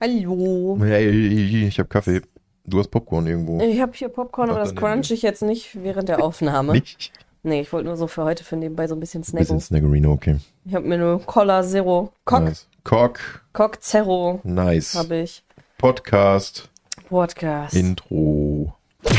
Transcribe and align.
Hallo. 0.00 0.76
Hey, 0.80 1.66
ich 1.66 1.78
habe 1.78 1.88
Kaffee. 1.88 2.20
Du 2.64 2.78
hast 2.78 2.88
Popcorn 2.88 3.26
irgendwo. 3.26 3.60
Ich 3.60 3.80
habe 3.80 3.92
hier 3.94 4.08
Popcorn, 4.08 4.50
aber 4.50 4.58
das 4.58 4.74
crunch 4.74 5.10
ich 5.10 5.22
jetzt 5.22 5.42
nicht 5.42 5.82
während 5.82 6.08
der 6.08 6.22
Aufnahme. 6.24 6.72
Nicht? 6.74 7.12
Nee, 7.42 7.60
ich 7.60 7.72
wollte 7.72 7.86
nur 7.86 7.96
so 7.96 8.06
für 8.08 8.24
heute 8.24 8.42
für 8.44 8.56
nebenbei 8.56 8.88
so 8.88 8.96
ein 8.96 9.00
bisschen 9.00 9.22
snacken. 9.22 9.44
Bisschen 9.44 9.60
Snaggerino, 9.60 10.10
okay. 10.12 10.38
Ich 10.64 10.74
habe 10.74 10.86
mir 10.86 10.98
nur 10.98 11.20
Cola 11.24 11.62
Zero. 11.62 12.12
Cock, 12.24 12.42
Nice. 12.44 12.68
Cock. 12.82 13.20
Cock 13.52 13.82
Zero 13.82 14.40
Nice. 14.42 14.94
habe 14.96 15.16
ich. 15.18 15.44
Podcast. 15.78 16.68
Podcast. 17.08 17.74
Intro. 17.76 18.74
das 19.02 19.14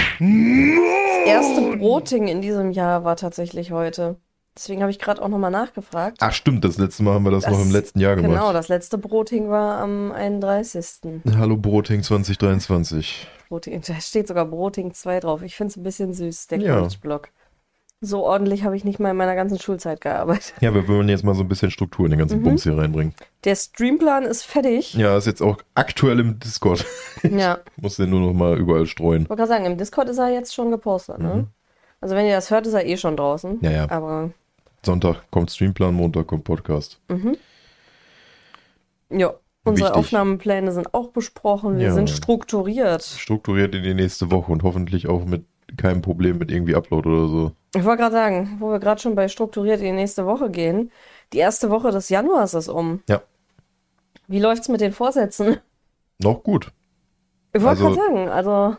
erste 1.25 1.77
Broting 1.77 2.27
in 2.27 2.41
diesem 2.41 2.71
Jahr 2.71 3.03
war 3.05 3.15
tatsächlich 3.15 3.71
heute. 3.71 4.17
Deswegen 4.57 4.81
habe 4.81 4.89
ich 4.89 4.97
gerade 4.97 5.21
auch 5.21 5.27
nochmal 5.27 5.51
nachgefragt. 5.51 6.17
Ach 6.19 6.31
stimmt, 6.33 6.65
das 6.65 6.77
letzte 6.79 7.03
Mal 7.03 7.13
haben 7.13 7.23
wir 7.25 7.31
das, 7.31 7.43
Das- 7.43 7.53
noch 7.53 7.61
im 7.61 7.71
letzten 7.71 7.99
Jahr 7.99 8.15
gemacht. 8.15 8.31
Genau, 8.31 8.53
das 8.53 8.67
letzte 8.69 8.97
Broting 8.97 9.49
war 9.49 9.79
am 9.79 10.11
31. 10.11 11.21
Hallo 11.37 11.55
Broting 11.57 12.01
2023. 12.01 13.27
Broting, 13.49 13.81
da 13.85 13.93
steht 14.01 14.27
sogar 14.27 14.45
Broting 14.45 14.93
2 14.93 15.19
drauf. 15.19 15.41
Ich 15.43 15.55
finde 15.55 15.71
es 15.71 15.77
ein 15.77 15.83
bisschen 15.83 16.13
süß, 16.13 16.47
der 16.47 16.59
Ja. 16.59 16.75
College-Blog. 16.75 17.29
So 18.01 18.23
ordentlich 18.23 18.63
habe 18.63 18.75
ich 18.75 18.83
nicht 18.83 18.99
mal 18.99 19.09
in 19.11 19.17
meiner 19.17 19.35
ganzen 19.35 19.59
Schulzeit 19.59 20.01
gearbeitet. 20.01 20.53
Ja, 20.59 20.73
wir 20.73 20.87
wollen 20.87 21.09
jetzt 21.09 21.23
mal 21.23 21.33
so 21.33 21.41
ein 21.41 21.47
bisschen 21.47 21.71
Struktur 21.71 22.05
in 22.05 22.11
den 22.11 22.19
ganzen 22.19 22.39
Mhm. 22.39 22.43
Bums 22.43 22.63
hier 22.63 22.77
reinbringen. 22.77 23.13
Der 23.43 23.55
Streamplan 23.55 24.23
ist 24.23 24.43
fertig. 24.43 24.93
Ja, 24.93 25.17
ist 25.17 25.25
jetzt 25.25 25.41
auch 25.41 25.57
aktuell 25.75 26.19
im 26.19 26.39
Discord. 26.39 26.85
Ja. 27.23 27.57
Muss 27.77 27.95
den 27.95 28.11
nur 28.11 28.19
noch 28.21 28.33
mal 28.33 28.57
überall 28.59 28.85
streuen. 28.85 29.23
Ich 29.23 29.29
wollte 29.29 29.41
gerade 29.41 29.49
sagen, 29.49 29.65
im 29.65 29.77
Discord 29.77 30.09
ist 30.09 30.19
er 30.19 30.29
jetzt 30.29 30.53
schon 30.53 30.69
gepostet, 30.69 31.17
ne? 31.19 31.33
Mhm. 31.33 31.47
Also 31.99 32.15
wenn 32.15 32.27
ihr 32.27 32.35
das 32.35 32.51
hört, 32.51 32.67
ist 32.67 32.73
er 32.75 32.85
eh 32.85 32.95
schon 32.97 33.17
draußen. 33.17 33.57
Ja, 33.61 33.71
ja. 33.71 33.89
Aber 33.89 34.29
Sonntag 34.85 35.29
kommt 35.31 35.51
Streamplan, 35.51 35.93
Montag 35.93 36.27
kommt 36.27 36.43
Podcast. 36.43 36.99
ja, 39.09 39.33
unsere 39.65 39.89
Wichtig. 39.89 39.91
Aufnahmepläne 39.99 40.71
sind 40.71 40.93
auch 40.93 41.09
besprochen. 41.09 41.77
Wir 41.77 41.87
Ja. 41.87 41.93
sind 41.93 42.09
strukturiert. 42.09 43.03
Strukturiert 43.03 43.75
in 43.75 43.83
die 43.83 43.93
nächste 43.93 44.31
Woche 44.31 44.51
und 44.51 44.63
hoffentlich 44.63 45.07
auch 45.07 45.25
mit 45.25 45.45
keinem 45.77 46.01
Problem 46.01 46.37
mit 46.37 46.51
irgendwie 46.51 46.75
Upload 46.75 47.09
oder 47.09 47.27
so. 47.27 47.51
Ich 47.75 47.83
wollte 47.83 48.01
gerade 48.03 48.15
sagen, 48.15 48.57
wo 48.59 48.69
wir 48.71 48.79
gerade 48.79 49.01
schon 49.01 49.15
bei 49.15 49.27
strukturiert 49.27 49.79
in 49.79 49.85
die 49.87 49.91
nächste 49.91 50.25
Woche 50.25 50.49
gehen, 50.49 50.91
die 51.33 51.39
erste 51.39 51.69
Woche 51.69 51.91
des 51.91 52.07
Januars 52.09 52.53
ist 52.53 52.69
um. 52.69 53.01
Ja. 53.09 53.21
Wie 54.27 54.39
läuft's 54.39 54.69
mit 54.69 54.79
den 54.81 54.93
Vorsätzen? 54.93 55.57
Noch 56.19 56.43
gut. 56.43 56.71
Ich 57.53 57.61
wollte 57.61 57.83
Also- 57.83 57.95
gerade 57.95 57.95
sagen, 58.07 58.29
also 58.29 58.77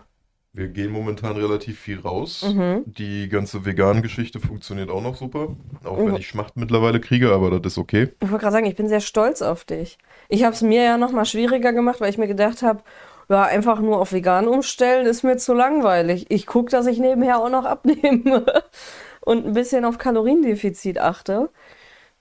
Wir 0.58 0.66
gehen 0.66 0.90
momentan 0.90 1.36
relativ 1.36 1.78
viel 1.78 2.00
raus. 2.00 2.44
Mhm. 2.52 2.82
Die 2.86 3.28
ganze 3.28 3.64
Vegan-Geschichte 3.64 4.40
funktioniert 4.40 4.90
auch 4.90 5.00
noch 5.00 5.14
super. 5.14 5.54
Auch 5.84 5.96
Mhm. 5.98 6.06
wenn 6.08 6.16
ich 6.16 6.26
Schmacht 6.26 6.56
mittlerweile 6.56 6.98
kriege, 6.98 7.32
aber 7.32 7.60
das 7.60 7.74
ist 7.74 7.78
okay. 7.78 8.08
Ich 8.20 8.28
wollte 8.28 8.42
gerade 8.42 8.52
sagen, 8.54 8.66
ich 8.66 8.74
bin 8.74 8.88
sehr 8.88 8.98
stolz 9.00 9.40
auf 9.40 9.64
dich. 9.64 9.98
Ich 10.28 10.42
habe 10.42 10.54
es 10.54 10.62
mir 10.62 10.82
ja 10.82 10.98
noch 10.98 11.12
mal 11.12 11.24
schwieriger 11.24 11.72
gemacht, 11.72 12.00
weil 12.00 12.10
ich 12.10 12.18
mir 12.18 12.26
gedacht 12.26 12.62
habe, 12.62 12.82
ja, 13.28 13.44
einfach 13.44 13.78
nur 13.78 14.00
auf 14.00 14.12
vegan 14.12 14.48
umstellen 14.48 15.06
ist 15.06 15.22
mir 15.22 15.36
zu 15.36 15.54
langweilig. 15.54 16.26
Ich 16.28 16.46
gucke, 16.46 16.70
dass 16.72 16.86
ich 16.86 16.98
nebenher 16.98 17.38
auch 17.38 17.50
noch 17.50 17.64
abnehme 17.64 18.44
und 19.20 19.46
ein 19.46 19.52
bisschen 19.52 19.84
auf 19.84 19.98
Kaloriendefizit 19.98 20.98
achte. 20.98 21.50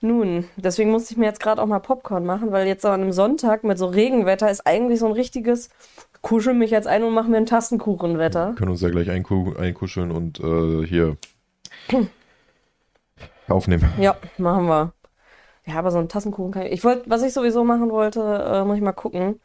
Nun, 0.00 0.44
deswegen 0.54 0.92
musste 0.92 1.12
ich 1.12 1.18
mir 1.18 1.26
jetzt 1.26 1.40
gerade 1.40 1.60
auch 1.60 1.66
mal 1.66 1.80
Popcorn 1.80 2.24
machen, 2.24 2.52
weil 2.52 2.68
jetzt 2.68 2.86
an 2.86 3.00
einem 3.00 3.10
Sonntag 3.10 3.64
mit 3.64 3.78
so 3.78 3.86
Regenwetter 3.86 4.48
ist 4.48 4.64
eigentlich 4.64 5.00
so 5.00 5.06
ein 5.06 5.12
richtiges 5.12 5.70
kuschel 6.22 6.54
mich 6.54 6.70
jetzt 6.70 6.86
ein 6.86 7.02
und 7.04 7.14
mach 7.14 7.26
mir 7.26 7.36
ein 7.38 7.46
Tassenkuchenwetter. 7.46 8.48
Wir 8.48 8.54
können 8.54 8.70
uns 8.70 8.80
ja 8.80 8.90
gleich 8.90 9.10
einku 9.10 9.54
einkuscheln 9.56 10.10
und 10.10 10.40
äh, 10.40 10.86
hier 10.86 11.16
aufnehmen. 13.48 13.88
Ja, 13.98 14.16
machen 14.36 14.66
wir. 14.66 14.92
Ja, 15.66 15.74
aber 15.78 15.90
so 15.90 15.98
ein 15.98 16.08
Tassenkuchen 16.08 16.52
kann 16.52 16.62
ich. 16.66 16.72
Ich 16.72 16.84
wollte, 16.84 17.08
was 17.10 17.22
ich 17.22 17.32
sowieso 17.32 17.64
machen 17.64 17.90
wollte, 17.90 18.20
äh, 18.20 18.64
muss 18.64 18.76
ich 18.76 18.82
mal 18.82 18.92
gucken. 18.92 19.40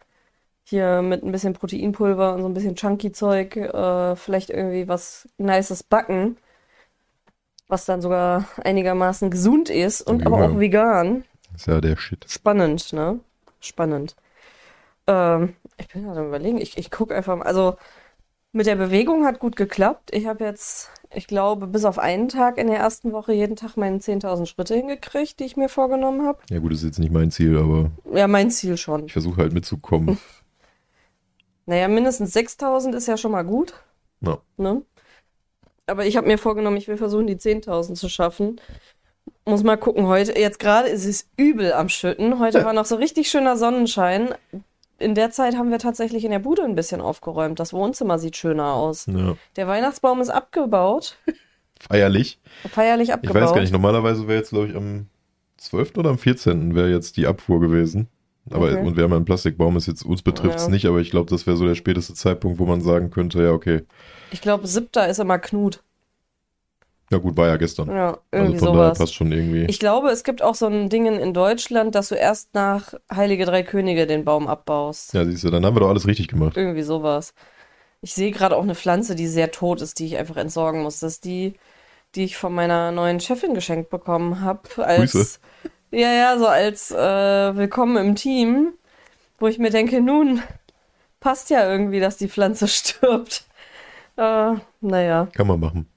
Hier 0.65 1.01
mit 1.01 1.23
ein 1.23 1.31
bisschen 1.33 1.53
Proteinpulver 1.53 2.33
und 2.35 2.41
so 2.41 2.47
ein 2.47 2.53
bisschen 2.53 2.75
Chunky-Zeug, 2.75 3.57
äh, 3.57 4.15
vielleicht 4.15 4.49
irgendwie 4.49 4.87
was 4.87 5.27
Nices 5.37 5.83
backen, 5.83 6.37
was 7.67 7.83
dann 7.85 8.01
sogar 8.01 8.45
einigermaßen 8.63 9.29
gesund 9.29 9.69
ist 9.69 10.01
und 10.01 10.25
aber 10.25 10.39
Ja. 10.39 10.45
auch 10.49 10.59
vegan. 10.59 11.25
ist 11.53 11.67
ja 11.67 11.81
der 11.81 11.97
Shit. 11.97 12.25
Spannend, 12.29 12.93
ne? 12.93 13.19
Spannend. 13.59 14.15
Ähm, 15.07 15.55
ich 15.87 15.93
bin 15.93 16.03
gerade 16.03 16.25
überlegen, 16.25 16.59
ich, 16.59 16.77
ich 16.77 16.91
gucke 16.91 17.13
einfach 17.15 17.35
mal. 17.37 17.45
Also 17.45 17.75
mit 18.51 18.67
der 18.67 18.75
Bewegung 18.75 19.25
hat 19.25 19.39
gut 19.39 19.55
geklappt. 19.55 20.09
Ich 20.13 20.27
habe 20.27 20.43
jetzt, 20.43 20.89
ich 21.13 21.27
glaube, 21.27 21.65
bis 21.67 21.85
auf 21.85 21.97
einen 21.97 22.29
Tag 22.29 22.57
in 22.57 22.67
der 22.67 22.77
ersten 22.77 23.11
Woche 23.11 23.33
jeden 23.33 23.55
Tag 23.55 23.77
meine 23.77 23.97
10.000 23.97 24.45
Schritte 24.45 24.75
hingekriegt, 24.75 25.39
die 25.39 25.45
ich 25.45 25.57
mir 25.57 25.69
vorgenommen 25.69 26.25
habe. 26.25 26.39
Ja 26.49 26.59
gut, 26.59 26.71
das 26.71 26.79
ist 26.79 26.85
jetzt 26.85 26.99
nicht 26.99 27.11
mein 27.11 27.31
Ziel, 27.31 27.57
aber 27.57 27.89
Ja, 28.15 28.27
mein 28.27 28.51
Ziel 28.51 28.77
schon. 28.77 29.05
ich 29.07 29.13
versuche 29.13 29.41
halt 29.41 29.53
mitzukommen. 29.53 30.17
Naja, 31.65 31.87
mindestens 31.87 32.35
6.000 32.35 32.93
ist 32.93 33.07
ja 33.07 33.15
schon 33.15 33.31
mal 33.31 33.43
gut, 33.43 33.73
Ja. 34.19 34.39
ne? 34.57 34.81
Aber 35.85 36.05
ich 36.05 36.17
habe 36.17 36.27
mir 36.27 36.37
vorgenommen, 36.37 36.75
ich 36.75 36.89
will 36.89 36.97
versuchen, 36.97 37.25
die 37.25 37.37
10.000 37.37 37.93
zu 37.95 38.09
schaffen. 38.09 38.59
Muss 39.45 39.63
mal 39.63 39.77
gucken, 39.77 40.07
heute, 40.07 40.37
jetzt 40.37 40.59
gerade 40.59 40.89
ist 40.89 41.05
es 41.05 41.29
übel 41.37 41.71
am 41.71 41.87
Schütten. 41.87 42.39
Heute 42.39 42.65
war 42.65 42.73
noch 42.73 42.83
so 42.85 42.95
richtig 42.97 43.29
schöner 43.29 43.55
Sonnenschein. 43.55 44.35
In 44.99 45.15
der 45.15 45.31
Zeit 45.31 45.55
haben 45.57 45.71
wir 45.71 45.79
tatsächlich 45.79 46.23
in 46.23 46.31
der 46.31 46.39
Bude 46.39 46.63
ein 46.63 46.75
bisschen 46.75 47.01
aufgeräumt. 47.01 47.59
Das 47.59 47.73
Wohnzimmer 47.73 48.19
sieht 48.19 48.37
schöner 48.37 48.73
aus. 48.73 49.05
ja. 49.07 49.35
Der 49.55 49.67
Weihnachtsbaum 49.67 50.21
ist 50.21 50.29
abgebaut, 50.29 51.17
Feierlich. 51.79 52.39
feierlich 52.71 53.09
Ich 53.09 53.13
abgebaut. 53.13 53.41
weiß 53.41 53.53
gar 53.53 53.61
nicht, 53.61 53.73
normalerweise 53.73 54.27
wäre 54.27 54.37
jetzt, 54.39 54.49
glaube 54.51 54.67
ich, 54.67 54.75
am 54.75 55.07
12. 55.57 55.97
oder 55.97 56.11
am 56.11 56.17
14. 56.17 56.75
wäre 56.75 56.89
jetzt 56.89 57.17
die 57.17 57.27
Abfuhr 57.27 57.59
gewesen. 57.59 58.07
Aber 58.51 58.67
Okay. 58.71 58.85
und 58.85 58.95
wir 58.97 59.03
haben 59.05 59.13
einen 59.13 59.25
Plastikbaum, 59.25 59.75
ist 59.77 59.87
jetzt 59.87 60.03
uns 60.05 60.21
betrifft 60.21 60.59
es 60.59 60.65
Ja. 60.65 60.71
nicht, 60.71 60.85
aber 60.85 60.99
ich 60.99 61.11
glaube, 61.11 61.29
das 61.29 61.47
wäre 61.47 61.55
so 61.57 61.65
der 61.65 61.75
späteste 61.75 62.13
Zeitpunkt, 62.13 62.59
wo 62.59 62.65
man 62.65 62.81
sagen 62.81 63.09
könnte, 63.09 63.41
ja, 63.41 63.51
okay. 63.51 63.83
Ich 64.31 64.41
glaube, 64.41 64.67
siebter 64.67 65.07
ist 65.07 65.19
immer 65.19 65.39
Knut. 65.39 65.81
Ja 67.11 67.17
gut, 67.17 67.37
war 67.37 67.47
ja 67.47 67.57
gestern. 67.57 67.89
Ja, 67.89 68.07
also 68.07 68.21
irgendwie 68.31 68.59
daher 68.59 68.73
sowas. 68.73 68.97
passt 68.97 69.13
schon 69.13 69.31
irgendwie. 69.31 69.65
Ich 69.65 69.79
glaube, 69.79 70.09
es 70.09 70.23
gibt 70.23 70.41
auch 70.41 70.55
so 70.55 70.67
ein 70.67 70.89
Ding 70.89 71.05
in 71.05 71.33
Deutschland, 71.33 71.95
dass 71.95 72.09
du 72.09 72.15
erst 72.15 72.53
nach 72.55 72.93
Heilige 73.13 73.45
Drei 73.45 73.63
Könige 73.63 74.07
den 74.07 74.25
Baum 74.25 74.47
abbaust. 74.47 75.13
ja, 75.13 75.25
siehst 75.25 75.43
du, 75.43 75.49
dann 75.51 75.65
haben 75.65 75.75
wir 75.75 75.81
doch 75.81 75.89
alles 75.89 76.07
richtig 76.07 76.27
gemacht. 76.27 76.57
Irgendwie 76.57 76.81
sowas. 76.81 77.33
Ich 78.01 78.13
sehe 78.13 78.31
gerade 78.31 78.57
auch 78.57 78.63
eine 78.63 78.75
Pflanze, 78.75 79.15
die 79.15 79.27
sehr 79.27 79.51
tot 79.51 79.81
ist, 79.81 79.99
die 79.99 80.05
ich 80.05 80.17
einfach 80.17 80.37
entsorgen 80.37 80.83
muss. 80.83 80.99
Das 80.99 81.13
ist 81.13 81.25
die, 81.25 81.53
die 82.15 82.23
ich 82.23 82.35
von 82.35 82.53
meiner 82.53 82.91
neuen 82.91 83.19
Chefin 83.19 83.53
geschenkt 83.53 83.89
bekommen 83.89 84.41
habe. 84.41 84.61
Als, 84.77 85.11
Grüße. 85.11 85.39
Ja, 85.91 86.11
ja, 86.11 86.37
so 86.39 86.47
als 86.47 86.91
äh, 86.91 87.55
Willkommen 87.55 87.97
im 87.97 88.15
Team, 88.15 88.73
wo 89.39 89.47
ich 89.47 89.59
mir 89.59 89.69
denke, 89.69 90.01
nun, 90.01 90.41
passt 91.19 91.49
ja 91.49 91.69
irgendwie, 91.69 91.99
dass 91.99 92.17
die 92.17 92.27
Pflanze 92.27 92.67
stirbt. 92.69 93.45
Äh, 94.17 94.55
naja. 94.81 95.27
Kann 95.33 95.47
man 95.47 95.59
machen. 95.59 95.92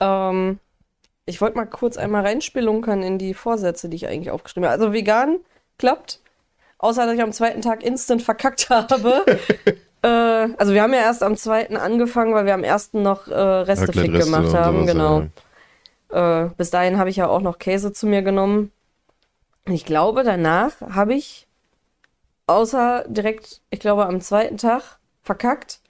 Ähm, 0.00 0.58
ich 1.26 1.40
wollte 1.40 1.56
mal 1.56 1.66
kurz 1.66 1.96
einmal 1.96 2.22
reinspilunkern 2.24 3.02
in 3.02 3.18
die 3.18 3.34
Vorsätze, 3.34 3.88
die 3.88 3.96
ich 3.96 4.06
eigentlich 4.06 4.30
aufgeschrieben 4.30 4.68
habe. 4.68 4.80
Also 4.80 4.92
vegan 4.92 5.38
klappt, 5.78 6.20
außer 6.78 7.04
dass 7.04 7.14
ich 7.14 7.22
am 7.22 7.32
zweiten 7.32 7.62
Tag 7.62 7.82
instant 7.82 8.22
verkackt 8.22 8.70
habe. 8.70 9.24
äh, 10.02 10.08
also 10.56 10.72
wir 10.72 10.82
haben 10.82 10.94
ja 10.94 11.00
erst 11.00 11.22
am 11.22 11.36
zweiten 11.36 11.76
angefangen, 11.76 12.34
weil 12.34 12.46
wir 12.46 12.54
am 12.54 12.64
ersten 12.64 13.02
noch 13.02 13.26
äh, 13.28 13.34
Reste 13.34 13.88
Raclette, 13.88 14.00
fit 14.00 14.14
Reste 14.14 14.30
gemacht 14.30 14.54
haben. 14.54 14.86
Genau. 14.86 15.26
ja. 16.12 16.44
Äh, 16.44 16.50
bis 16.56 16.70
dahin 16.70 16.98
habe 16.98 17.10
ich 17.10 17.16
ja 17.16 17.28
auch 17.28 17.40
noch 17.40 17.58
Käse 17.58 17.92
zu 17.92 18.06
mir 18.06 18.22
genommen. 18.22 18.70
Ich 19.68 19.84
glaube, 19.84 20.22
danach 20.22 20.80
habe 20.80 21.14
ich 21.14 21.48
außer 22.46 23.04
direkt, 23.08 23.60
ich 23.70 23.80
glaube, 23.80 24.06
am 24.06 24.20
zweiten 24.20 24.58
Tag 24.58 24.98
verkackt, 25.22 25.80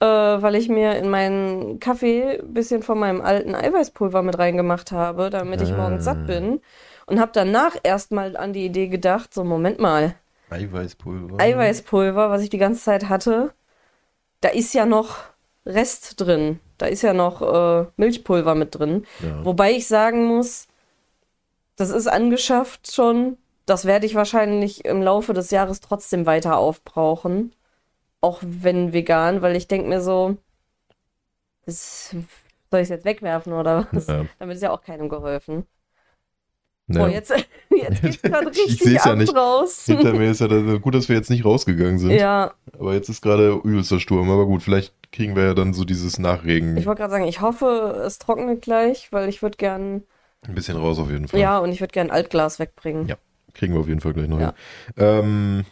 äh, 0.00 0.04
weil 0.06 0.54
ich 0.56 0.68
mir 0.68 0.96
in 0.96 1.08
meinen 1.08 1.80
Kaffee 1.80 2.38
ein 2.40 2.52
bisschen 2.54 2.82
von 2.82 2.98
meinem 2.98 3.20
alten 3.20 3.54
Eiweißpulver 3.54 4.22
mit 4.22 4.38
reingemacht 4.38 4.92
habe, 4.92 5.30
damit 5.30 5.60
ich 5.62 5.70
morgens 5.74 6.04
satt 6.04 6.18
Ah. 6.22 6.26
bin. 6.26 6.60
Und 7.06 7.20
habe 7.20 7.30
danach 7.32 7.76
erstmal 7.82 8.36
an 8.36 8.52
die 8.52 8.64
Idee 8.66 8.88
gedacht, 8.88 9.32
so 9.32 9.44
Moment 9.44 9.78
mal, 9.78 10.14
Eiweißpulver. 10.50 11.38
Eiweißpulver, 11.40 12.30
was 12.30 12.42
ich 12.42 12.50
die 12.50 12.58
ganze 12.58 12.82
Zeit 12.82 13.08
hatte, 13.08 13.52
da 14.40 14.48
ist 14.50 14.74
ja 14.74 14.86
noch 14.86 15.18
Rest 15.64 16.20
drin. 16.20 16.60
Da 16.78 16.86
ist 16.86 17.02
ja 17.02 17.12
noch 17.14 17.40
äh, 17.42 17.86
Milchpulver 17.96 18.54
mit 18.54 18.78
drin. 18.78 19.04
Ja. 19.20 19.44
Wobei 19.44 19.72
ich 19.72 19.86
sagen 19.88 20.26
muss, 20.26 20.68
das 21.76 21.90
ist 21.90 22.06
angeschafft 22.06 22.92
schon. 22.92 23.38
Das 23.66 23.84
werde 23.84 24.06
ich 24.06 24.14
wahrscheinlich 24.14 24.84
im 24.84 25.02
Laufe 25.02 25.32
des 25.32 25.50
Jahres 25.50 25.80
trotzdem 25.80 26.26
weiter 26.26 26.56
aufbrauchen. 26.58 27.52
Auch 28.26 28.40
wenn 28.42 28.92
vegan, 28.92 29.40
weil 29.42 29.54
ich 29.56 29.68
denke 29.68 29.88
mir 29.88 30.00
so, 30.00 30.36
das, 31.64 32.10
soll 32.70 32.80
ich 32.80 32.84
es 32.84 32.88
jetzt 32.88 33.04
wegwerfen 33.04 33.52
oder 33.52 33.86
was? 33.92 34.06
Ja. 34.08 34.24
Damit 34.38 34.56
ist 34.56 34.62
ja 34.62 34.70
auch 34.72 34.82
keinem 34.82 35.08
geholfen. 35.08 35.64
Ja. 36.88 37.00
Boah, 37.00 37.08
jetzt, 37.08 37.30
jetzt 37.70 38.02
geht's 38.02 38.22
gerade 38.22 38.50
Ich 38.50 38.58
richtig 38.64 38.92
ja 38.94 39.02
ab 39.12 39.16
nicht. 39.18 39.32
draußen. 39.34 39.96
Hinter 39.96 40.12
mir 40.12 40.30
ist 40.30 40.40
ja 40.40 40.48
das, 40.48 40.80
gut, 40.80 40.94
dass 40.94 41.08
wir 41.08 41.16
jetzt 41.16 41.30
nicht 41.30 41.44
rausgegangen 41.44 41.98
sind. 41.98 42.10
Ja, 42.10 42.52
Aber 42.78 42.94
jetzt 42.94 43.08
ist 43.08 43.22
gerade 43.22 43.60
übelster 43.64 43.98
Sturm. 44.00 44.30
Aber 44.30 44.46
gut, 44.46 44.62
vielleicht 44.62 44.92
kriegen 45.12 45.34
wir 45.36 45.44
ja 45.44 45.54
dann 45.54 45.72
so 45.72 45.84
dieses 45.84 46.18
Nachregen 46.18 46.76
ich 46.76 46.86
wollte 46.86 47.00
gerade 47.00 47.10
sagen, 47.12 47.24
ich 47.26 47.40
hoffe, 47.40 48.02
es 48.06 48.18
trocknet 48.18 48.62
gleich, 48.62 49.12
weil 49.12 49.28
ich 49.28 49.42
würde 49.42 49.56
gern, 49.56 50.02
ein 50.46 50.54
bisschen 50.54 50.76
raus 50.76 50.98
auf 50.98 51.10
jeden 51.10 51.26
Fall. 51.28 51.40
ja, 51.40 51.58
und 51.58 51.70
ich 51.72 51.80
würde 51.80 51.92
gern 51.92 52.10
Altglas 52.10 52.58
wegbringen. 52.58 53.06
Ja. 53.08 53.16
Kriegen 53.54 53.72
wir 53.74 53.80
auf 53.80 53.88
jeden 53.88 54.00
Fall 54.00 54.12
gleich 54.12 54.28
noch 54.28 54.38
Ja. 54.38 54.54
hin. 54.94 55.04
Ähm, 55.04 55.64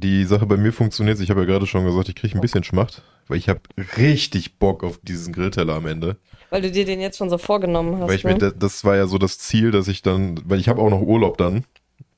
die 0.00 0.24
Sache 0.24 0.46
bei 0.46 0.56
mir 0.56 0.72
funktioniert, 0.72 1.20
ich 1.20 1.30
habe 1.30 1.40
ja 1.40 1.46
gerade 1.46 1.66
schon 1.66 1.84
gesagt, 1.84 2.08
ich 2.08 2.14
kriege 2.14 2.34
ein 2.36 2.40
bisschen 2.40 2.64
Schmacht, 2.64 3.02
weil 3.28 3.38
ich 3.38 3.48
habe 3.48 3.60
richtig 3.98 4.58
Bock 4.58 4.82
auf 4.84 4.98
diesen 5.02 5.32
Grillteller 5.32 5.74
am 5.74 5.86
Ende. 5.86 6.16
Weil 6.50 6.62
du 6.62 6.70
dir 6.70 6.84
den 6.84 7.00
jetzt 7.00 7.18
schon 7.18 7.30
so 7.30 7.38
vorgenommen 7.38 7.98
hast. 8.00 8.08
Weil 8.08 8.16
ich 8.16 8.24
ne? 8.24 8.32
mir, 8.34 8.38
da- 8.38 8.50
das 8.50 8.84
war 8.84 8.96
ja 8.96 9.06
so 9.06 9.18
das 9.18 9.38
Ziel, 9.38 9.70
dass 9.70 9.88
ich 9.88 10.02
dann, 10.02 10.40
weil 10.44 10.60
ich 10.60 10.68
habe 10.68 10.80
auch 10.80 10.90
noch 10.90 11.00
Urlaub 11.00 11.38
dann. 11.38 11.64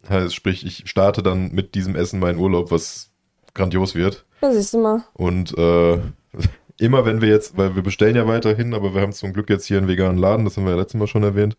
Heißt, 0.08 0.34
sprich, 0.34 0.64
ich 0.64 0.88
starte 0.88 1.22
dann 1.22 1.50
mit 1.52 1.74
diesem 1.74 1.96
Essen 1.96 2.20
meinen 2.20 2.38
Urlaub, 2.38 2.70
was 2.70 3.10
grandios 3.54 3.94
wird. 3.94 4.24
ja, 4.42 4.52
siehst 4.52 4.74
du 4.74 4.78
mal. 4.78 5.04
Und 5.14 5.56
äh, 5.56 5.98
immer 6.78 7.04
wenn 7.06 7.20
wir 7.20 7.28
jetzt, 7.28 7.56
weil 7.56 7.74
wir 7.74 7.82
bestellen 7.82 8.14
ja 8.16 8.26
weiterhin, 8.26 8.74
aber 8.74 8.94
wir 8.94 9.00
haben 9.00 9.12
zum 9.12 9.32
Glück 9.32 9.48
jetzt 9.50 9.66
hier 9.66 9.78
einen 9.78 9.88
veganen 9.88 10.18
Laden, 10.18 10.44
das 10.44 10.56
haben 10.56 10.64
wir 10.64 10.72
ja 10.72 10.78
letztes 10.78 10.98
Mal 10.98 11.06
schon 11.06 11.22
erwähnt. 11.22 11.56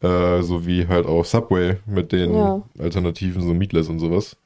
Äh, 0.00 0.42
so 0.42 0.66
wie 0.66 0.88
halt 0.88 1.06
auch 1.06 1.24
Subway 1.24 1.76
mit 1.86 2.10
den 2.12 2.34
Ja. 2.34 2.62
Alternativen, 2.78 3.40
so 3.42 3.54
Meatless 3.54 3.88
und 3.88 4.00
sowas. 4.00 4.36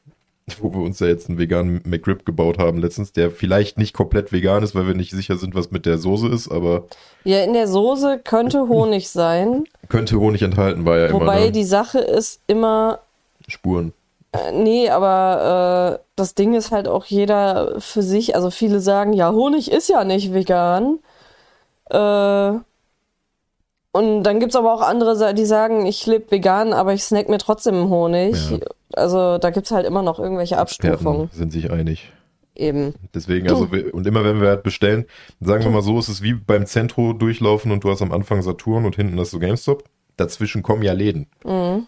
Wo 0.60 0.72
wir 0.72 0.81
uns 0.81 1.00
ja 1.00 1.08
jetzt 1.08 1.28
einen 1.28 1.38
veganen 1.38 1.81
McRib 1.84 2.25
gebaut 2.25 2.58
haben 2.58 2.78
letztens, 2.78 3.12
der 3.12 3.31
vielleicht 3.31 3.78
nicht 3.78 3.93
komplett 3.94 4.31
vegan 4.32 4.62
ist, 4.62 4.75
weil 4.75 4.87
wir 4.87 4.94
nicht 4.94 5.10
sicher 5.10 5.37
sind, 5.37 5.54
was 5.54 5.70
mit 5.72 5.87
der 5.87 5.98
Soße 5.98 6.28
ist, 6.28 6.48
aber 6.50 6.84
Ja, 7.25 7.43
in 7.43 7.52
der 7.52 7.66
Soße 7.66 8.20
könnte 8.22 8.60
Honig 8.69 9.08
sein. 9.08 9.64
könnte 9.88 10.19
Honig 10.20 10.43
enthalten, 10.43 10.84
war 10.84 10.98
ja 10.98 11.06
immer 11.06 11.20
Wobei 11.20 11.46
ne? 11.46 11.52
die 11.52 11.64
Sache 11.64 11.98
ist 11.98 12.40
immer, 12.46 13.00
Spuren. 13.48 13.93
äh, 14.32 14.52
nee, 14.52 14.88
aber 14.88 15.98
äh, 15.98 16.04
das 16.14 16.34
Ding 16.37 16.54
ist 16.54 16.70
halt 16.70 16.87
auch 16.87 17.04
jeder 17.06 17.81
für 17.81 18.02
sich. 18.02 18.37
Also 18.37 18.50
viele 18.50 18.78
sagen, 18.81 19.12
ja, 19.12 19.32
Honig 19.32 19.70
ist 19.72 19.88
ja 19.88 20.04
nicht 20.04 20.32
vegan. 20.32 21.00
Äh, 21.90 22.52
und 23.93 24.22
dann 24.25 24.40
gibt's 24.40 24.56
aber 24.56 24.72
auch 24.75 24.82
andere, 24.82 25.34
die 25.34 25.46
sagen, 25.46 25.87
ich 25.87 26.06
lebe 26.06 26.31
vegan, 26.31 26.72
aber 26.72 26.93
ich 26.93 27.02
snack 27.02 27.28
mir 27.28 27.38
trotzdem 27.38 27.88
Honig. 27.88 28.37
Ja. 28.50 28.58
Also 28.96 29.38
da 29.38 29.50
gibt's 29.50 29.70
halt 29.70 29.87
immer 29.87 30.02
noch 30.02 30.19
irgendwelche 30.19 30.58
Abstufungen. 30.58 31.25
Experten 31.25 31.38
sind 31.38 31.52
sich 31.52 31.70
einig. 31.70 32.12
Eben. 32.54 32.94
Deswegen, 33.14 33.48
also, 33.50 33.69
und 33.93 34.06
immer 34.06 34.25
wenn 34.25 34.40
wir 34.40 34.48
halt 34.48 34.62
bestellen, 34.62 35.04
sagen 35.40 35.64
wir 35.64 35.70
mal 35.70 35.82
so, 35.82 35.98
es 35.98 36.08
ist 36.08 36.22
wie 36.22 36.32
beim 36.32 36.64
Zentro 36.66 37.12
durchlaufen 37.12 37.70
und 37.70 37.84
du 37.84 37.90
hast 37.90 38.00
am 38.00 38.12
Anfang 38.12 38.40
Saturn 38.40 38.87
und 38.87 38.96
hinten 38.96 39.20
hast 39.20 39.32
du 39.32 39.38
GameStop. 39.38 39.84
Dazwischen 40.16 40.62
kommen 40.62 40.82
ja 40.82 40.94
Läden. 40.94 41.26
Mhm. 41.44 41.87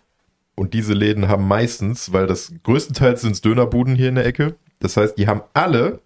Und 0.54 0.74
diese 0.74 0.92
Läden 0.92 1.28
haben 1.28 1.48
meistens, 1.48 2.12
weil 2.12 2.26
das 2.26 2.52
größtenteils 2.64 3.22
sind 3.22 3.42
Dönerbuden 3.44 3.94
hier 3.94 4.10
in 4.10 4.16
der 4.16 4.26
Ecke. 4.26 4.56
Das 4.80 4.96
heißt, 4.96 5.16
die 5.16 5.26
haben 5.26 5.42
alle 5.54 6.00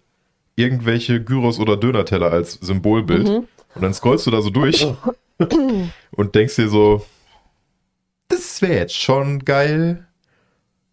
irgendwelche 0.55 1.21
Gyros 1.21 1.59
oder 1.59 1.75
Dönerteller 1.75 2.31
als 2.31 2.53
Symbolbild. 2.53 3.27
Mhm. 3.27 3.47
Und 3.75 3.81
dann 3.81 3.93
scrollst 3.93 4.27
du 4.27 4.31
da 4.31 4.41
so 4.41 4.49
durch 4.49 4.87
und 6.11 6.35
denkst 6.35 6.55
dir 6.55 6.69
so, 6.69 7.03
das 8.27 8.61
wäre 8.61 8.75
jetzt 8.75 8.97
schon 8.97 9.39
geil. 9.39 10.05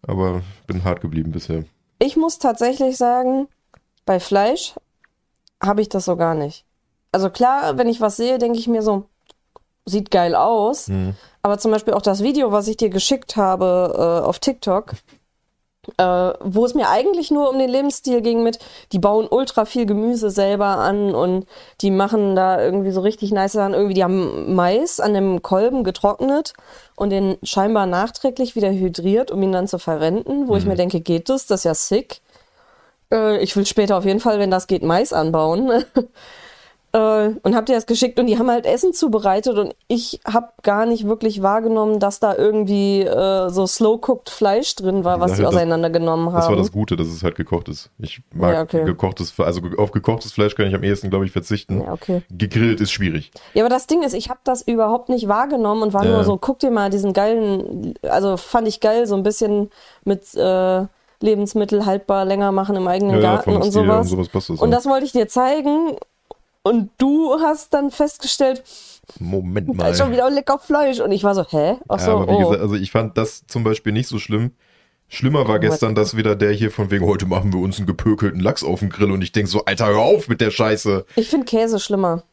Aber 0.07 0.41
bin 0.67 0.83
hart 0.83 1.01
geblieben 1.01 1.31
bisher. 1.31 1.63
Ich 1.99 2.17
muss 2.17 2.39
tatsächlich 2.39 2.97
sagen, 2.97 3.47
bei 4.05 4.19
Fleisch 4.19 4.73
habe 5.61 5.81
ich 5.81 5.89
das 5.89 6.05
so 6.05 6.15
gar 6.15 6.33
nicht. 6.33 6.65
Also 7.11 7.29
klar, 7.29 7.77
wenn 7.77 7.89
ich 7.89 8.01
was 8.01 8.17
sehe, 8.17 8.37
denke 8.37 8.57
ich 8.57 8.67
mir 8.67 8.81
so, 8.81 9.05
sieht 9.85 10.11
geil 10.11 10.35
aus. 10.35 10.87
Mhm. 10.87 11.15
Aber 11.41 11.57
zum 11.57 11.71
Beispiel 11.71 11.93
auch 11.93 12.01
das 12.01 12.23
Video, 12.23 12.51
was 12.51 12.67
ich 12.67 12.77
dir 12.77 12.89
geschickt 12.89 13.35
habe 13.35 13.93
äh, 13.95 14.27
auf 14.27 14.39
TikTok, 14.39 14.93
äh, 15.97 16.33
wo 16.39 16.65
es 16.65 16.75
mir 16.75 16.89
eigentlich 16.89 17.31
nur 17.31 17.49
um 17.49 17.57
den 17.57 17.69
Lebensstil 17.69 18.21
ging 18.21 18.43
mit, 18.43 18.59
die 18.91 18.99
bauen 18.99 19.27
ultra 19.29 19.65
viel 19.65 19.85
Gemüse 19.85 20.29
selber 20.29 20.77
an 20.77 21.15
und 21.15 21.47
die 21.81 21.89
machen 21.89 22.35
da 22.35 22.61
irgendwie 22.61 22.91
so 22.91 23.01
richtig 23.01 23.31
nice 23.31 23.53
Sachen. 23.53 23.73
Irgendwie, 23.73 23.95
die 23.95 24.03
haben 24.03 24.53
Mais 24.53 24.99
an 24.99 25.13
dem 25.13 25.41
Kolben 25.41 25.83
getrocknet 25.83 26.53
und 26.95 27.09
den 27.09 27.37
scheinbar 27.43 27.87
nachträglich 27.87 28.55
wieder 28.55 28.71
hydriert, 28.71 29.31
um 29.31 29.41
ihn 29.41 29.51
dann 29.51 29.67
zu 29.67 29.79
verwenden, 29.79 30.47
wo 30.47 30.55
ich 30.55 30.65
mir 30.65 30.75
denke, 30.75 31.01
geht 31.01 31.29
das? 31.29 31.47
Das 31.47 31.61
ist 31.61 31.65
ja 31.65 31.73
sick. 31.73 32.21
Äh, 33.11 33.39
ich 33.39 33.55
will 33.55 33.65
später 33.65 33.97
auf 33.97 34.05
jeden 34.05 34.19
Fall, 34.19 34.39
wenn 34.39 34.51
das 34.51 34.67
geht, 34.67 34.83
Mais 34.83 35.13
anbauen. 35.13 35.83
Äh, 36.93 37.29
und 37.43 37.55
hab 37.55 37.65
dir 37.67 37.75
das 37.75 37.85
geschickt 37.85 38.19
und 38.19 38.27
die 38.27 38.37
haben 38.37 38.51
halt 38.51 38.65
Essen 38.65 38.91
zubereitet 38.91 39.57
und 39.57 39.73
ich 39.87 40.19
hab 40.25 40.61
gar 40.61 40.85
nicht 40.85 41.07
wirklich 41.07 41.41
wahrgenommen, 41.41 41.99
dass 41.99 42.19
da 42.19 42.35
irgendwie 42.35 42.99
äh, 43.01 43.49
so 43.49 43.65
slow-cooked 43.65 44.29
Fleisch 44.29 44.75
drin 44.75 45.05
war, 45.05 45.21
was 45.21 45.31
Ja, 45.37 45.45
das- 45.45 45.55
auseinandergenommen 45.55 46.27
haben. 46.33 46.35
Das 46.35 46.49
war 46.49 46.57
das 46.57 46.71
Gute, 46.73 46.97
dass 46.97 47.07
es 47.07 47.23
halt 47.23 47.35
gekocht 47.35 47.69
ist. 47.69 47.89
Ich 47.99 48.21
mag 48.33 48.53
Ja, 48.53 48.61
okay. 48.63 48.83
gekochtes, 48.83 49.33
also 49.39 49.61
auf 49.77 49.91
gekochtes 49.91 50.33
Fleisch 50.33 50.55
kann 50.55 50.67
ich 50.67 50.75
am 50.75 50.83
ehesten, 50.83 51.09
glaube 51.09 51.25
ich, 51.25 51.31
verzichten. 51.31 51.81
Ja, 51.81 51.93
okay. 51.93 52.23
Gegrillt 52.29 52.81
ist 52.81 52.91
schwierig. 52.91 53.31
Ja, 53.53 53.63
aber 53.63 53.69
das 53.69 53.87
Ding 53.87 54.03
ist, 54.03 54.13
ich 54.13 54.29
habe 54.29 54.39
das 54.43 54.61
überhaupt 54.61 55.07
nicht 55.07 55.29
wahrgenommen 55.29 55.83
und 55.83 55.93
war 55.93 56.03
Ja. 56.03 56.11
nur 56.11 56.23
so, 56.25 56.37
guck 56.37 56.59
dir 56.59 56.71
mal 56.71 56.89
diesen 56.89 57.13
geilen, 57.13 57.93
also 58.03 58.35
fand 58.35 58.67
ich 58.67 58.81
geil, 58.81 59.07
so 59.07 59.15
ein 59.15 59.23
bisschen 59.23 59.69
mit 60.03 60.33
äh, 60.35 60.85
Lebensmittel 61.21 61.85
haltbar 61.85 62.25
länger 62.25 62.51
machen 62.51 62.75
im 62.75 62.87
eigenen 62.87 63.21
Garten 63.21 63.51
vom 63.53 63.61
und 63.61 63.71
sowas. 63.71 64.11
und 64.11 64.25
sowas. 64.33 64.49
Und 64.49 64.69
ja. 64.71 64.75
das 64.75 64.87
wollte 64.87 65.05
ich 65.05 65.11
dir 65.11 65.27
zeigen 65.27 65.95
und 66.63 66.89
du 66.97 67.39
hast 67.39 67.73
dann 67.73 67.91
festgestellt, 67.91 68.63
Moment 69.19 69.69
da 69.69 69.73
mal. 69.73 69.91
ist 69.91 69.97
schon 69.97 70.11
wieder 70.11 70.29
lecker 70.29 70.59
Fleisch 70.59 70.99
und 70.99 71.11
ich 71.11 71.23
war 71.23 71.35
so, 71.35 71.45
hä? 71.49 71.77
Ach 71.87 71.99
so, 71.99 72.11
ja, 72.11 72.17
aber 72.17 72.27
wie 72.27 72.31
oh. 72.35 72.39
gesagt, 72.39 72.61
also 72.61 72.75
ich 72.75 72.91
fand 72.91 73.17
das 73.17 73.45
zum 73.47 73.63
Beispiel 73.63 73.93
nicht 73.93 74.07
so 74.07 74.19
schlimm. 74.19 74.51
Schlimmer 75.07 75.45
war 75.45 75.59
gestern, 75.59 75.93
dass 75.93 76.15
wieder 76.15 76.37
der 76.37 76.53
hier 76.53 76.71
von 76.71 76.89
wegen, 76.89 77.05
heute 77.05 77.25
machen 77.25 77.51
wir 77.51 77.59
uns 77.59 77.77
einen 77.77 77.87
gepökelten 77.87 78.39
Lachs 78.39 78.63
auf 78.63 78.79
den 78.79 78.89
Grill 78.89 79.11
und 79.11 79.21
ich 79.21 79.33
denk 79.33 79.49
so, 79.49 79.65
Alter, 79.65 79.87
hör 79.87 79.99
auf 79.99 80.29
mit 80.29 80.39
der 80.39 80.51
Scheiße. 80.51 81.05
Ich 81.17 81.27
finde 81.27 81.45
Käse 81.45 81.79
schlimmer. 81.79 82.23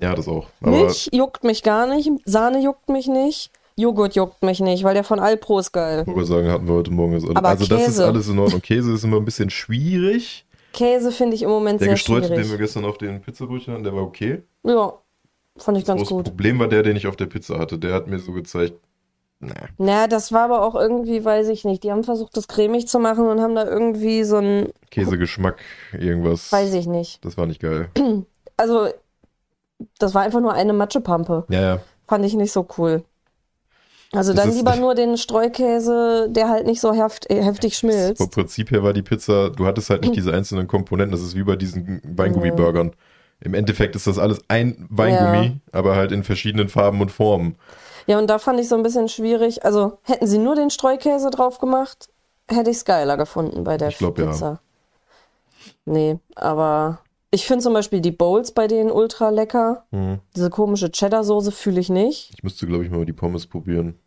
Ja, 0.00 0.14
das 0.14 0.26
auch. 0.26 0.46
Aber 0.62 0.70
Milch 0.70 1.10
juckt 1.12 1.44
mich 1.44 1.62
gar 1.62 1.86
nicht, 1.86 2.10
Sahne 2.24 2.62
juckt 2.62 2.88
mich 2.88 3.08
nicht, 3.08 3.50
Joghurt 3.76 4.14
juckt 4.14 4.42
mich 4.42 4.60
nicht, 4.60 4.84
weil 4.84 4.94
der 4.94 5.04
von 5.04 5.20
Alpro 5.20 5.58
ist 5.58 5.72
geil. 5.72 6.04
ich 6.06 6.14
würde 6.14 6.26
sagen, 6.26 6.48
hatten 6.48 6.66
wir 6.66 6.74
heute 6.74 6.90
Morgen. 6.90 7.14
Also, 7.14 7.28
Aber 7.34 7.48
also 7.48 7.66
das 7.66 7.80
ist 7.80 7.86
Käse. 7.86 8.06
alles 8.06 8.28
in 8.28 8.38
Ordnung. 8.38 8.62
Käse 8.62 8.92
ist 8.92 9.04
immer 9.04 9.18
ein 9.18 9.24
bisschen 9.24 9.50
schwierig. 9.50 10.43
Käse 10.74 11.10
finde 11.12 11.34
ich 11.36 11.42
im 11.42 11.48
Moment 11.48 11.80
Der 11.80 11.86
sehr 11.86 11.94
gestreute, 11.94 12.28
den 12.28 12.36
wir 12.36 12.44
schwierig. 12.44 12.60
gestern 12.60 12.84
auf 12.84 12.98
den 12.98 13.22
Pizzabrötchen 13.22 13.72
hatten, 13.72 13.84
der 13.84 13.94
war 13.94 14.02
okay. 14.02 14.42
Ja, 14.64 14.92
fand 15.56 15.78
ich 15.78 15.84
Das 15.84 15.88
ganz 15.96 16.00
große 16.02 16.14
gut. 16.14 16.24
Problem 16.26 16.58
war 16.58 16.68
der, 16.68 16.82
den 16.82 16.96
ich 16.96 17.06
auf 17.06 17.16
der 17.16 17.26
Pizza 17.26 17.58
hatte. 17.58 17.78
Der 17.78 17.94
hat 17.94 18.06
mir 18.08 18.18
so 18.18 18.32
gezeigt, 18.32 18.74
na, 19.40 19.54
Na, 19.78 20.06
das 20.06 20.32
war 20.32 20.42
aber 20.44 20.62
auch 20.62 20.74
irgendwie, 20.74 21.24
weiß 21.24 21.48
ich 21.48 21.64
nicht. 21.64 21.82
Die 21.84 21.90
haben 21.92 22.04
versucht, 22.04 22.36
das 22.36 22.48
cremig 22.48 22.86
zu 22.88 22.98
machen 22.98 23.26
und 23.26 23.40
haben 23.40 23.54
da 23.54 23.64
irgendwie 23.66 24.24
so 24.24 24.36
ein, 24.36 24.68
Käsegeschmack, 24.90 25.60
irgendwas. 25.92 26.50
weiß 26.52 26.72
ich 26.74 26.86
nicht. 26.86 27.24
Das 27.24 27.36
war 27.38 27.46
nicht 27.46 27.60
geil. 27.60 27.88
Also, 28.56 28.88
das 29.98 30.14
war 30.14 30.22
einfach 30.22 30.40
nur 30.40 30.52
eine 30.52 30.72
Matschepampe. 30.72 31.44
Ja, 31.48 31.60
ja. 31.60 31.80
Fand 32.06 32.24
ich 32.24 32.34
nicht 32.34 32.52
so 32.52 32.66
cool. 32.78 33.02
Also 34.14 34.32
dann 34.32 34.52
lieber 34.52 34.76
nur 34.76 34.94
den 34.94 35.16
Streukäse, 35.16 36.28
der 36.30 36.48
halt 36.48 36.66
nicht 36.66 36.80
so 36.80 36.92
heft, 36.92 37.30
äh, 37.30 37.42
heftig 37.42 37.78
Vom 37.78 37.90
schmilzt. 37.90 38.30
Prinzip 38.30 38.70
her 38.70 38.82
war 38.82 38.92
die 38.92 39.02
Pizza, 39.02 39.50
du 39.50 39.66
hattest 39.66 39.90
halt 39.90 40.02
nicht 40.02 40.14
diese 40.16 40.32
einzelnen 40.32 40.66
Komponenten. 40.66 41.12
Das 41.12 41.22
ist 41.22 41.34
wie 41.36 41.42
bei 41.42 41.56
diesen 41.56 42.00
Weingummi-Burgern. 42.04 42.92
Im 43.40 43.54
Endeffekt 43.54 43.96
ist 43.96 44.06
das 44.06 44.18
alles 44.18 44.40
ein 44.48 44.86
Weingummi, 44.88 45.58
aber 45.72 45.96
halt 45.96 46.12
in 46.12 46.24
verschiedenen 46.24 46.68
Farben 46.68 47.00
und 47.00 47.10
Formen. 47.10 47.56
Ja, 48.06 48.18
und 48.18 48.28
da 48.28 48.38
fand 48.38 48.60
ich 48.60 48.68
so 48.68 48.76
ein 48.76 48.82
bisschen 48.82 49.08
schwierig. 49.08 49.64
Also 49.64 49.98
hätten 50.02 50.26
sie 50.26 50.38
nur 50.38 50.54
den 50.54 50.70
Streukäse 50.70 51.30
drauf 51.30 51.58
gemacht, 51.58 52.08
hätte 52.48 52.70
ich 52.70 52.78
es 52.78 52.84
geiler 52.84 53.16
gefunden 53.16 53.64
bei 53.64 53.76
der 53.76 53.88
Ich 53.88 53.98
glaub, 53.98 54.18
ja. 54.18 54.26
Pizza. 54.26 54.60
Nee, 55.86 56.18
aber 56.36 57.00
ich 57.30 57.46
finde 57.46 57.64
zum 57.64 57.74
Beispiel 57.74 58.00
die 58.00 58.12
Bowls 58.12 58.52
bei 58.52 58.66
denen 58.68 58.90
ultra 58.90 59.30
lecker. 59.30 59.84
Hm. 59.90 60.20
Diese 60.36 60.50
komische 60.50 60.90
Cheddar-Soße 60.90 61.52
fühle 61.52 61.80
ich 61.80 61.90
nicht. 61.90 62.30
Ich 62.34 62.42
müsste, 62.42 62.66
glaube 62.66 62.84
ich, 62.84 62.90
mal 62.90 63.04
die 63.04 63.12
Pommes 63.12 63.46
probieren. 63.46 63.98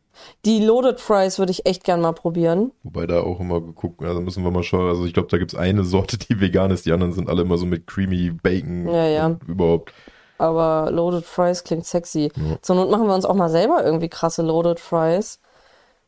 Die 0.45 0.59
Loaded 0.63 0.99
Fries 0.99 1.39
würde 1.39 1.51
ich 1.51 1.65
echt 1.65 1.83
gern 1.83 2.01
mal 2.01 2.13
probieren. 2.13 2.71
Wobei 2.83 3.07
da 3.07 3.21
auch 3.21 3.39
immer 3.39 3.61
geguckt, 3.61 4.01
also 4.03 4.21
müssen 4.21 4.43
wir 4.43 4.51
mal 4.51 4.63
schauen. 4.63 4.87
Also 4.87 5.05
ich 5.05 5.13
glaube, 5.13 5.29
da 5.29 5.37
gibt 5.37 5.53
es 5.53 5.59
eine 5.59 5.83
Sorte, 5.83 6.17
die 6.17 6.39
vegan 6.39 6.71
ist, 6.71 6.85
die 6.85 6.91
anderen 6.91 7.13
sind 7.13 7.29
alle 7.29 7.41
immer 7.43 7.57
so 7.57 7.65
mit 7.65 7.87
creamy 7.87 8.31
Bacon 8.31 8.87
Ja, 8.87 9.05
ja. 9.07 9.37
überhaupt. 9.47 9.93
Aber 10.39 10.91
Loaded 10.91 11.25
Fries 11.25 11.63
klingt 11.63 11.85
sexy. 11.85 12.31
Ja. 12.35 12.61
Zur 12.61 12.75
Not 12.75 12.91
machen 12.91 13.07
wir 13.07 13.15
uns 13.15 13.25
auch 13.25 13.33
mal 13.35 13.49
selber 13.49 13.83
irgendwie 13.83 14.09
krasse 14.09 14.43
Loaded 14.43 14.79
Fries. 14.79 15.39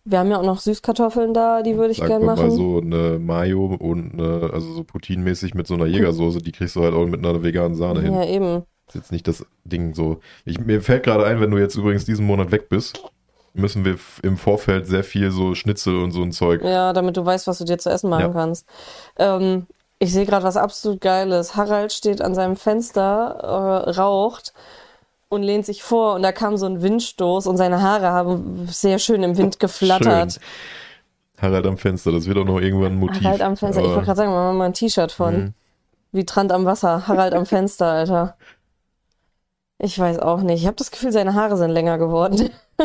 Wir 0.05 0.19
haben 0.19 0.31
ja 0.31 0.37
auch 0.39 0.43
noch 0.45 0.59
Süßkartoffeln 0.59 1.33
da, 1.33 1.61
die 1.61 1.77
würde 1.77 1.91
ich 1.91 1.97
Sagen 1.97 2.09
gern 2.09 2.21
wir 2.21 2.25
machen. 2.27 2.47
mal 2.47 2.51
so 2.51 2.79
eine 2.79 3.19
Mayo 3.19 3.65
und 3.79 4.13
eine, 4.13 4.49
also 4.53 4.71
so 4.73 4.83
proteinmäßig 4.83 5.53
mit 5.55 5.67
so 5.67 5.73
einer 5.73 5.85
Jägersoße, 5.87 6.39
die 6.41 6.51
kriegst 6.51 6.75
du 6.75 6.81
halt 6.83 6.93
auch 6.93 7.05
mit 7.05 7.23
einer 7.25 7.43
veganen 7.43 7.75
Sahne 7.75 8.01
hin. 8.01 8.13
ja, 8.13 8.23
eben. 8.25 8.63
Ist 8.87 8.95
jetzt 8.95 9.11
nicht 9.11 9.27
das 9.27 9.45
Ding 9.65 9.93
so. 9.93 10.19
Ich, 10.45 10.59
mir 10.59 10.81
fällt 10.81 11.03
gerade 11.03 11.25
ein, 11.25 11.41
wenn 11.41 11.51
du 11.51 11.57
jetzt 11.57 11.75
übrigens 11.75 12.05
diesen 12.05 12.25
Monat 12.25 12.51
weg 12.51 12.69
bist, 12.69 13.03
müssen 13.59 13.85
wir 13.85 13.97
im 14.23 14.37
Vorfeld 14.37 14.87
sehr 14.87 15.03
viel 15.03 15.31
so 15.31 15.53
Schnitzel 15.55 16.01
und 16.01 16.11
so 16.11 16.21
ein 16.23 16.31
Zeug. 16.31 16.63
Ja, 16.63 16.93
damit 16.93 17.17
du 17.17 17.25
weißt, 17.25 17.47
was 17.47 17.57
du 17.59 17.65
dir 17.65 17.77
zu 17.77 17.89
essen 17.89 18.09
machen 18.09 18.21
Ja. 18.21 18.29
kannst. 18.33 18.65
Ähm, 19.17 19.67
ich 19.99 20.13
sehe 20.13 20.25
gerade 20.25 20.43
was 20.45 20.57
absolut 20.57 21.01
Geiles. 21.01 21.55
Harald 21.55 21.91
steht 21.93 22.21
an 22.21 22.33
seinem 22.33 22.55
Fenster, 22.55 23.83
äh, 23.85 23.89
raucht 23.91 24.53
und 25.27 25.43
lehnt 25.43 25.65
sich 25.65 25.83
vor 25.83 26.15
und 26.15 26.23
da 26.23 26.31
kam 26.31 26.57
so 26.57 26.65
ein 26.65 26.81
Windstoß 26.81 27.47
und 27.47 27.57
seine 27.57 27.81
Haare 27.81 28.07
haben 28.09 28.67
sehr 28.71 28.97
schön 28.97 29.21
im 29.23 29.37
Wind 29.37 29.59
geflattert. 29.59 30.33
Schön. 30.33 30.41
Harald 31.41 31.65
am 31.67 31.77
Fenster, 31.77 32.11
das 32.11 32.25
wird 32.25 32.37
auch 32.37 32.45
noch 32.45 32.59
irgendwann 32.59 32.93
ein 32.93 32.99
Motiv. 32.99 33.23
Harald 33.23 33.41
am 33.41 33.55
Fenster. 33.57 33.81
Ich 33.81 33.87
wollte 33.89 34.03
gerade 34.05 34.17
sagen, 34.17 34.31
machen 34.31 34.47
wir 34.55 34.57
mal 34.59 34.65
ein 34.65 34.73
T-Shirt 34.73 35.11
von. 35.11 35.35
Mhm. 35.37 35.53
Wie 36.11 36.25
Trant 36.25 36.51
am 36.51 36.65
Wasser. 36.65 37.07
Harald 37.07 37.33
am 37.33 37.45
Fenster, 37.45 37.85
Alter. 37.85 38.35
Ich 39.77 39.97
weiß 39.97 40.19
auch 40.19 40.41
nicht. 40.41 40.61
Ich 40.61 40.67
habe 40.67 40.75
das 40.75 40.91
Gefühl, 40.91 41.11
seine 41.11 41.35
Haare 41.35 41.55
sind 41.55 41.69
länger 41.71 41.97
geworden. 41.97 42.49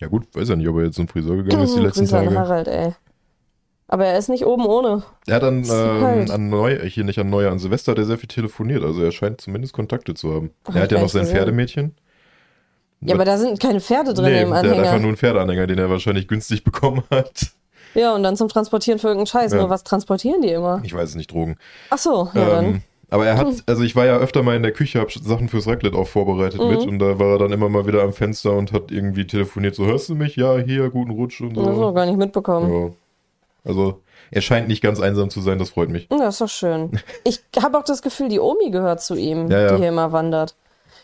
Ja 0.00 0.08
gut, 0.08 0.26
weiß 0.34 0.48
ja 0.48 0.56
nicht, 0.56 0.68
ob 0.68 0.76
er 0.76 0.84
jetzt 0.84 0.96
zum 0.96 1.08
Friseur 1.08 1.36
gegangen 1.36 1.64
ist 1.64 1.76
die 1.76 1.80
letzten 1.80 2.00
Grüße 2.00 2.18
an 2.18 2.24
Tage. 2.26 2.38
Harald, 2.38 2.68
ey. 2.68 2.94
Aber 3.88 4.04
er 4.04 4.18
ist 4.18 4.28
nicht 4.28 4.44
oben 4.44 4.66
ohne. 4.66 5.02
Er 5.26 5.36
hat 5.36 5.44
an, 5.44 5.64
ähm, 5.64 6.02
halt. 6.02 6.30
an 6.30 6.50
Neu, 6.50 6.78
hier 6.88 7.04
nicht 7.04 7.18
an 7.18 7.30
Neujahr, 7.30 7.52
an 7.52 7.58
Silvester 7.58 7.92
hat 7.92 7.98
er 7.98 8.04
sehr 8.04 8.18
viel 8.18 8.28
telefoniert. 8.28 8.84
Also 8.84 9.02
er 9.02 9.12
scheint 9.12 9.40
zumindest 9.40 9.72
Kontakte 9.72 10.14
zu 10.14 10.34
haben. 10.34 10.50
Ach, 10.64 10.74
er 10.74 10.82
hat 10.82 10.92
ja 10.92 11.00
noch 11.00 11.08
sein 11.08 11.22
gesehen. 11.22 11.36
Pferdemädchen. 11.36 11.94
Ja, 13.00 13.14
aber 13.14 13.24
da 13.24 13.38
sind 13.38 13.60
keine 13.60 13.80
Pferde 13.80 14.12
drin 14.12 14.24
nee, 14.26 14.42
im 14.42 14.50
der 14.50 14.58
hat 14.58 14.64
einfach 14.64 14.78
Anhänger. 14.78 14.98
nur 14.98 15.08
einen 15.08 15.16
Pferdeanhänger, 15.16 15.66
den 15.66 15.78
er 15.78 15.88
wahrscheinlich 15.88 16.28
günstig 16.28 16.64
bekommen 16.64 17.02
hat. 17.10 17.52
Ja, 17.94 18.14
und 18.14 18.22
dann 18.22 18.36
zum 18.36 18.48
Transportieren 18.48 18.98
für 18.98 19.08
irgendeinen 19.08 19.26
Scheiß. 19.26 19.52
Ja. 19.52 19.58
Nur 19.58 19.70
was 19.70 19.84
transportieren 19.84 20.42
die 20.42 20.50
immer? 20.50 20.80
Ich 20.84 20.92
weiß 20.92 21.08
es 21.08 21.14
nicht, 21.14 21.32
Drogen. 21.32 21.56
Ach 21.90 21.98
so, 21.98 22.30
ja 22.34 22.46
dann. 22.46 22.82
Aber 23.10 23.26
er 23.26 23.38
hat, 23.38 23.46
also 23.66 23.82
ich 23.82 23.96
war 23.96 24.04
ja 24.04 24.18
öfter 24.18 24.42
mal 24.42 24.54
in 24.56 24.62
der 24.62 24.72
Küche, 24.72 25.00
hab 25.00 25.10
Sachen 25.10 25.48
fürs 25.48 25.66
Raclette 25.66 25.96
auch 25.96 26.06
vorbereitet 26.08 26.60
Mhm. 26.60 26.68
mit 26.68 26.80
und 26.80 26.98
da 26.98 27.18
war 27.18 27.32
er 27.32 27.38
dann 27.38 27.52
immer 27.52 27.68
mal 27.70 27.86
wieder 27.86 28.02
am 28.02 28.12
Fenster 28.12 28.52
und 28.52 28.72
hat 28.72 28.90
irgendwie 28.90 29.26
telefoniert, 29.26 29.74
so 29.74 29.86
hörst 29.86 30.08
du 30.10 30.14
mich? 30.14 30.36
Ja, 30.36 30.58
hier, 30.58 30.90
guten 30.90 31.12
Rutsch 31.12 31.40
und 31.40 31.56
Das 31.56 31.64
hast 31.64 31.70
du 31.72 31.76
so. 31.76 31.80
noch 31.82 31.94
gar 31.94 32.04
nicht 32.06 32.18
mitbekommen. 32.18 32.70
Ja. 32.70 32.90
Also 33.64 34.00
er 34.30 34.40
scheint 34.42 34.68
nicht 34.68 34.82
ganz 34.82 35.00
einsam 35.00 35.30
zu 35.30 35.40
sein, 35.40 35.58
das 35.58 35.70
freut 35.70 35.88
mich. 35.88 36.06
Ja, 36.10 36.28
ist 36.28 36.40
doch 36.40 36.48
schön. 36.48 36.90
Ich 37.24 37.40
habe 37.62 37.78
auch 37.78 37.84
das 37.84 38.02
Gefühl, 38.02 38.28
die 38.28 38.40
Omi 38.40 38.70
gehört 38.70 39.02
zu 39.02 39.14
ihm, 39.14 39.50
Ja, 39.50 39.60
ja. 39.60 39.68
die 39.72 39.76
hier 39.78 39.88
immer 39.88 40.12
wandert. 40.12 40.54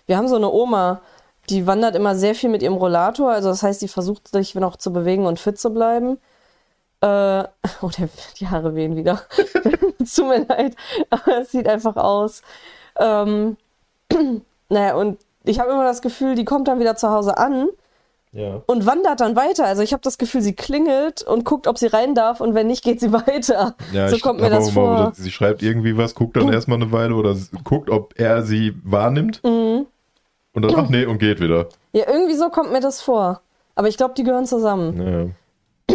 Wir 0.06 0.18
haben 0.18 0.28
so 0.28 0.36
eine 0.36 0.50
Oma, 0.50 1.00
die 1.48 1.66
wandert 1.66 1.96
immer 1.96 2.14
sehr 2.14 2.34
viel 2.34 2.50
mit 2.50 2.62
ihrem 2.62 2.74
Rollator. 2.74 3.30
Also 3.32 3.48
das 3.48 3.62
heißt, 3.62 3.80
die 3.80 3.88
versucht 3.88 4.28
sich 4.28 4.54
noch 4.54 4.76
zu 4.76 4.92
bewegen 4.92 5.24
und 5.26 5.38
fit 5.40 5.58
zu 5.58 5.70
bleiben. 5.72 6.18
Äh, 7.04 7.44
oh, 7.82 7.90
der, 7.98 8.08
die 8.40 8.48
Haare 8.48 8.74
wehen 8.74 8.96
wieder. 8.96 9.20
tut 9.98 10.26
mir 10.28 10.46
leid, 10.46 10.74
aber 11.10 11.40
es 11.42 11.50
sieht 11.52 11.68
einfach 11.68 11.96
aus. 11.96 12.42
Ähm, 12.98 13.56
naja, 14.68 14.94
und 14.94 15.18
ich 15.44 15.60
habe 15.60 15.70
immer 15.72 15.84
das 15.84 16.00
Gefühl, 16.02 16.34
die 16.34 16.44
kommt 16.46 16.68
dann 16.68 16.80
wieder 16.80 16.96
zu 16.96 17.10
Hause 17.10 17.36
an 17.36 17.68
Ja. 18.32 18.62
und 18.66 18.86
wandert 18.86 19.20
dann 19.20 19.36
weiter. 19.36 19.66
Also 19.66 19.82
ich 19.82 19.92
habe 19.92 20.02
das 20.02 20.16
Gefühl, 20.16 20.40
sie 20.40 20.54
klingelt 20.54 21.22
und 21.22 21.44
guckt, 21.44 21.66
ob 21.66 21.76
sie 21.78 21.88
rein 21.88 22.14
darf 22.14 22.40
und 22.40 22.54
wenn 22.54 22.68
nicht, 22.68 22.82
geht 22.82 23.00
sie 23.00 23.12
weiter. 23.26 23.74
Ja, 23.92 24.08
so 24.08 24.16
kommt 24.18 24.40
mir 24.40 24.48
das 24.50 24.70
vor. 24.70 24.92
oder 24.94 25.12
Sie 25.14 25.30
schreibt 25.30 25.62
irgendwie 25.62 25.98
was, 25.98 26.14
guckt 26.14 26.36
dann 26.36 26.50
erstmal 26.52 26.80
eine 26.80 26.90
Weile 26.92 27.14
oder 27.14 27.36
guckt, 27.64 27.90
ob 27.90 28.18
er 28.18 28.42
sie 28.42 28.74
wahrnimmt. 28.82 29.42
Mhm. 29.44 29.86
Und 30.54 30.62
dann, 30.62 30.74
ach 30.76 30.88
nee, 30.88 31.04
und 31.04 31.18
geht 31.18 31.40
wieder. 31.40 31.66
Ja, 31.92 32.04
irgendwie 32.08 32.36
so 32.36 32.48
kommt 32.48 32.72
mir 32.72 32.80
das 32.80 33.02
vor. 33.02 33.40
Aber 33.74 33.88
ich 33.88 33.96
glaube, 33.96 34.14
die 34.16 34.22
gehören 34.22 34.46
zusammen. 34.46 35.02
Ja. 35.06 35.26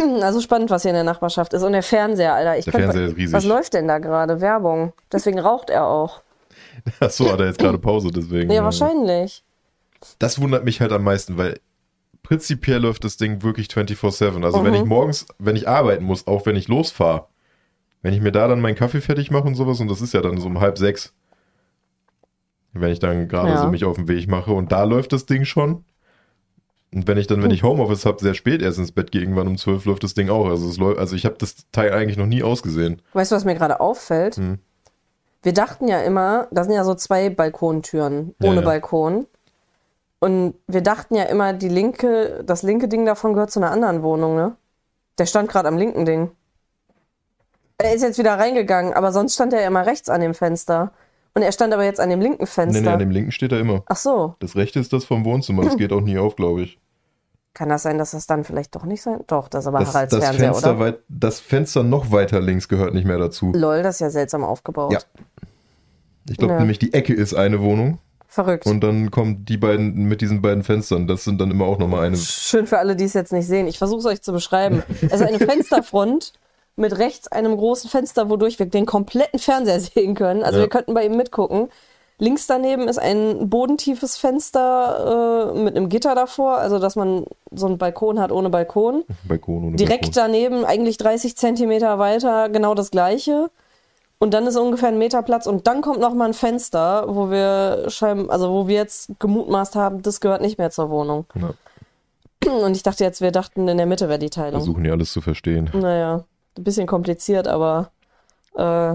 Also 0.22 0.40
spannend, 0.40 0.70
was 0.70 0.82
hier 0.82 0.90
in 0.90 0.94
der 0.96 1.04
Nachbarschaft 1.04 1.52
ist. 1.52 1.62
Und 1.62 1.72
der 1.72 1.82
Fernseher, 1.82 2.34
Alter. 2.34 2.58
Ich 2.58 2.64
Der 2.64 2.72
könnte- 2.72 2.86
Fernseher 2.88 3.06
ist 3.08 3.16
riesig. 3.16 3.32
Was 3.34 3.44
läuft 3.44 3.74
denn 3.74 3.88
da 3.88 3.98
gerade? 3.98 4.40
Werbung. 4.40 4.92
Deswegen 5.12 5.38
raucht 5.38 5.70
er 5.70 5.86
auch. 5.86 6.22
Achso, 7.00 7.30
hat 7.30 7.40
er 7.40 7.46
jetzt 7.46 7.58
gerade 7.58 7.78
Pause, 7.78 8.10
deswegen. 8.10 8.50
Ja, 8.50 8.64
wahrscheinlich. 8.64 9.44
Das 10.18 10.40
wundert 10.40 10.64
mich 10.64 10.80
halt 10.80 10.92
am 10.92 11.04
meisten, 11.04 11.36
weil 11.36 11.60
prinzipiell 12.22 12.80
läuft 12.80 13.04
das 13.04 13.16
Ding 13.16 13.42
wirklich 13.42 13.68
24-7. 13.68 14.44
Also 14.44 14.62
wenn 14.64 14.70
Mhm. 14.72 14.78
ich 14.78 14.84
morgens, 14.84 15.26
wenn 15.38 15.56
ich 15.56 15.68
arbeiten 15.68 16.04
muss, 16.04 16.26
auch 16.26 16.46
wenn 16.46 16.56
ich 16.56 16.68
losfahre, 16.68 17.26
wenn 18.02 18.14
ich 18.14 18.20
mir 18.20 18.32
da 18.32 18.48
dann 18.48 18.60
meinen 18.60 18.76
Kaffee 18.76 19.00
fertig 19.02 19.30
mache 19.30 19.44
und 19.46 19.54
sowas, 19.56 19.80
und 19.80 19.88
das 19.90 20.00
ist 20.00 20.14
ja 20.14 20.22
dann 20.22 20.38
so 20.38 20.46
um 20.46 20.60
halb 20.60 20.78
sechs, 20.78 21.12
wenn 22.72 22.92
ich 22.92 22.98
dann 22.98 23.28
gerade 23.28 23.50
Ja. 23.50 23.58
so 23.62 23.68
mich 23.68 23.84
auf 23.84 23.96
den 23.96 24.08
Weg 24.08 24.28
mache 24.28 24.52
und 24.52 24.72
da 24.72 24.84
läuft 24.84 25.12
das 25.12 25.26
Ding 25.26 25.44
schon. 25.44 25.84
Und 26.92 27.06
wenn 27.06 27.18
ich 27.18 27.28
dann, 27.28 27.42
wenn 27.42 27.52
ich 27.52 27.62
Homeoffice 27.62 28.04
habe, 28.04 28.20
sehr 28.20 28.34
spät 28.34 28.62
erst 28.62 28.78
ins 28.78 28.90
Bett 28.90 29.12
gehe, 29.12 29.20
irgendwann 29.20 29.46
um 29.46 29.56
zwölf 29.56 29.84
läuft 29.84 30.02
das 30.02 30.14
Ding 30.14 30.28
auch. 30.28 30.48
Also, 30.48 30.68
läuft, 30.80 30.98
also 30.98 31.14
ich 31.14 31.24
habe 31.24 31.36
das 31.38 31.54
Teil 31.70 31.92
eigentlich 31.92 32.16
noch 32.16 32.26
nie 32.26 32.42
ausgesehen. 32.42 33.00
Weißt 33.12 33.30
du, 33.30 33.36
was 33.36 33.44
mir 33.44 33.54
gerade 33.54 33.80
auffällt? 33.80 34.36
Hm. 34.36 34.58
Wir 35.42 35.52
dachten 35.52 35.86
ja 35.88 36.00
immer, 36.00 36.48
da 36.50 36.64
sind 36.64 36.74
ja 36.74 36.84
so 36.84 36.94
zwei 36.94 37.30
Balkontüren 37.30 38.34
Ja, 38.40 38.48
ohne 38.48 38.60
ja. 38.60 38.66
Balkon. 38.66 39.26
Und 40.18 40.54
wir 40.66 40.82
dachten 40.82 41.14
ja 41.14 41.24
immer, 41.24 41.52
die 41.52 41.68
linke, 41.68 42.42
das 42.44 42.62
linke 42.62 42.88
Ding 42.88 43.06
davon 43.06 43.32
gehört 43.32 43.50
zu 43.50 43.60
einer 43.60 43.70
anderen 43.70 44.02
Wohnung, 44.02 44.34
ne? 44.34 44.56
Der 45.18 45.26
stand 45.26 45.48
gerade 45.48 45.68
am 45.68 45.78
linken 45.78 46.04
Ding. 46.04 46.30
Er 47.78 47.94
ist 47.94 48.02
jetzt 48.02 48.18
wieder 48.18 48.38
reingegangen, 48.38 48.92
aber 48.92 49.12
sonst 49.12 49.34
stand 49.34 49.54
er 49.54 49.62
ja 49.62 49.68
immer 49.68 49.86
rechts 49.86 50.10
an 50.10 50.20
dem 50.20 50.34
Fenster. 50.34 50.92
Und 51.34 51.42
er 51.42 51.52
stand 51.52 51.72
aber 51.72 51.84
jetzt 51.84 52.00
an 52.00 52.10
dem 52.10 52.20
linken 52.20 52.46
Fenster. 52.46 52.80
Nee, 52.80 52.86
nee, 52.86 52.92
an 52.92 52.98
dem 52.98 53.10
linken 53.10 53.30
steht 53.32 53.52
er 53.52 53.60
immer. 53.60 53.82
Ach 53.86 53.96
so. 53.96 54.34
Das 54.40 54.56
rechte 54.56 54.80
ist 54.80 54.92
das 54.92 55.04
vom 55.04 55.24
Wohnzimmer, 55.24 55.62
das 55.64 55.76
geht 55.76 55.92
auch 55.92 56.00
nie 56.00 56.18
auf, 56.18 56.34
glaube 56.36 56.62
ich. 56.62 56.78
Kann 57.54 57.68
das 57.68 57.82
sein, 57.82 57.98
dass 57.98 58.12
das 58.12 58.26
dann 58.26 58.44
vielleicht 58.44 58.74
doch 58.76 58.84
nicht 58.84 59.02
sein? 59.02 59.20
Doch, 59.26 59.48
das 59.48 59.64
ist 59.64 59.68
aber 59.68 59.80
Das, 59.80 59.92
Haralds 59.94 60.12
das, 60.12 60.24
Fernseher, 60.24 60.52
Fenster 60.52 60.70
oder? 60.70 60.78
weit, 60.80 60.98
das 61.08 61.40
Fenster 61.40 61.82
noch 61.82 62.12
weiter 62.12 62.40
links 62.40 62.68
gehört 62.68 62.94
nicht 62.94 63.06
mehr 63.06 63.18
dazu. 63.18 63.52
Lol, 63.54 63.82
das 63.82 63.96
ist 63.96 64.00
ja 64.00 64.10
seltsam 64.10 64.44
aufgebaut. 64.44 64.92
Ja. 64.92 64.98
Ich 66.28 66.36
glaube 66.36 66.54
Ja. 66.54 66.58
nämlich, 66.60 66.78
die 66.78 66.92
Ecke 66.94 67.12
ist 67.12 67.34
eine 67.34 67.60
Wohnung 67.60 67.98
Verrückt. 68.28 68.66
und 68.66 68.80
dann 68.82 69.10
kommen 69.10 69.44
die 69.44 69.56
beiden 69.56 69.94
mit 70.04 70.20
diesen 70.20 70.42
beiden 70.42 70.62
Fenstern. 70.62 71.08
Das 71.08 71.24
sind 71.24 71.40
dann 71.40 71.50
immer 71.50 71.64
auch 71.64 71.78
nochmal 71.78 72.06
eine. 72.06 72.16
Schön 72.16 72.66
für 72.68 72.78
alle, 72.78 72.94
die 72.94 73.04
es 73.04 73.14
jetzt 73.14 73.32
nicht 73.32 73.46
sehen. 73.48 73.66
Ich 73.66 73.78
versuche 73.78 73.98
es 74.00 74.06
euch 74.06 74.22
zu 74.22 74.32
beschreiben. 74.32 74.82
Also 75.10 75.24
eine 75.24 75.38
Fensterfront 75.40 76.32
mit 76.76 76.98
rechts 76.98 77.28
einem 77.28 77.56
großen 77.56 77.90
Fenster, 77.90 78.30
wodurch 78.30 78.58
wir 78.58 78.66
den 78.66 78.86
kompletten 78.86 79.38
Fernseher 79.38 79.80
sehen 79.80 80.14
können. 80.14 80.42
Also 80.42 80.58
Ja. 80.58 80.64
wir 80.64 80.68
könnten 80.70 80.94
bei 80.94 81.04
ihm 81.06 81.16
mitgucken. 81.16 81.68
Links 82.18 82.46
daneben 82.46 82.86
ist 82.86 82.98
ein 82.98 83.48
bodentiefes 83.48 84.18
Fenster 84.18 85.52
äh, 85.54 85.58
mit 85.58 85.74
einem 85.74 85.88
Gitter 85.88 86.14
davor, 86.14 86.58
also 86.58 86.78
dass 86.78 86.94
man 86.94 87.24
so 87.50 87.66
einen 87.66 87.78
Balkon 87.78 88.20
hat 88.20 88.30
ohne 88.30 88.50
Balkon. 88.50 89.04
Balkon 89.24 89.64
ohne 89.68 89.76
Direkt 89.76 90.14
Balkon. 90.14 90.32
daneben, 90.32 90.64
eigentlich 90.66 90.98
30 90.98 91.36
Zentimeter 91.36 91.98
weiter, 91.98 92.50
genau 92.50 92.74
das 92.74 92.90
gleiche. 92.90 93.50
Und 94.18 94.34
dann 94.34 94.46
ist 94.46 94.56
ungefähr 94.56 94.90
ein 94.90 94.98
Meter 94.98 95.22
Platz 95.22 95.46
und 95.46 95.66
dann 95.66 95.80
kommt 95.80 95.98
noch 96.00 96.12
mal 96.12 96.26
ein 96.26 96.34
Fenster, 96.34 97.06
wo 97.08 97.30
wir 97.30 97.86
scheinbar, 97.88 98.34
also 98.34 98.52
wo 98.52 98.68
wir 98.68 98.76
jetzt 98.76 99.12
gemutmaßt 99.18 99.74
haben, 99.76 100.02
das 100.02 100.20
gehört 100.20 100.42
nicht 100.42 100.58
mehr 100.58 100.70
zur 100.70 100.90
Wohnung. 100.90 101.24
Ja, 102.44 102.52
Und 102.52 102.76
ich 102.76 102.82
dachte 102.82 103.02
jetzt, 103.02 103.22
wir 103.22 103.32
dachten, 103.32 103.66
in 103.66 103.78
der 103.78 103.86
Mitte 103.86 104.10
wäre 104.10 104.18
die 104.18 104.28
Teilung. 104.28 104.60
versuchen 104.60 104.84
hier 104.84 104.92
alles 104.92 105.10
zu 105.14 105.22
verstehen. 105.22 105.70
Naja, 105.72 106.24
ein 106.58 106.64
bisschen 106.64 106.86
kompliziert, 106.86 107.48
aber 107.48 107.90
äh, 108.56 108.94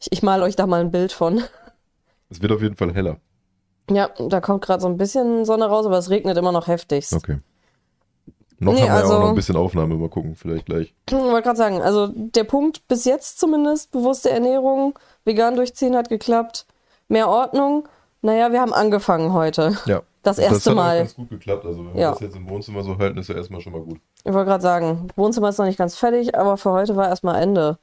ich, 0.00 0.10
ich 0.12 0.22
mal 0.22 0.42
euch 0.42 0.56
da 0.56 0.66
mal 0.66 0.80
ein 0.80 0.90
Bild 0.90 1.12
von. 1.12 1.42
Es 2.30 2.40
wird 2.40 2.52
auf 2.52 2.62
jeden 2.62 2.76
Fall 2.76 2.94
heller. 2.94 3.16
Ja, 3.90 4.08
da 4.28 4.40
kommt 4.40 4.62
gerade 4.64 4.80
so 4.80 4.88
ein 4.88 4.96
bisschen 4.96 5.44
Sonne 5.44 5.66
raus, 5.66 5.84
aber 5.84 5.98
es 5.98 6.10
regnet 6.10 6.36
immer 6.38 6.52
noch 6.52 6.68
heftigst. 6.68 7.12
Okay. 7.12 7.38
Noch 8.62 8.72
Nee, 8.74 8.80
haben 8.82 8.86
wir 8.88 8.94
ja 8.94 9.00
also- 9.00 9.14
auch 9.14 9.20
noch 9.20 9.28
ein 9.30 9.34
bisschen 9.34 9.56
Aufnahme. 9.56 9.96
Mal 9.96 10.08
gucken, 10.10 10.36
vielleicht 10.36 10.66
gleich. 10.66 10.94
Ich 11.08 11.14
wollte 11.14 11.42
gerade 11.42 11.56
sagen, 11.56 11.82
also 11.82 12.08
der 12.14 12.44
Punkt 12.44 12.86
bis 12.88 13.04
jetzt 13.04 13.40
zumindest, 13.40 13.90
bewusste 13.90 14.30
Ernährung, 14.30 14.98
vegan 15.24 15.56
durchziehen 15.56 15.96
hat 15.96 16.08
geklappt, 16.08 16.66
mehr 17.08 17.28
Ordnung. 17.28 17.88
Naja, 18.22 18.52
wir 18.52 18.60
haben 18.60 18.74
angefangen 18.74 19.32
heute. 19.32 19.76
Ja. 19.86 20.02
Das 20.22 20.36
das 20.36 20.44
erste 20.44 20.70
hat 20.70 20.76
auch 20.76 20.82
Mal. 20.82 20.98
ganz 20.98 21.14
gut 21.14 21.30
geklappt. 21.30 21.64
Also, 21.64 21.84
wenn 21.84 21.94
wir 21.94 22.00
Ja. 22.00 22.10
das 22.10 22.20
jetzt 22.20 22.36
im 22.36 22.48
Wohnzimmer 22.48 22.82
so 22.82 22.98
halten, 22.98 23.18
ist 23.18 23.28
ja 23.28 23.34
erstmal 23.36 23.60
schon 23.60 23.72
mal 23.72 23.80
gut. 23.82 23.98
Ich 24.24 24.32
wollte 24.32 24.48
gerade 24.50 24.62
sagen, 24.62 25.08
Wohnzimmer 25.16 25.48
ist 25.48 25.58
noch 25.58 25.64
nicht 25.64 25.78
ganz 25.78 25.96
fertig, 25.96 26.34
aber 26.36 26.56
für 26.56 26.72
heute 26.72 26.94
war 26.96 27.08
erstmal 27.08 27.40
Ende. 27.42 27.78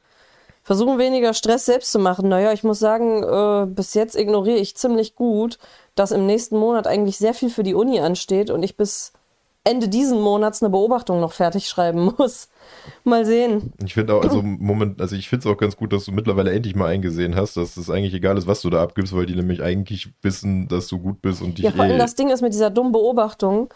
Versuchen 0.64 1.00
weniger 1.00 1.34
Stress 1.34 1.66
selbst 1.66 1.92
zu 1.92 1.98
machen. 2.00 2.28
Naja, 2.28 2.52
ich 2.52 2.64
muss 2.64 2.78
sagen, 2.80 3.24
äh, 3.24 3.66
bis 3.74 3.94
jetzt 3.94 4.16
ignoriere 4.16 4.58
ich 4.58 4.76
ziemlich 4.76 5.16
gut, 5.16 5.58
dass 5.96 6.12
im 6.12 6.26
nächsten 6.26 6.58
Monat 6.58 6.86
eigentlich 6.88 7.18
sehr 7.18 7.34
viel 7.34 7.50
für 7.50 7.64
die 7.64 7.74
Uni 7.74 8.00
ansteht 8.02 8.50
und 8.52 8.62
ich 8.64 8.76
bis 8.78 9.14
Ende 9.68 9.90
diesen 9.90 10.22
Monats 10.22 10.64
eine 10.64 10.70
Beobachtung 10.70 11.20
noch 11.20 11.34
fertig 11.34 11.68
schreiben 11.68 12.14
muss. 12.18 12.50
Mal 13.04 13.26
sehen. 13.26 13.74
Ich 13.84 13.94
finde 13.94 14.14
auch, 14.14 14.22
also 14.24 14.42
Moment, 14.42 15.02
also 15.02 15.16
ich 15.16 15.30
finde 15.30 15.48
es 15.48 15.54
auch 15.54 15.58
ganz 15.58 15.76
gut, 15.76 15.92
dass 15.94 16.06
du 16.06 16.12
mittlerweile 16.12 16.52
endlich 16.52 16.76
mal 16.76 16.88
eingesehen 16.88 17.36
hast, 17.36 17.58
dass 17.58 17.76
es 17.78 17.90
eigentlich 17.90 18.14
egal 18.14 18.38
ist, 18.38 18.48
was 18.48 18.62
du 18.62 18.70
da 18.70 18.82
abgibst, 18.82 19.16
weil 19.16 19.26
die 19.26 19.36
nämlich 19.36 19.62
eigentlich 19.62 20.10
wissen, 20.22 20.68
dass 20.68 20.88
du 20.88 21.00
gut 21.00 21.22
bist 21.22 21.42
und 21.42 21.58
dich 21.58 21.66
Ja, 21.66 21.72
vor 21.72 21.84
allem 21.84 21.96
eh, 21.96 22.00
das 22.00 22.16
Ding 22.16 22.30
ist 22.30 22.42
mit 22.42 22.54
dieser 22.54 22.70
dummen 22.70 22.92
Beobachtung. 22.92 23.70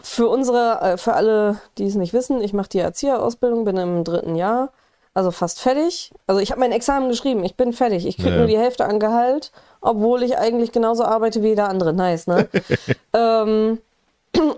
Für 0.00 0.28
unsere, 0.28 0.80
äh, 0.80 0.96
für 0.96 1.12
alle, 1.14 1.58
die 1.78 1.86
es 1.86 1.94
nicht 1.94 2.12
wissen, 2.12 2.40
ich 2.40 2.52
mache 2.52 2.68
die 2.70 2.78
Erzieherausbildung, 2.78 3.64
bin 3.64 3.76
im 3.76 4.04
dritten 4.04 4.34
Jahr, 4.34 4.72
also 5.14 5.30
fast 5.30 5.60
fertig. 5.60 6.12
Also 6.26 6.40
ich 6.40 6.50
habe 6.50 6.60
mein 6.60 6.72
Examen 6.72 7.08
geschrieben, 7.08 7.44
ich 7.44 7.56
bin 7.56 7.72
fertig. 7.72 8.06
Ich 8.06 8.16
kriege 8.16 8.30
Ja. 8.30 8.38
nur 8.38 8.46
die 8.46 8.58
Hälfte 8.58 8.86
an 8.86 8.98
Gehalt, 8.98 9.52
obwohl 9.80 10.22
ich 10.22 10.38
eigentlich 10.38 10.72
genauso 10.72 11.04
arbeite 11.04 11.42
wie 11.42 11.48
jeder 11.48 11.68
andere. 11.68 11.92
Nice, 11.92 12.26
ne? 12.26 12.48
ähm, 13.14 13.78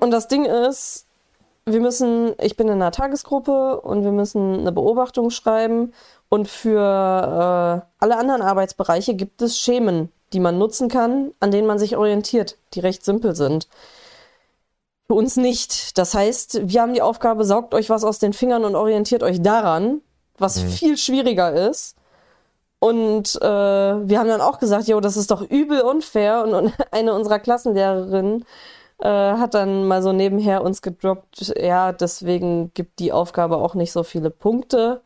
und 0.01 0.11
das 0.11 0.29
Ding 0.29 0.45
ist, 0.45 1.07
wir 1.67 1.81
müssen, 1.81 2.35
ich 2.41 2.57
bin 2.57 2.69
in 2.69 2.75
einer 2.75 2.91
Tagesgruppe 2.91 3.81
und 3.81 4.05
wir 4.05 4.13
müssen 4.13 4.61
eine 4.61 4.73
Beobachtung 4.73 5.31
schreiben. 5.31 5.93
Und 6.29 6.49
für 6.49 6.81
äh, 6.81 7.87
alle 7.99 8.17
anderen 8.17 8.43
Arbeitsbereiche 8.43 9.15
gibt 9.15 9.41
es 9.41 9.59
Schemen, 9.59 10.13
die 10.33 10.41
man 10.41 10.59
nutzen 10.59 10.89
kann, 10.89 11.33
an 11.41 11.51
denen 11.51 11.67
man 11.67 11.79
sich 11.79 11.97
orientiert, 11.97 12.59
die 12.75 12.81
recht 12.81 13.05
simpel 13.05 13.35
sind. 13.35 13.69
Für 15.07 15.15
uns 15.15 15.37
nicht. 15.37 15.97
Das 15.97 16.15
heißt, 16.15 16.69
wir 16.69 16.83
haben 16.83 16.95
die 16.95 17.03
Aufgabe, 17.03 17.45
saugt 17.45 17.75
euch 17.75 17.89
was 17.89 18.05
aus 18.05 18.19
den 18.19 18.33
Fingern 18.33 18.65
und 18.65 18.75
orientiert 18.75 19.23
euch 19.23 19.41
daran, 19.41 20.01
was 20.37 20.61
viel 20.61 20.97
schwieriger 20.97 21.53
ist. 21.69 21.97
Und 22.79 23.37
äh, 23.41 23.47
wir 23.47 24.19
haben 24.19 24.29
dann 24.29 24.41
auch 24.43 24.59
gesagt, 24.59 24.89
jo, 24.89 25.01
das 25.01 25.17
ist 25.17 25.31
doch 25.31 25.41
übel 25.41 25.81
unfair. 25.81 26.43
Und, 26.45 26.53
und 26.53 26.75
eine 26.91 27.15
unserer 27.15 27.39
Klassenlehrerinnen 27.39 28.45
äh, 29.01 29.09
hat 29.09 29.55
dann 29.55 29.87
mal 29.87 30.03
so 30.03 30.13
nebenher 30.13 30.63
uns 30.63 30.83
gedroppt, 30.83 31.55
ja, 31.61 31.93
deswegen 31.93 32.73
gibt 32.75 32.99
die 32.99 33.13
Aufgabe 33.13 33.57
auch 33.57 33.75
nicht 33.75 33.93
so 33.93 34.03
viele 34.03 34.31
Punkte. 34.31 35.03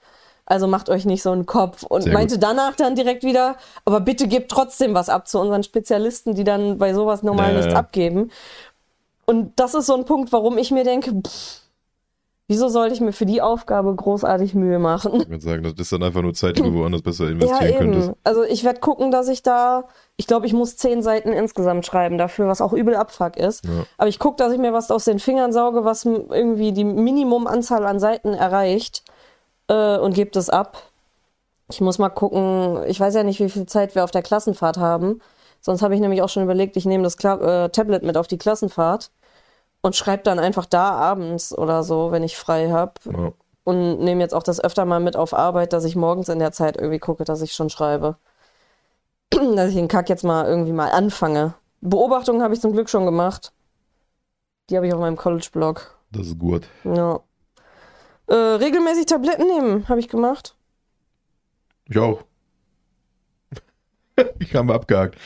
Also 0.47 0.67
macht 0.67 0.89
euch 0.89 1.05
nicht 1.05 1.23
so 1.23 1.31
einen 1.31 1.45
Kopf. 1.45 1.83
Und 1.83 2.03
Sehr 2.03 2.13
gut. 2.13 2.19
meinte 2.21 2.39
danach 2.39 2.75
dann 2.75 2.95
direkt 2.95 3.23
wieder, 3.23 3.57
aber 3.85 4.01
bitte 4.01 4.27
gebt 4.29 4.51
trotzdem 4.51 4.95
was 4.95 5.11
ab 5.11 5.29
zu 5.29 5.39
unseren 5.39 5.63
Spezialisten, 5.63 6.35
die 6.35 6.45
dann 6.45 6.79
bei 6.79 6.95
sowas 6.95 7.23
normal 7.23 7.49
Ja, 7.49 7.53
ja, 7.53 7.57
nichts 7.59 7.73
ja. 7.75 7.79
abgeben. 7.79 8.31
Und 9.27 9.61
das 9.61 9.75
ist 9.75 9.85
so 9.87 9.95
ein 9.95 10.07
Punkt, 10.07 10.33
warum 10.33 10.57
ich 10.57 10.71
mir 10.71 10.85
denke, 10.85 11.13
pff, 11.13 11.61
Wieso 12.51 12.69
sollte 12.69 12.95
ich 12.95 13.03
mir 13.03 13.13
für 13.13 13.27
die 13.27 13.43
Aufgabe 13.43 13.95
großartig 13.95 14.55
Mühe 14.55 14.79
machen? 14.79 15.21
Ich 15.21 15.29
würde 15.29 15.45
sagen, 15.45 15.63
das 15.65 15.75
ist 15.75 15.93
dann 15.93 16.03
einfach 16.03 16.23
nur 16.23 16.33
Zeit, 16.33 16.57
die 16.57 16.63
du 16.63 16.73
woanders 16.79 17.03
besser 17.03 17.29
investieren 17.29 17.63
ja, 17.63 17.69
eben. 17.69 17.93
könntest. 17.93 18.13
Also 18.25 18.43
ich 18.43 18.65
werde 18.65 18.81
gucken, 18.81 19.11
dass 19.11 19.29
ich 19.29 19.43
da, 19.43 19.85
ich 20.17 20.27
glaube, 20.27 20.47
ich 20.47 20.55
muss 20.55 20.79
zehn 20.79 21.03
Seiten 21.03 21.29
insgesamt 21.29 21.85
schreiben 21.85 22.17
dafür, 22.17 22.49
was 22.49 22.63
auch 22.63 22.73
übel 22.73 22.97
Abfuck 22.97 23.37
ist. 23.37 23.67
Ja. 23.67 23.85
Aber 23.99 24.09
ich 24.09 24.19
gucke, 24.19 24.37
dass 24.39 24.51
ich 24.51 24.59
mir 24.59 24.73
was 24.73 24.91
aus 24.91 25.05
den 25.05 25.19
Fingern 25.19 25.53
sauge, 25.53 25.85
was 25.85 26.07
irgendwie 26.07 26.73
die 26.73 26.85
Minimumanzahl 26.85 27.85
an 27.85 28.01
Seiten 28.01 28.33
erreicht 28.33 29.03
äh, 29.69 29.99
und 29.99 30.15
gebe 30.15 30.31
das 30.31 30.49
ab. 30.49 30.83
Ich 31.71 31.83
muss 31.83 31.99
mal 31.99 32.09
gucken, 32.09 32.83
ich 32.87 32.99
weiß 32.99 33.15
ja 33.15 33.25
nicht, 33.25 33.41
wie 33.41 33.51
viel 33.51 33.67
Zeit 33.67 33.95
wir 33.95 34.05
auf 34.05 34.11
der 34.11 34.23
Klassenfahrt 34.23 34.79
haben. 34.79 35.21
Sonst 35.61 35.83
habe 35.83 35.95
ich 35.95 36.01
nämlich 36.01 36.23
auch 36.23 36.31
schon 36.31 36.45
überlegt, 36.45 36.79
ich 36.79 36.87
nehme 36.87 37.05
das 37.05 37.19
Kla 37.19 37.65
äh, 37.65 37.69
Tablet 37.69 38.05
mit 38.05 38.17
auf 38.17 38.27
die 38.27 38.39
Klassenfahrt 38.39 39.11
und 39.83 39.97
schreibe 39.97 40.23
dann 40.23 40.39
einfach 40.39 40.67
da 40.67 40.91
abends 40.91 41.57
oder 41.57 41.83
so, 41.83 42.11
wenn 42.11 42.23
ich 42.23 42.37
frei 42.37 42.71
habe. 42.71 42.93
Ja. 43.05 43.33
Und 43.65 44.01
nehme 44.01 44.23
jetzt 44.23 44.35
auch 44.35 44.43
das 44.43 44.63
öfter 44.63 44.85
mal 44.85 45.01
mit 45.01 45.17
auf 45.17 45.35
Arbeit, 45.35 45.73
dass 45.73 45.85
ich 45.85 45.95
morgens 45.95 46.29
in 46.29 46.39
der 46.39 46.53
Zeit 46.53 46.77
irgendwie 46.77 46.99
gucke, 46.99 47.25
dass 47.25 47.43
ich 47.43 47.53
schon 47.53 47.71
schreibe. 47.71 48.17
dass 49.31 49.69
ich 49.69 49.75
den 49.75 49.89
Kack 49.89 50.09
jetzt 50.09 50.25
mal 50.25 50.47
irgendwie 50.47 50.73
mal 50.73 50.91
anfange. 50.91 51.55
Beobachtungen 51.81 52.43
habe 52.43 52.55
ich 52.55 52.61
zum 52.61 52.73
Glück 52.73 52.89
schon 52.89 53.05
gemacht. 53.05 53.53
Die 54.71 54.77
habe 54.77 54.87
ich 54.87 54.95
auf 54.95 55.01
meinem 55.01 55.17
College-Blog. 55.17 55.99
Das 56.11 56.27
ist 56.27 56.39
gut. 56.39 56.67
Ja. 56.85 57.21
Äh, 58.27 58.35
regelmäßig 58.35 59.07
Tabletten 59.07 59.47
nehmen, 59.47 59.89
habe 59.89 60.01
ich 60.01 60.09
gemacht. 60.09 60.57
Ich 61.87 61.99
auch. 61.99 62.25
ich 64.39 64.55
habe 64.55 64.75
abgehakt. 64.75 65.17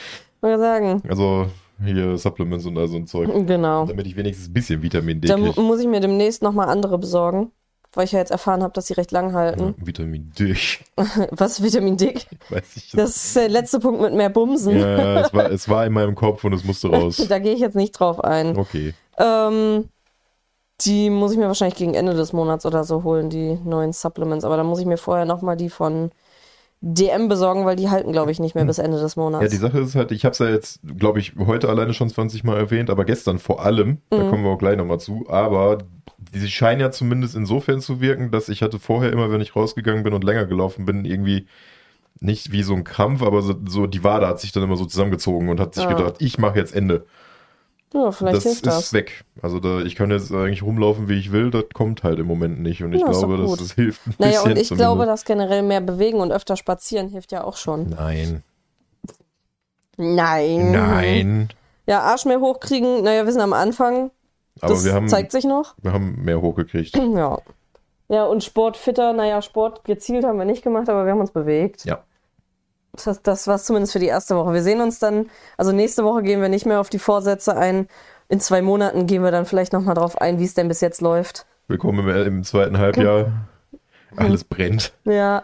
Wollte 0.41 0.61
sagen. 0.61 1.03
Also 1.09 1.47
hier 1.85 2.17
Supplements 2.19 2.65
und 2.67 2.77
all 2.79 2.89
so 2.89 2.97
ein 2.97 3.07
Zeug. 3.07 3.29
Genau. 3.47 3.87
Damit 3.87 4.07
ich 4.07 4.17
wenigstens 4.17 4.49
ein 4.49 4.53
bisschen 4.53 4.83
Vitamin 4.83 5.21
D 5.21 5.29
Da 5.29 5.35
kriege. 5.35 5.53
mu- 5.61 5.67
muss 5.67 5.81
ich 5.81 5.87
mir 5.87 6.01
demnächst 6.01 6.43
nochmal 6.43 6.69
andere 6.69 6.99
besorgen. 6.99 7.51
Weil 7.95 8.07
ich 8.07 8.13
ja 8.13 8.21
jetzt 8.21 8.31
erfahren 8.31 8.63
habe, 8.63 8.73
dass 8.73 8.87
sie 8.87 8.95
recht 8.95 9.11
lang 9.13 9.35
halten. 9.35 9.75
Ja, 9.79 9.87
Vitamin 9.87 10.33
D. 10.39 10.57
Was, 11.33 11.63
Vitamin 11.63 11.99
D? 11.99 12.15
Weiß 12.49 12.77
ich. 12.77 12.91
Das 12.93 13.15
ist 13.15 13.37
der 13.37 13.51
letzte 13.51 13.81
Punkt 13.81 14.01
mit 14.01 14.15
mehr 14.15 14.31
Bumsen. 14.31 14.79
ja, 14.79 14.99
ja, 14.99 15.21
es 15.27 15.35
war, 15.35 15.51
es 15.51 15.69
war 15.69 15.85
in 15.85 15.93
meinem 15.93 16.15
Kopf 16.15 16.43
und 16.45 16.55
es 16.55 16.65
musste 16.65 16.89
raus. 16.89 17.23
Da 17.29 17.39
gehe 17.39 17.53
ich 17.53 17.61
jetzt 17.61 17.77
nicht 17.77 17.93
drauf 17.93 18.25
ein. 18.25 18.57
Okay. 18.57 18.95
Ähm, 19.19 19.91
die 20.81 21.11
muss 21.11 21.33
ich 21.33 21.39
mir 21.39 21.49
wahrscheinlich 21.49 21.77
gegen 21.79 21.93
Ende 21.93 22.15
des 22.15 22.33
Monats 22.33 22.65
oder 22.65 22.83
so 22.85 23.05
holen, 23.05 23.29
die 23.29 23.59
neuen 23.63 23.93
Supplements. 23.93 24.45
Aber 24.47 24.57
da 24.57 24.65
muss 24.65 24.81
ich 24.81 24.87
mir 24.87 24.97
vorher 24.97 25.27
nochmal 25.27 25.57
die 25.59 25.69
von 25.69 26.11
DM 26.85 27.29
besorgen, 27.29 27.65
weil 27.65 27.77
die 27.77 27.89
halten, 27.89 28.11
glaube 28.13 28.33
ich, 28.33 28.41
nicht 28.41 28.55
mehr 28.57 28.65
bis 28.65 28.79
Ende 28.79 29.01
des 29.01 29.15
Monats. 29.17 29.43
Ja, 29.43 29.49
die 29.49 29.57
Sache 29.57 29.79
ist 29.79 29.95
halt, 29.95 30.11
ich 30.11 30.25
habe 30.25 30.33
es 30.33 30.39
ja 30.41 30.49
jetzt, 30.49 30.81
glaube 30.99 31.21
ich, 31.21 31.35
heute 31.39 31.69
alleine 31.69 31.95
schon 31.95 32.11
20 32.11 32.43
Mal 32.43 32.57
erwähnt, 32.59 32.91
aber 32.91 33.05
gestern 33.05 33.39
vor 33.39 33.65
allem, 33.65 33.99
da 34.11 34.19
Mhm. 34.25 34.29
kommen 34.31 34.45
wir 34.45 34.51
auch 34.51 34.59
gleich 34.59 34.77
nochmal 34.77 34.99
zu, 34.99 35.25
aber 35.29 35.79
die 36.19 36.49
scheinen 36.49 36.81
ja 36.81 36.91
zumindest 36.91 37.37
insofern 37.37 37.81
zu 37.81 38.01
wirken, 38.01 38.33
dass 38.33 38.49
ich 38.49 38.63
hatte 38.63 38.81
vorher 38.81 39.13
immer, 39.13 39.31
wenn 39.31 39.41
ich 39.41 39.55
rausgegangen 39.55 40.03
bin 40.03 40.13
und 40.13 40.25
länger 40.25 40.45
gelaufen 40.45 40.85
bin, 40.85 41.05
irgendwie 41.05 41.47
nicht 42.21 42.51
wie 42.53 42.63
so 42.65 42.75
ein 42.75 42.85
Krampf, 42.85 43.23
aber 43.23 43.43
so, 43.43 43.55
so 43.69 43.87
die 43.87 44.03
Wade 44.05 44.27
hat 44.27 44.41
sich 44.41 44.51
dann 44.53 44.63
immer 44.65 44.77
so 44.77 44.85
zusammengezogen 44.85 45.49
und 45.49 45.61
hat 45.61 45.75
sich 45.75 45.85
Ah. 45.85 45.89
gedacht, 45.95 46.17
ich 46.19 46.39
mache 46.39 46.59
jetzt 46.59 46.75
Ende. 46.75 47.07
Ja, 47.95 48.11
vielleicht 48.13 48.37
das 48.37 48.43
hilft 48.45 48.67
ist 48.67 48.67
das. 48.67 48.93
weg. 48.93 49.25
Also 49.43 49.61
da, 49.61 49.81
ich 49.81 49.95
kann 49.97 50.11
jetzt 50.11 50.33
eigentlich 50.33 50.63
rumlaufen, 50.63 51.09
wie 51.09 51.19
ich 51.19 51.33
will, 51.33 51.51
das 51.51 51.65
kommt 51.75 52.03
halt 52.03 52.19
im 52.19 52.27
Moment 52.27 52.61
nicht 52.61 52.83
und 52.83 52.93
ich 52.93 53.01
Ja, 53.01 53.09
glaube, 53.09 53.37
gut. 53.45 53.61
es 53.61 53.73
hilft. 53.75 54.07
Ein 54.07 54.15
Naja, 54.19 54.43
und 54.43 54.59
ich 54.59 54.69
glaube, 54.69 54.77
zumindest. 55.03 55.09
dass 55.09 55.25
generell 55.25 55.63
mehr 55.63 55.81
bewegen 55.81 56.21
und 56.21 56.33
öfter 56.33 56.57
spazieren 56.57 57.09
hilft 57.09 57.33
ja 57.33 57.45
auch 57.45 57.57
schon. 57.57 57.91
Nein. 57.91 58.43
Nein. 59.97 60.73
Nein. 60.73 61.49
Ja, 61.87 62.01
Arsch 62.01 62.25
mehr 62.25 62.41
hochkriegen, 62.41 63.03
naja, 63.03 63.25
wir 63.25 63.33
sind 63.33 63.43
am 63.43 63.53
Anfang. 63.53 64.11
Aber 64.61 64.73
Das 64.75 64.85
wir 64.85 64.93
haben, 64.95 65.09
zeigt 65.09 65.33
sich 65.33 65.45
noch. 65.45 65.75
wir 65.83 65.93
haben 65.93 66.23
mehr 66.25 66.41
hochgekriegt. 66.41 66.97
Ja. 66.97 67.39
Ja, 68.09 68.25
und 68.27 68.45
Sport 68.45 68.77
fitter, 68.77 69.13
naja, 69.15 69.41
Sport 69.41 69.85
gezielt 69.85 70.25
haben 70.25 70.39
wir 70.39 70.45
nicht 70.45 70.63
gemacht, 70.63 70.89
aber 70.89 71.05
wir 71.07 71.13
haben 71.13 71.21
uns 71.21 71.31
bewegt. 71.31 71.85
Ja. 71.87 72.03
Das, 72.93 73.23
das 73.23 73.47
war 73.47 73.59
zumindest 73.59 73.95
für 73.95 73.99
die 73.99 74.07
erste 74.07 74.37
Woche. 74.37 74.53
Wir 74.53 74.63
sehen 74.63 74.83
uns 74.83 74.99
dann, 74.99 75.31
also 75.57 75.73
nächste 75.73 76.05
Woche 76.05 76.23
gehen 76.23 76.43
wir 76.43 76.51
nicht 76.51 76.67
mehr 76.67 76.79
auf 76.79 76.91
die 76.91 76.99
Vorsätze 76.99 77.57
ein. 77.57 77.89
In 78.29 78.39
zwei 78.39 78.61
Monaten 78.61 79.07
gehen 79.07 79.23
wir 79.23 79.31
dann 79.31 79.47
vielleicht 79.47 79.73
nochmal 79.73 79.95
drauf 79.95 80.21
ein, 80.21 80.39
wie 80.39 80.45
es 80.45 80.53
denn 80.55 80.69
bis 80.69 80.83
jetzt 80.83 81.01
läuft. 81.01 81.47
Willkommen 81.69 82.07
im, 82.07 82.27
im 82.27 82.45
zweiten 82.45 82.79
Halbjahr. 82.79 83.33
Alles 84.17 84.45
brennt. 84.45 84.93
Ja. 85.05 85.43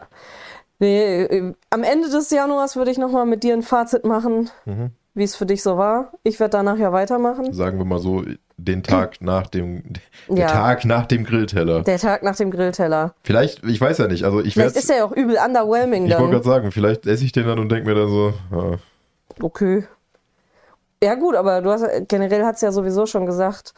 Nee, 0.78 1.22
äh, 1.22 1.54
am 1.70 1.82
Ende 1.84 2.11
des 2.11 2.28
Januars 2.30 2.76
würde 2.76 2.90
ich 2.90 2.98
nochmal 2.98 3.24
mit 3.24 3.42
dir 3.42 3.54
ein 3.54 3.62
Fazit 3.62 4.04
machen, 4.04 4.50
Mhm. 4.66 4.90
Wie 5.18 5.24
es 5.24 5.37
für 5.37 5.46
dich 5.46 5.62
so 5.62 5.76
war. 5.76 6.12
Ich 6.22 6.40
werde 6.40 6.52
danach 6.52 6.78
ja 6.78 6.92
weitermachen. 6.92 7.52
Sagen 7.52 7.78
wir 7.78 7.85
mal 7.85 7.98
so, 7.98 8.24
den 8.57 8.83
Tag 8.83 9.16
nach 9.20 9.46
dem, 9.48 9.83
der 10.28 10.38
Ja. 10.38 10.46
Tag 10.48 10.85
nach 10.85 11.07
dem 11.07 11.24
Grillteller. 11.24 11.83
Der 11.83 11.98
Tag 11.98 12.22
nach 12.22 12.37
dem 12.37 12.50
Grillteller. 12.50 13.14
Vielleicht, 13.24 13.64
ich 13.64 13.81
weiß 13.81 13.98
ja 13.98 14.07
nicht, 14.09 14.24
also 14.24 14.40
ich 14.40 14.54
Vielleicht 14.54 14.76
ist 14.76 14.88
er 14.90 14.98
ja 14.98 15.04
auch 15.04 15.12
übel 15.12 15.37
underwhelming 15.44 16.07
ich 16.07 16.12
wollte 16.18 16.31
gerade 16.33 16.44
sagen, 16.44 16.70
vielleicht 16.72 17.07
esse 17.07 17.24
ich 17.24 17.33
den 17.33 17.46
dann 17.46 17.59
und 17.59 17.68
denke 17.70 17.88
mir 17.88 17.94
dann 17.94 18.09
so, 18.09 18.33
ah, 18.52 18.76
Okay. 19.40 19.85
Ja, 21.02 21.14
gut, 21.14 21.37
aber 21.37 21.61
du 21.62 21.70
hast 21.70 21.85
generell 22.09 22.44
hat's 22.44 22.61
ja 22.61 22.72
sowieso 22.72 23.07
schon 23.07 23.24
gesagt, 23.26 23.72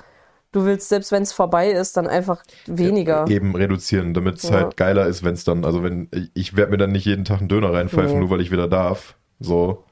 du 0.53 0.65
willst, 0.65 0.89
selbst 0.89 1.13
wenn 1.13 1.23
es 1.23 1.33
vorbei 1.35 1.71
ist, 1.71 1.97
dann 1.99 2.07
einfach 2.07 2.43
weniger. 2.67 3.27
eben 3.29 3.55
reduzieren, 3.55 4.15
damit 4.15 4.37
es 4.37 4.45
Ja. 4.45 4.53
halt 4.57 4.77
geiler 4.79 5.07
ist, 5.07 5.23
wenn 5.23 5.35
es 5.35 5.45
dann, 5.45 5.67
also 5.67 5.83
wenn, 5.83 6.09
ich 6.33 6.57
werde 6.57 6.71
mir 6.73 6.79
dann 6.79 6.93
nicht 6.93 7.05
jeden 7.05 7.27
Tag 7.27 7.41
einen 7.41 7.49
Döner 7.49 7.73
reinpfeifen, 7.75 8.15
Nee. 8.15 8.21
nur 8.21 8.31
weil 8.31 8.41
ich 8.41 8.51
wieder 8.51 8.69
darf. 8.69 9.17
So. 9.39 9.85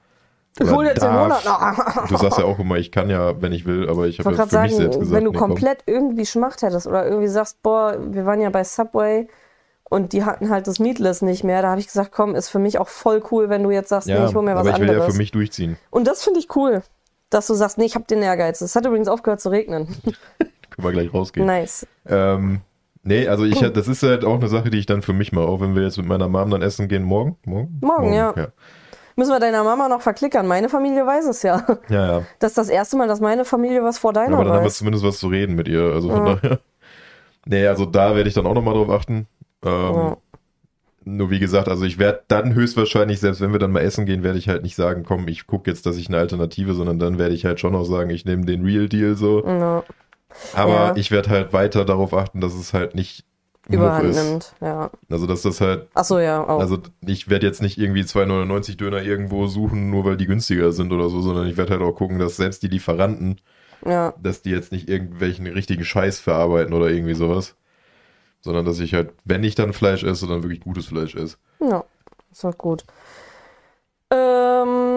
Ich 0.59 0.67
Oder 0.67 0.77
hol 0.77 0.87
jetzt 0.87 1.03
den 1.03 1.11
darf. 1.11 1.45
Monat 1.45 1.97
noch. 1.97 2.09
Du 2.09 2.17
sagst 2.17 2.39
ja 2.39 2.45
auch 2.45 2.59
immer, 2.59 2.77
ich 2.77 2.91
kann 2.91 3.11
ja, 3.11 3.41
wenn 3.41 3.53
ich 3.53 3.65
will, 3.65 3.89
aber 3.89 4.07
ich 4.07 4.19
habe 4.19 4.31
ja 4.31 4.37
für 4.37 4.43
mich 4.43 4.51
selbst 4.51 4.77
sagen, 4.77 4.91
gesagt, 4.91 5.13
wenn 5.13 5.25
du 5.25 5.31
nee, 5.31 5.39
komm. 5.39 5.51
komplett 5.51 5.85
irgendwie 5.87 6.27
Schmacht 6.27 6.63
hättest 6.63 6.87
oder 6.87 7.07
irgendwie 7.07 7.29
sagst, 7.29 7.63
boah, 7.63 7.97
wir 8.01 8.27
waren 8.27 8.41
ja 8.41 8.51
bei 8.51 8.65
Subway 8.65 9.29
und 9.85 10.13
die 10.13 10.25
hatten 10.25 10.51
halt 10.51 10.67
das 10.67 10.81
Meatless 10.81 11.23
nicht 11.23 11.45
mehr, 11.45 11.63
da 11.63 11.71
habe 11.71 11.81
ich 11.81 11.87
gesagt, 11.87 12.13
komm, 12.13 12.35
ist 12.35 12.49
für 12.49 12.59
mich 12.59 12.79
auch 12.79 12.89
voll 12.89 13.23
cool, 13.31 13.49
wenn 13.49 13.63
du 13.63 13.71
jetzt 13.71 13.89
sagst, 13.89 14.09
ja, 14.09 14.21
nee, 14.21 14.29
ich 14.29 14.35
hol 14.35 14.43
mir 14.43 14.55
was 14.55 14.61
aber 14.61 14.71
ich 14.71 14.81
will 14.81 14.91
anderes. 14.91 15.07
ja 15.07 15.13
für 15.13 15.19
mich 15.19 15.31
durchziehen. 15.31 15.77
Und 15.91 16.07
das 16.07 16.25
finde 16.25 16.41
ich 16.41 16.55
cool, 16.57 16.83
dass 17.31 17.47
du 17.47 17.55
sagst, 17.55 17.79
nee, 17.79 17.85
ich 17.85 17.95
habe 17.95 18.05
den 18.07 18.23
Ehrgeiz. 18.23 18.61
Es 18.61 18.75
hat 18.75 18.87
übrigens 18.87 19.09
aufgehört 19.09 19.41
zu 19.41 19.51
regnen. 19.51 19.87
Können 20.39 20.53
wir 20.77 20.93
gleich 20.93 21.13
rausgehen. 21.13 21.47
nice. 21.47 21.87
Ähm, 22.07 22.61
nee, 23.03 23.29
also 23.29 23.45
ich, 23.45 23.59
das 23.61 23.89
ist 23.89 24.03
halt 24.03 24.25
auch 24.25 24.37
eine 24.37 24.49
Sache, 24.49 24.71
die 24.71 24.79
ich 24.79 24.87
dann 24.87 25.03
für 25.03 25.13
mich 25.13 25.33
mache, 25.33 25.47
auch 25.47 25.61
wenn 25.61 25.75
wir 25.75 25.83
jetzt 25.83 25.99
mit 25.99 26.07
meiner 26.07 26.29
Mom 26.29 26.51
dann 26.51 26.63
essen 26.63 26.89
gehen. 26.89 27.03
Morgen? 27.03 27.37
Morgen? 27.45 27.79
Morgen, 27.81 28.13
ja. 28.13 28.35
ja. 28.37 28.49
Müssen 29.19 29.33
wir 29.33 29.41
deiner 29.41 29.65
Mama 29.65 29.89
noch 29.89 30.01
verklickern. 30.01 30.47
Meine 30.47 30.69
Familie 30.69 31.05
weiß 31.05 31.27
es 31.27 31.43
ja. 31.43 31.67
Ja, 31.89 32.19
ja. 32.19 32.23
Das 32.39 32.53
ist 32.53 32.59
das 32.59 32.69
erste 32.69 32.97
Mal, 32.97 33.09
dass 33.09 33.21
meine 33.21 33.45
Familie 33.45 33.83
was 33.83 33.99
vor 33.99 34.13
deiner 34.13 34.37
Aber 34.37 34.45
dann 34.45 34.53
haben 34.55 34.61
wir 34.63 34.67
weiß. 34.67 34.79
zumindest 34.79 35.05
was 35.05 35.19
zu 35.19 35.27
reden 35.27 35.57
mit 35.57 35.67
ihr. 35.67 35.83
Also 35.93 36.09
von 36.09 36.25
Ja. 36.27 36.35
daher. 36.37 36.59
Nee, 37.47 37.67
also 37.67 37.85
da 37.85 38.15
werde 38.15 38.29
ich 38.29 38.35
dann 38.35 38.47
auch 38.47 38.55
nochmal 38.55 38.75
drauf 38.75 38.91
achten. 38.91 39.27
Ähm, 39.65 39.71
Ja. 39.95 40.17
Nur 41.05 41.31
wie 41.31 41.39
gesagt, 41.39 41.69
also 41.69 41.85
ich 41.85 41.99
werde 41.99 42.23
dann 42.29 42.55
höchstwahrscheinlich, 42.55 43.19
selbst 43.19 43.41
wenn 43.41 43.51
wir 43.53 43.59
dann 43.59 43.73
mal 43.73 43.81
essen 43.81 44.05
gehen, 44.05 44.23
werde 44.23 44.39
ich 44.39 44.49
halt 44.49 44.63
nicht 44.63 44.77
sagen, 44.77 45.05
komm, 45.05 45.27
ich 45.27 45.47
gucke 45.47 45.71
jetzt, 45.71 45.87
dass 45.87 45.97
ich 45.97 46.09
eine 46.09 46.19
Alternative, 46.19 46.75
sondern 46.75 46.99
dann 46.99 47.19
werde 47.19 47.35
ich 47.35 47.45
halt 47.47 47.59
schon 47.61 47.73
noch 47.73 47.85
sagen, 47.85 48.11
ich 48.11 48.25
nehme 48.27 48.45
den 48.45 48.63
Real 48.65 48.89
Deal 48.89 49.15
so. 49.17 49.43
Ja, 49.47 49.83
Aber 50.55 50.71
Ja. 50.73 50.97
ich 50.97 51.11
werde 51.11 51.31
halt 51.31 51.53
weiter 51.55 51.85
darauf 51.87 52.13
achten, 52.15 52.41
dass 52.43 52.55
es 52.55 52.73
halt 52.75 52.95
nicht 52.95 53.25
überhand 53.69 54.15
nimmt. 54.15 54.55
Ja. 54.61 54.91
Also 55.11 55.27
dass 55.27 55.43
das 55.43 55.61
halt 55.61 55.89
Ach 55.95 56.05
so, 56.05 56.19
ja, 56.19 56.43
auch. 56.47 56.61
Also 56.61 56.79
ich 57.07 57.29
werde 57.29 57.47
jetzt 57.47 57.63
nicht 57.63 57.79
irgendwie 57.79 58.03
2,99 58.03 58.77
Döner 58.77 59.03
irgendwo 59.03 59.47
suchen, 59.47 59.91
nur 59.91 60.05
weil 60.05 60.17
die 60.17 60.27
günstiger 60.27 60.73
sind 60.73 60.93
oder 60.93 61.09
so, 61.09 61.21
sondern 61.21 61.47
ich 61.47 61.57
werde 61.57 61.73
halt 61.73 61.83
auch 61.83 61.93
gucken, 61.93 62.19
dass 62.19 62.37
selbst 62.37 62.63
die 62.63 62.69
Lieferanten, 62.69 63.41
ja. 63.85 64.15
dass 64.23 64.43
die 64.43 64.51
jetzt 64.51 64.73
nicht 64.73 64.89
irgendwelchen 64.89 65.47
richtigen 65.47 65.85
Scheiß 65.85 66.19
verarbeiten 66.19 66.73
oder 66.73 66.89
irgendwie 66.89 67.15
sowas. 67.15 67.55
Sondern 68.41 68.65
dass 68.65 68.79
ich 68.81 68.95
halt, 68.95 69.11
wenn 69.25 69.45
ich 69.45 69.55
dann 69.55 69.73
Fleisch 69.73 70.05
esse, 70.05 70.27
dann 70.27 70.43
wirklich 70.43 70.61
gutes 70.61 70.87
Fleisch 70.87 71.15
esse. 71.15 71.37
Ja, 71.61 71.85
ist 72.31 72.45
doch 72.45 72.57
gut. 72.57 72.85
Ähm, 74.11 74.88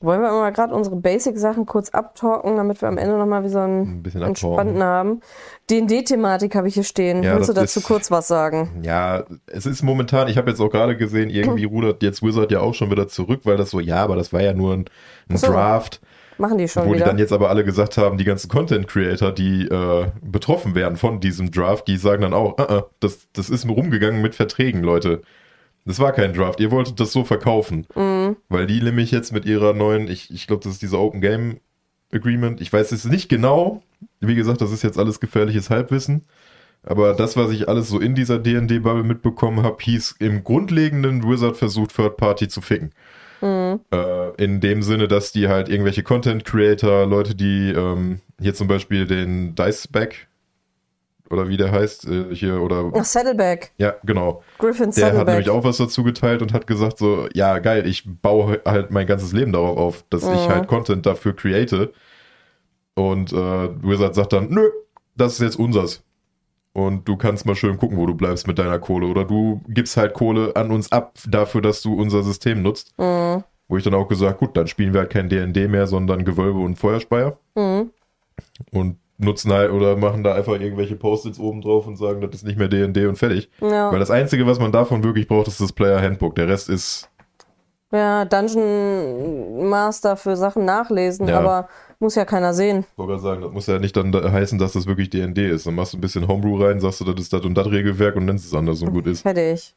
wollen 0.00 0.20
wir 0.20 0.30
mal 0.30 0.50
gerade 0.50 0.74
unsere 0.74 0.96
Basic-Sachen 0.96 1.64
kurz 1.66 1.90
abtalken, 1.90 2.56
damit 2.56 2.80
wir 2.82 2.88
am 2.88 2.98
Ende 2.98 3.16
nochmal 3.16 3.44
wie 3.44 3.48
so 3.48 3.58
einen 3.58 3.98
Ein 3.98 4.02
bisschen 4.02 4.22
entspannten 4.22 4.82
haben. 4.82 5.20
D&D-Thematik 5.70 6.54
habe 6.54 6.68
ich 6.68 6.74
hier 6.74 6.84
stehen. 6.84 7.22
Ja, 7.22 7.36
Willst 7.36 7.48
du 7.48 7.54
dazu 7.54 7.80
ist- 7.80 7.86
kurz 7.86 8.10
was 8.10 8.28
sagen? 8.28 8.82
Ja, 8.82 9.24
es 9.46 9.66
ist 9.66 9.82
momentan, 9.82 10.28
ich 10.28 10.36
habe 10.36 10.50
jetzt 10.50 10.60
auch 10.60 10.70
gerade 10.70 10.96
gesehen, 10.96 11.30
irgendwie 11.30 11.64
rudert 11.64 12.02
jetzt 12.02 12.22
Wizard 12.22 12.52
ja 12.52 12.60
auch 12.60 12.74
schon 12.74 12.90
wieder 12.90 13.08
zurück, 13.08 13.40
weil 13.44 13.56
das 13.56 13.70
so, 13.70 13.80
ja, 13.80 14.02
aber 14.02 14.16
das 14.16 14.32
war 14.32 14.42
ja 14.42 14.52
nur 14.52 14.74
ein, 14.74 14.84
ein 15.28 15.36
so. 15.36 15.46
Draft. 15.48 16.00
Machen 16.38 16.58
die 16.58 16.68
schon 16.68 16.84
wo 16.84 16.88
die 16.88 16.96
wieder? 16.96 17.06
dann 17.06 17.16
jetzt 17.18 17.32
aber 17.32 17.48
alle 17.48 17.64
gesagt 17.64 17.96
haben, 17.96 18.18
die 18.18 18.24
ganzen 18.24 18.50
Content 18.50 18.86
Creator, 18.88 19.32
die 19.32 19.66
äh, 19.66 20.06
betroffen 20.22 20.74
werden 20.74 20.96
von 20.98 21.20
diesem 21.20 21.50
Draft, 21.50 21.88
die 21.88 21.96
sagen 21.96 22.20
dann 22.20 22.34
auch, 22.34 22.58
uh 22.58 22.62
-uh, 22.62 22.84
das, 23.00 23.28
das 23.32 23.48
ist 23.48 23.66
rumgegangen 23.66 24.20
mit 24.20 24.34
Verträgen, 24.34 24.82
Leute. 24.82 25.22
Das 25.86 26.00
war 26.00 26.12
kein 26.12 26.34
Draft, 26.34 26.58
ihr 26.60 26.70
wolltet 26.72 26.98
das 27.00 27.12
so 27.12 27.24
verkaufen. 27.24 27.86
Mhm. 28.30 28.36
Weil 28.48 28.66
die 28.66 28.82
nämlich 28.82 29.10
jetzt 29.10 29.32
mit 29.32 29.44
ihrer 29.44 29.72
neuen, 29.72 30.08
ich, 30.08 30.32
ich 30.32 30.46
glaube, 30.46 30.64
das 30.64 30.74
ist 30.74 30.82
dieser 30.82 30.98
Open 30.98 31.20
Game 31.20 31.60
Agreement, 32.12 32.60
ich 32.60 32.72
weiß 32.72 32.92
es 32.92 33.04
nicht 33.04 33.28
genau. 33.28 33.82
Wie 34.20 34.34
gesagt, 34.34 34.60
das 34.60 34.72
ist 34.72 34.82
jetzt 34.82 34.98
alles 34.98 35.20
gefährliches 35.20 35.70
Halbwissen. 35.70 36.24
Aber 36.82 37.14
das, 37.14 37.36
was 37.36 37.50
ich 37.50 37.68
alles 37.68 37.88
so 37.88 37.98
in 37.98 38.14
dieser 38.14 38.38
D&D-Bubble 38.38 39.02
mitbekommen 39.02 39.64
habe, 39.64 39.78
hieß 39.80 40.16
im 40.20 40.44
grundlegenden 40.44 41.28
Wizard 41.28 41.56
versucht, 41.56 41.94
Third 41.96 42.16
Party 42.16 42.46
zu 42.46 42.60
ficken. 42.60 42.92
Mhm. 43.40 43.80
Äh, 43.90 44.42
in 44.42 44.60
dem 44.60 44.82
Sinne, 44.82 45.08
dass 45.08 45.32
die 45.32 45.48
halt 45.48 45.68
irgendwelche 45.68 46.02
Content 46.02 46.44
Creator, 46.44 47.06
Leute, 47.06 47.34
die 47.34 47.72
ähm, 47.72 48.20
hier 48.40 48.54
zum 48.54 48.68
Beispiel 48.68 49.06
den 49.06 49.54
Diceback 49.54 50.28
oder 51.30 51.48
wie 51.48 51.56
der 51.56 51.72
heißt, 51.72 52.06
äh, 52.08 52.34
hier, 52.34 52.60
oder. 52.60 52.90
Ach, 52.94 53.04
Saddleback. 53.04 53.72
Ja, 53.78 53.94
genau. 54.04 54.42
Griffin 54.58 54.90
Der 54.90 55.06
hat 55.06 55.12
Saddleback. 55.12 55.26
nämlich 55.34 55.50
auch 55.50 55.64
was 55.64 55.76
dazu 55.78 56.04
geteilt 56.04 56.42
und 56.42 56.52
hat 56.52 56.66
gesagt 56.66 56.98
so, 56.98 57.28
ja 57.34 57.58
geil, 57.58 57.86
ich 57.86 58.04
baue 58.22 58.60
halt 58.64 58.90
mein 58.90 59.06
ganzes 59.06 59.32
Leben 59.32 59.52
darauf 59.52 59.76
auf, 59.78 60.04
dass 60.10 60.22
ich 60.24 60.28
Mhm. 60.28 60.48
halt 60.48 60.68
Content 60.68 61.06
dafür 61.06 61.34
create. 61.34 61.92
Und 62.94 63.32
äh, 63.32 63.36
Wizard 63.82 64.14
sagt 64.14 64.32
dann, 64.32 64.48
nö, 64.50 64.70
das 65.16 65.34
ist 65.34 65.40
jetzt 65.40 65.58
unsers. 65.58 66.02
Und 66.72 67.08
du 67.08 67.16
kannst 67.16 67.46
mal 67.46 67.54
schön 67.54 67.78
gucken, 67.78 67.96
wo 67.96 68.06
du 68.06 68.14
bleibst 68.14 68.46
mit 68.46 68.58
deiner 68.58 68.78
Kohle. 68.78 69.06
Oder 69.06 69.24
du 69.24 69.62
gibst 69.68 69.96
halt 69.96 70.12
Kohle 70.14 70.54
an 70.56 70.70
uns 70.70 70.92
ab 70.92 71.14
dafür, 71.28 71.62
dass 71.62 71.80
du 71.82 71.94
unser 71.94 72.22
System 72.22 72.62
nutzt. 72.62 72.92
Mhm. 72.98 73.44
Wo 73.68 73.76
ich 73.76 73.84
dann 73.84 73.94
auch 73.94 74.08
gesagt, 74.08 74.38
gut, 74.38 74.56
dann 74.56 74.66
spielen 74.66 74.92
wir 74.92 75.00
halt 75.00 75.10
kein 75.10 75.28
D&D 75.28 75.68
mehr, 75.68 75.86
sondern 75.86 76.24
Gewölbe 76.24 76.58
und 76.60 76.76
Feuerspeier. 76.76 77.38
Mhm. 77.54 77.90
Und 78.72 78.98
nutzen 79.18 79.52
halt 79.52 79.70
oder 79.72 79.96
machen 79.96 80.22
da 80.22 80.34
einfach 80.34 80.60
irgendwelche 80.60 80.96
Post-its 80.96 81.38
oben 81.38 81.62
drauf 81.62 81.86
und 81.86 81.96
sagen, 81.96 82.20
das 82.20 82.30
ist 82.34 82.44
nicht 82.44 82.58
mehr 82.58 82.68
D&D 82.68 83.06
und 83.06 83.16
fertig. 83.16 83.50
Ja. 83.60 83.90
Weil 83.90 83.98
das 83.98 84.10
Einzige, 84.10 84.46
was 84.46 84.58
man 84.58 84.72
davon 84.72 85.02
wirklich 85.04 85.26
braucht, 85.28 85.48
ist 85.48 85.60
das 85.60 85.72
Player 85.72 86.00
Handbook. 86.02 86.34
Der 86.34 86.48
Rest 86.48 86.68
ist, 86.68 87.08
ja, 87.92 88.24
Dungeon 88.24 89.68
Master 89.68 90.16
für 90.16 90.36
Sachen 90.36 90.64
nachlesen, 90.64 91.28
Ja. 91.28 91.38
aber 91.38 91.68
muss 91.98 92.14
ja 92.14 92.24
keiner 92.26 92.52
sehen. 92.52 92.84
ich 92.92 92.98
wollte 92.98 93.12
gerade 93.12 93.22
sagen, 93.22 93.42
das 93.42 93.52
muss 93.52 93.66
ja 93.66 93.78
nicht 93.78 93.96
dann 93.96 94.12
da 94.12 94.30
heißen, 94.30 94.58
dass 94.58 94.72
das 94.72 94.86
wirklich 94.86 95.08
D&D 95.08 95.48
ist. 95.48 95.66
Dann 95.66 95.74
machst 95.76 95.94
du 95.94 95.98
ein 95.98 96.00
bisschen 96.02 96.28
Homebrew 96.28 96.62
rein, 96.62 96.78
sagst 96.80 97.00
du, 97.00 97.04
das 97.04 97.20
ist 97.22 97.32
das 97.32 97.42
und 97.42 97.54
das 97.54 97.70
Regelwerk 97.70 98.16
und 98.16 98.26
nennst 98.26 98.44
es 98.44 98.52
anders 98.54 98.82
und 98.82 98.92
gut 98.92 99.06
ist. 99.06 99.22
Fertig. 99.22 99.74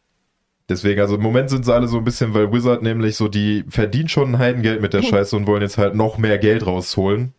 Deswegen, 0.67 0.99
also 1.02 1.15
im 1.15 1.21
Moment 1.23 1.49
sind 1.49 1.65
sie 1.65 1.73
alle 1.73 1.88
so 1.88 1.97
ein 1.97 2.04
bisschen, 2.04 2.34
weil 2.34 2.52
Wizard 2.52 2.84
nämlich 2.84 3.15
so, 3.15 3.28
die 3.28 3.63
verdienen 3.69 4.08
schon 4.10 4.32
ein 4.36 4.39
Heidengeld 4.39 4.82
mit 4.82 4.93
der 4.93 5.02
Scheiße 5.04 5.36
und 5.36 5.47
wollen 5.47 5.62
jetzt 5.62 5.78
halt 5.78 5.95
noch 5.95 6.17
mehr 6.17 6.38
Geld 6.38 6.65
rausholen. 6.67 7.34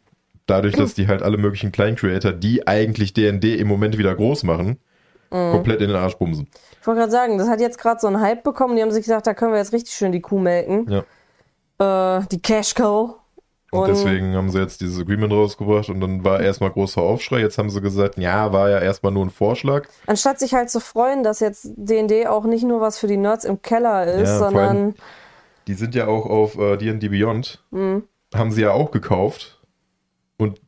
Dadurch, 0.50 0.74
dass 0.76 0.94
die 0.94 1.06
halt 1.08 1.22
alle 1.22 1.36
möglichen 1.36 1.72
Klein-Creator, 1.72 2.32
die 2.32 2.66
eigentlich 2.66 3.12
D&D 3.14 3.54
im 3.54 3.68
Moment 3.68 3.96
wieder 3.98 4.14
groß 4.14 4.42
machen, 4.42 4.78
komplett 5.30 5.80
in 5.80 5.88
den 5.88 5.96
Arsch 5.96 6.16
bumsen. 6.16 6.48
Ich 6.80 6.86
wollte 6.86 7.00
gerade 7.00 7.12
sagen, 7.12 7.38
das 7.38 7.48
hat 7.48 7.60
jetzt 7.60 7.78
gerade 7.78 8.00
so 8.00 8.08
einen 8.08 8.20
Hype 8.20 8.42
bekommen. 8.42 8.74
Die 8.74 8.82
haben 8.82 8.90
sich 8.90 9.04
gesagt, 9.04 9.26
da 9.26 9.34
können 9.34 9.52
wir 9.52 9.58
jetzt 9.58 9.72
richtig 9.72 9.94
schön 9.94 10.10
die 10.12 10.20
Kuh 10.20 10.38
melken. 10.40 10.86
Ja. 11.78 12.18
Äh, 12.18 12.24
die 12.32 12.42
Cash 12.42 12.74
Cow. 12.74 13.14
Und, 13.72 13.86
deswegen 13.86 14.34
haben 14.34 14.50
sie 14.50 14.58
jetzt 14.58 14.80
dieses 14.80 14.98
Agreement 15.00 15.32
rausgebracht 15.32 15.88
und 15.90 16.00
dann 16.00 16.24
war 16.24 16.40
erstmal 16.40 16.70
großer 16.72 17.00
Aufschrei. 17.00 17.38
Jetzt 17.38 17.56
haben 17.58 17.70
sie 17.70 17.80
gesagt, 17.80 18.18
ja, 18.18 18.52
war 18.52 18.68
ja 18.68 18.80
erstmal 18.80 19.12
nur 19.12 19.24
ein 19.24 19.30
Vorschlag. 19.30 19.86
Anstatt 20.08 20.40
sich 20.40 20.54
halt 20.54 20.70
zu 20.70 20.80
freuen, 20.80 21.22
dass 21.22 21.38
jetzt 21.38 21.68
D&D 21.76 22.26
auch 22.26 22.44
nicht 22.44 22.64
nur 22.64 22.80
was 22.80 22.98
für 22.98 23.06
die 23.06 23.16
Nerds 23.16 23.44
im 23.44 23.62
Keller 23.62 24.06
ist, 24.12 24.28
Ja, 24.30 24.38
sondern 24.38 24.66
allem- 24.76 24.94
Die 25.68 25.74
sind 25.74 25.94
ja 25.94 26.08
auch 26.08 26.26
auf 26.26 26.58
äh, 26.58 26.76
D&D 26.78 27.08
Beyond, 27.10 27.62
Mhm. 27.70 28.02
haben 28.34 28.50
sie 28.50 28.62
ja 28.62 28.72
auch 28.72 28.90
gekauft 28.90 29.59
und 30.40 30.60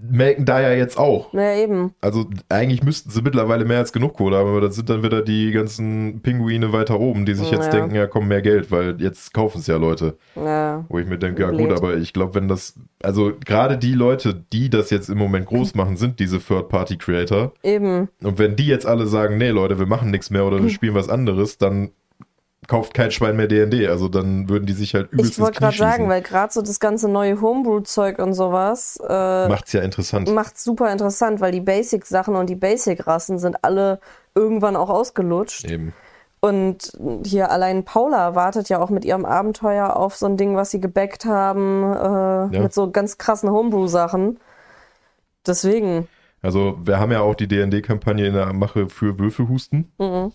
melken 0.00 0.44
da 0.44 0.60
ja 0.60 0.72
jetzt 0.72 0.98
auch. 0.98 1.32
naja 1.32 1.62
eben. 1.62 1.94
Also 2.00 2.26
eigentlich 2.48 2.82
müssten 2.82 3.10
sie 3.10 3.22
mittlerweile 3.22 3.64
mehr 3.64 3.78
als 3.78 3.92
genug 3.92 4.14
Kohle 4.14 4.36
haben, 4.36 4.48
aber 4.48 4.60
das 4.60 4.74
sind 4.74 4.90
dann 4.90 5.02
wieder 5.04 5.22
die 5.22 5.52
ganzen 5.52 6.20
Pinguine 6.20 6.72
weiter 6.72 6.98
oben, 6.98 7.24
die 7.26 7.34
sich 7.34 7.50
jetzt 7.50 7.66
Ja. 7.66 7.80
denken, 7.80 7.94
ja 7.94 8.06
komm, 8.08 8.26
mehr 8.28 8.42
Geld, 8.42 8.70
weil 8.72 9.00
jetzt 9.00 9.32
kaufen 9.32 9.58
es 9.58 9.66
ja 9.68 9.76
Leute. 9.76 10.16
Ja. 10.34 10.84
Wo 10.88 10.98
ich 10.98 11.06
mir 11.06 11.18
denke, 11.18 11.42
ja 11.42 11.48
Blöd. 11.50 11.68
gut, 11.68 11.76
aber 11.78 11.96
ich 11.96 12.12
glaube, 12.12 12.34
wenn 12.34 12.48
das, 12.48 12.74
also 13.02 13.32
gerade 13.44 13.78
die 13.78 13.94
Leute, 13.94 14.34
die 14.52 14.68
das 14.68 14.90
jetzt 14.90 15.08
im 15.10 15.18
Moment 15.18 15.46
groß 15.46 15.74
machen, 15.76 15.96
sind 15.96 16.18
diese 16.18 16.40
Third-Party-Creator. 16.40 17.52
Eben. 17.62 18.08
Und 18.22 18.38
wenn 18.38 18.56
die 18.56 18.66
jetzt 18.66 18.86
alle 18.86 19.06
sagen, 19.06 19.38
nee 19.38 19.50
Leute, 19.50 19.78
wir 19.78 19.86
machen 19.86 20.10
nichts 20.10 20.30
mehr 20.30 20.44
oder 20.44 20.60
wir 20.62 20.70
spielen 20.70 20.94
was 20.94 21.08
anderes, 21.08 21.58
dann 21.58 21.90
kauft 22.68 22.94
kein 22.94 23.10
Schwein 23.10 23.34
mehr 23.34 23.48
D&D. 23.48 23.88
Also 23.88 24.08
dann 24.08 24.48
würden 24.48 24.66
die 24.66 24.74
sich 24.74 24.94
halt 24.94 25.10
übelst 25.10 25.32
Ich 25.32 25.38
wollte 25.40 25.58
gerade 25.58 25.76
sagen, 25.76 26.08
weil 26.08 26.22
gerade 26.22 26.52
so 26.52 26.62
das 26.62 26.78
ganze 26.78 27.08
neue 27.08 27.40
Homebrew-Zeug 27.40 28.20
und 28.20 28.34
sowas 28.34 28.96
äh, 29.08 29.48
Macht's 29.48 29.72
ja 29.72 29.80
interessant. 29.82 30.32
macht 30.32 30.58
super 30.58 30.92
interessant, 30.92 31.40
weil 31.40 31.50
die 31.50 31.60
Basic-Sachen 31.62 32.36
und 32.36 32.48
die 32.48 32.54
Basic-Rassen 32.56 33.38
sind 33.40 33.64
alle 33.64 33.98
irgendwann 34.36 34.76
auch 34.76 34.90
ausgelutscht. 34.90 35.64
Eben. 35.64 35.92
Und 36.40 36.92
hier 37.24 37.50
allein 37.50 37.84
Paula 37.84 38.36
wartet 38.36 38.68
ja 38.68 38.78
auch 38.78 38.90
mit 38.90 39.04
ihrem 39.04 39.24
Abenteuer 39.24 39.96
auf 39.96 40.14
so 40.14 40.26
ein 40.26 40.36
Ding, 40.36 40.54
was 40.54 40.70
sie 40.70 40.80
gebackt 40.80 41.24
haben, 41.24 41.82
äh, 41.82 42.54
Ja. 42.54 42.60
mit 42.62 42.72
so 42.72 42.90
ganz 42.92 43.18
krassen 43.18 43.50
Homebrew-Sachen. 43.50 44.38
Deswegen. 45.46 46.06
Also 46.42 46.78
wir 46.84 47.00
haben 47.00 47.10
ja 47.10 47.20
auch 47.22 47.34
die 47.34 47.48
D&D-Kampagne 47.48 48.26
in 48.26 48.34
der 48.34 48.52
Mache 48.52 48.88
für 48.88 49.18
Würfelhusten, 49.18 49.90
Mhm. 49.98 50.32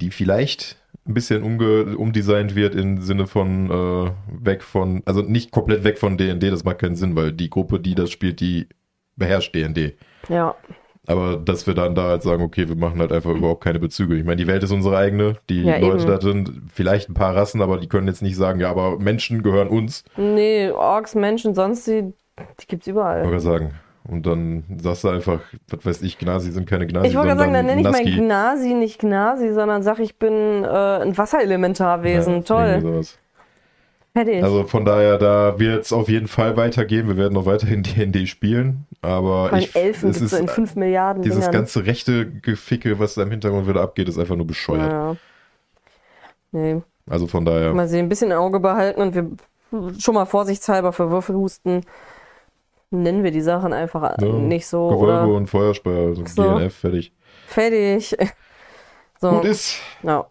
die 0.00 0.10
vielleicht 0.10 0.79
ein 1.10 1.14
bisschen 1.14 1.42
umge 1.42 1.96
umdesignt 1.96 2.54
wird 2.54 2.74
im 2.74 3.00
Sinne 3.00 3.26
von 3.26 3.70
äh, 3.70 4.10
weg 4.44 4.62
von, 4.62 5.02
also 5.06 5.22
nicht 5.22 5.50
komplett 5.50 5.84
weg 5.84 5.98
von 5.98 6.16
D&D, 6.16 6.50
das 6.50 6.64
macht 6.64 6.78
keinen 6.78 6.96
Sinn, 6.96 7.16
weil 7.16 7.32
die 7.32 7.50
Gruppe, 7.50 7.80
die 7.80 7.94
das 7.94 8.10
spielt, 8.10 8.40
die 8.40 8.68
beherrscht 9.16 9.54
D&D. 9.54 9.96
Ja. 10.28 10.54
Aber 11.06 11.36
dass 11.36 11.66
wir 11.66 11.74
dann 11.74 11.94
da 11.94 12.04
halt 12.04 12.22
sagen, 12.22 12.42
okay, 12.42 12.68
wir 12.68 12.76
machen 12.76 13.00
halt 13.00 13.10
einfach 13.10 13.30
überhaupt 13.30 13.64
keine 13.64 13.78
Bezüge. 13.80 14.16
Ich 14.16 14.24
meine, 14.24 14.36
die 14.36 14.46
Welt 14.46 14.62
ist 14.62 14.70
unsere 14.70 14.96
eigene, 14.96 15.36
die 15.48 15.62
Ja, 15.62 15.78
Leute 15.78 16.02
eben. 16.02 16.06
da 16.06 16.18
drin, 16.18 16.62
vielleicht 16.72 17.08
ein 17.10 17.14
paar 17.14 17.34
Rassen, 17.34 17.62
aber 17.62 17.78
die 17.78 17.88
können 17.88 18.06
jetzt 18.06 18.22
nicht 18.22 18.36
sagen, 18.36 18.60
ja, 18.60 18.70
aber 18.70 18.98
Menschen 18.98 19.42
gehören 19.42 19.68
uns. 19.68 20.04
Nee, 20.16 20.70
Orks, 20.70 21.14
Menschen, 21.14 21.54
sonst 21.54 21.86
die, 21.86 22.12
die 22.60 22.66
gibt's 22.68 22.86
überall. 22.86 23.24
Wollte 23.24 23.40
sagen. 23.40 23.70
Und 24.10 24.26
dann 24.26 24.64
sagst 24.82 25.04
du 25.04 25.08
einfach, 25.08 25.40
was 25.68 25.86
weiß 25.86 26.02
ich, 26.02 26.18
Gnasi 26.18 26.50
sind 26.50 26.68
keine 26.68 26.86
Gnasi, 26.86 27.06
Ich 27.06 27.14
wollte 27.14 27.28
gerade 27.28 27.40
sagen, 27.40 27.52
dann 27.52 27.66
nenne 27.66 27.80
ich 27.80 27.88
mein. 27.88 28.04
Gnasi 28.04 28.74
nicht 28.74 28.98
Gnasi, 29.00 29.52
sondern 29.52 29.84
sag, 29.84 30.00
ich 30.00 30.18
bin 30.18 30.64
äh, 30.64 30.66
ein 30.66 31.16
Wasserelementarwesen. 31.16 32.36
Ja, 32.38 32.42
Toll. 32.42 32.80
sowas. 32.80 33.18
Fertig. 34.12 34.42
Also 34.42 34.64
von 34.64 34.84
daher, 34.84 35.16
da 35.18 35.60
wird 35.60 35.84
es 35.84 35.92
auf 35.92 36.08
jeden 36.08 36.26
Fall 36.26 36.56
weitergehen. 36.56 37.06
Wir 37.06 37.16
werden 37.16 37.34
noch 37.34 37.46
weiterhin 37.46 37.82
D&D 37.84 38.26
spielen, 38.26 38.86
aber 39.00 39.52
ich, 39.52 39.76
Elfen 39.76 40.10
es 40.10 40.18
so 40.18 40.36
in 40.36 40.46
ist, 40.46 40.54
5 40.54 40.74
Milliarden 40.74 41.22
dieses 41.22 41.44
Dingern. 41.44 41.52
ganze 41.52 41.86
rechte 41.86 42.28
Geficke, 42.28 42.98
was 42.98 43.14
da 43.14 43.22
im 43.22 43.30
Hintergrund 43.30 43.68
wieder 43.68 43.80
abgeht, 43.80 44.08
ist 44.08 44.18
einfach 44.18 44.34
nur 44.34 44.46
bescheuert. 44.48 44.90
Ja. 44.90 45.16
Nee. 46.50 46.82
Also 47.08 47.28
von 47.28 47.44
daher, 47.44 47.72
Mal 47.72 47.86
sehen, 47.86 48.06
ein 48.06 48.08
bisschen 48.08 48.32
im 48.32 48.38
Auge 48.38 48.58
behalten 48.58 49.00
und 49.00 49.14
wir 49.14 49.30
schon 50.00 50.14
mal 50.14 50.26
vorsichtshalber 50.26 50.92
für 50.92 51.12
Würfelhusten 51.12 51.82
nennen 52.90 53.24
wir 53.24 53.30
die 53.30 53.40
Sachen 53.40 53.72
einfach 53.72 54.16
Ja, 54.20 54.26
nicht 54.28 54.66
so. 54.66 54.88
Gewölbe 54.88 55.04
Oder 55.04 55.34
und 55.34 55.46
Feuerspeier, 55.48 56.08
also 56.08 56.24
So. 56.26 56.42
GNF, 56.42 56.74
fertig. 56.76 57.12
fertig. 57.46 58.16
So. 59.22 59.32
Gut 59.32 59.44
ist. 59.44 59.74
Ja. 60.02 60.28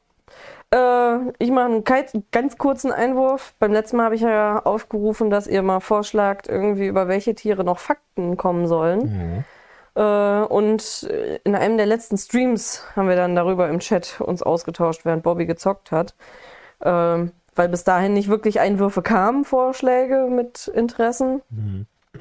Äh, 0.74 1.32
ich 1.38 1.52
mache 1.52 1.66
einen 1.66 1.84
ganz 2.32 2.58
kurzen 2.58 2.92
Einwurf. 2.92 3.54
Beim 3.60 3.72
letzten 3.72 3.98
Mal 3.98 4.06
habe 4.06 4.16
ich 4.16 4.22
ja 4.22 4.64
aufgerufen, 4.64 5.30
dass 5.30 5.46
ihr 5.46 5.62
mal 5.62 5.80
vorschlagt, 5.80 6.48
irgendwie 6.48 6.88
über 6.88 7.08
welche 7.08 7.36
Tiere 7.36 7.64
noch 7.64 7.78
Fakten 7.78 8.36
kommen 8.36 8.66
sollen. 8.66 9.46
Mhm. 9.96 10.02
Äh, 10.02 10.42
und 10.46 11.08
in 11.44 11.54
einem 11.56 11.78
der 11.78 11.86
letzten 11.86 12.18
Streams 12.18 12.84
haben 12.96 13.08
wir 13.10 13.16
dann 13.16 13.36
darüber 13.36 13.70
im 13.70 13.78
Chat 13.80 14.22
uns 14.22 14.42
ausgetauscht, 14.42 15.06
während 15.06 15.22
Bobby 15.22 15.46
gezockt 15.46 15.92
hat. 15.92 16.16
Ähm, 16.82 17.32
weil 17.56 17.70
bis 17.70 17.84
dahin 17.84 18.14
nicht 18.14 18.30
wirklich 18.30 18.60
Einwürfe 18.60 19.04
kamen, 19.04 19.46
Vorschläge 19.46 20.30
mit 20.32 20.68
Interessen. 20.68 21.42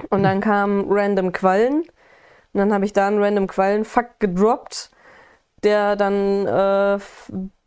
Und 0.09 0.23
dann 0.23 0.41
kamen 0.41 0.85
random 0.89 1.31
Quallen. 1.31 1.81
Und 1.81 2.59
dann 2.59 2.73
habe 2.73 2.85
ich 2.85 2.93
da 2.93 3.07
einen 3.07 3.21
random 3.21 3.47
Quallen-Fakt 3.47 4.19
gedroppt, 4.19 4.91
der 5.63 5.95
dann 5.95 6.47
äh, 6.47 6.99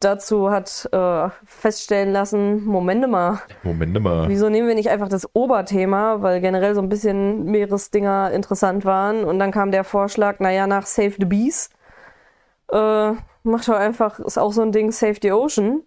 dazu 0.01 0.51
hat 0.51 0.89
äh, 0.93 1.29
feststellen 1.45 2.13
lassen, 2.13 2.65
Moment 2.65 3.09
mal, 3.09 3.41
Moment 3.63 4.01
mal. 4.01 4.29
wieso 4.29 4.49
nehmen 4.49 4.67
wir 4.67 4.75
nicht 4.75 4.91
einfach 4.91 5.09
das 5.09 5.29
Oberthema, 5.35 6.23
weil 6.23 6.41
generell 6.41 6.75
so 6.75 6.81
ein 6.81 6.89
bisschen 6.89 7.45
Meeresdinger 7.45 8.31
interessant 8.33 8.85
waren. 8.85 9.25
Und 9.25 9.39
dann 9.39 9.53
kam 9.53 9.71
der 9.71 9.85
Vorschlag, 9.85 10.41
naja, 10.41 10.67
nach 10.67 10.87
Save 10.87 11.15
the 11.19 11.27
Bees, 11.27 11.71
äh, 12.73 13.13
mach 13.43 13.65
doch 13.65 13.77
einfach, 13.77 14.19
ist 14.21 14.39
auch 14.39 14.53
so 14.53 14.63
ein 14.63 14.73
Ding, 14.73 14.91
Save 14.91 15.17
the 15.23 15.33
Ocean. 15.33 15.83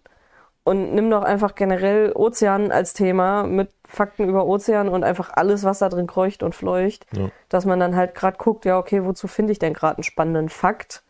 Und 0.66 0.94
nimm 0.94 1.08
doch 1.10 1.22
einfach 1.22 1.54
generell 1.54 2.10
Ozean 2.12 2.72
als 2.72 2.92
Thema 2.92 3.44
mit 3.44 3.68
Fakten 3.86 4.28
über 4.28 4.46
Ozean 4.46 4.88
und 4.88 5.04
einfach 5.04 5.30
alles, 5.32 5.62
was 5.62 5.78
da 5.78 5.88
drin 5.88 6.08
kreucht 6.08 6.42
und 6.42 6.56
fleucht. 6.56 7.06
Ja. 7.16 7.30
Dass 7.48 7.66
man 7.66 7.78
dann 7.78 7.94
halt 7.94 8.16
gerade 8.16 8.36
guckt, 8.36 8.64
ja, 8.64 8.76
okay, 8.76 9.04
wozu 9.04 9.28
finde 9.28 9.52
ich 9.52 9.60
denn 9.60 9.74
gerade 9.74 9.98
einen 9.98 10.02
spannenden 10.02 10.48
Fakt? 10.48 11.04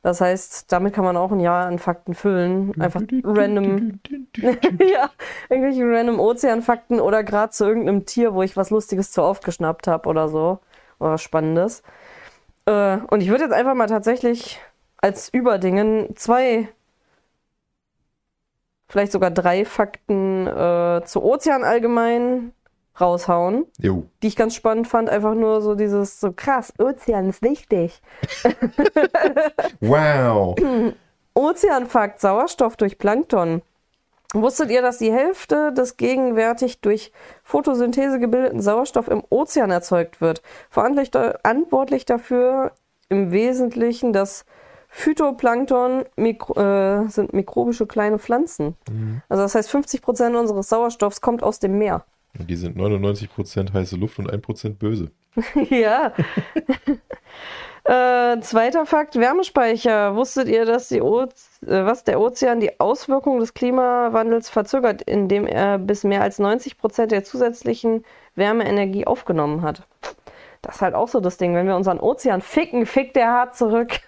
Das 0.00 0.22
heißt, 0.22 0.72
damit 0.72 0.94
kann 0.94 1.04
man 1.04 1.18
auch 1.18 1.30
ein 1.30 1.40
Jahr 1.40 1.66
an 1.66 1.78
Fakten 1.78 2.14
füllen. 2.14 2.72
Einfach 2.80 3.02
random 3.24 4.00
ja, 4.38 5.10
irgendwelche 5.50 5.84
random 5.84 6.18
Ozeanfakten 6.18 6.98
oder 6.98 7.22
gerade 7.24 7.52
zu 7.52 7.66
irgendeinem 7.66 8.06
Tier, 8.06 8.32
wo 8.32 8.42
ich 8.42 8.56
was 8.56 8.70
Lustiges 8.70 9.12
zu 9.12 9.20
aufgeschnappt 9.20 9.86
habe 9.86 10.08
oder 10.08 10.30
so. 10.30 10.60
Oder 10.98 11.10
was 11.10 11.22
Spannendes. 11.22 11.82
Äh, 12.64 12.96
und 13.10 13.20
ich 13.20 13.28
würde 13.28 13.44
jetzt 13.44 13.52
einfach 13.52 13.74
mal 13.74 13.86
tatsächlich 13.86 14.58
als 14.96 15.28
Überdingen 15.28 16.16
zwei, 16.16 16.68
vielleicht 18.88 19.12
sogar 19.12 19.30
drei 19.30 19.64
Fakten 19.64 20.46
äh, 20.46 21.02
zu 21.04 21.22
Ozean 21.22 21.64
allgemein 21.64 22.52
raushauen, 23.00 23.66
Jo. 23.78 24.04
die 24.22 24.28
ich 24.28 24.36
ganz 24.36 24.54
spannend 24.54 24.88
fand. 24.88 25.08
Einfach 25.08 25.34
nur 25.34 25.60
so 25.60 25.74
dieses, 25.74 26.20
so 26.20 26.32
krass, 26.32 26.72
Ozean 26.78 27.28
ist 27.28 27.42
wichtig. 27.42 28.02
Wow. 29.80 30.56
Ozeanfakt, 31.34 32.20
Sauerstoff 32.20 32.76
durch 32.76 32.98
Plankton. 32.98 33.62
Wusstet 34.34 34.70
ihr, 34.70 34.82
dass 34.82 34.98
die 34.98 35.12
Hälfte 35.12 35.72
des 35.72 35.96
gegenwärtig 35.96 36.80
durch 36.80 37.12
Photosynthese 37.44 38.18
gebildeten 38.18 38.60
Sauerstoff 38.60 39.08
im 39.08 39.22
Ozean 39.30 39.70
erzeugt 39.70 40.20
wird? 40.20 40.42
Verantwortlich, 40.68 41.10
verantwortlich 41.12 42.04
dafür 42.04 42.72
im 43.08 43.30
Wesentlichen 43.30 44.12
das 44.12 44.44
Phytoplankton 44.98 46.06
Mikro, 46.16 46.60
äh, 46.60 47.08
sind 47.08 47.32
mikrobische 47.32 47.86
kleine 47.86 48.18
Pflanzen. 48.18 48.74
Also 49.28 49.44
das 49.44 49.54
heißt, 49.54 49.70
50% 49.70 50.36
unseres 50.36 50.68
Sauerstoffs 50.68 51.20
kommt 51.20 51.44
aus 51.44 51.60
dem 51.60 51.78
Meer. 51.78 52.04
Und 52.36 52.50
die 52.50 52.56
sind 52.56 52.76
99% 52.76 53.72
heiße 53.72 53.94
Luft 53.94 54.18
und 54.18 54.28
1% 54.28 54.74
böse. 54.74 55.12
ja. 55.70 56.12
äh, 57.84 58.40
zweiter 58.40 58.86
Fakt: 58.86 59.14
Wärmespeicher. 59.14 60.16
Wusstet 60.16 60.48
ihr, 60.48 60.64
dass 60.64 60.88
die 60.88 61.00
Oze 61.00 61.32
äh, 61.64 61.84
was 61.84 62.02
der 62.02 62.18
Ozean 62.18 62.58
die 62.58 62.80
Auswirkungen 62.80 63.38
des 63.38 63.54
Klimawandels 63.54 64.50
verzögert, 64.50 65.02
indem 65.02 65.46
er 65.46 65.78
bis 65.78 66.02
mehr 66.02 66.22
als 66.22 66.40
90 66.40 66.76
Prozent 66.76 67.12
der 67.12 67.22
zusätzlichen 67.22 68.04
Wärmeenergie 68.34 69.06
aufgenommen 69.06 69.62
hat? 69.62 69.86
Das 70.60 70.76
ist 70.76 70.82
halt 70.82 70.96
auch 70.96 71.06
so 71.06 71.20
das 71.20 71.36
Ding. 71.36 71.54
Wenn 71.54 71.68
wir 71.68 71.76
unseren 71.76 72.00
Ozean 72.00 72.42
ficken, 72.42 72.84
fickt 72.84 73.14
der 73.14 73.28
hart 73.28 73.56
zurück. 73.56 74.00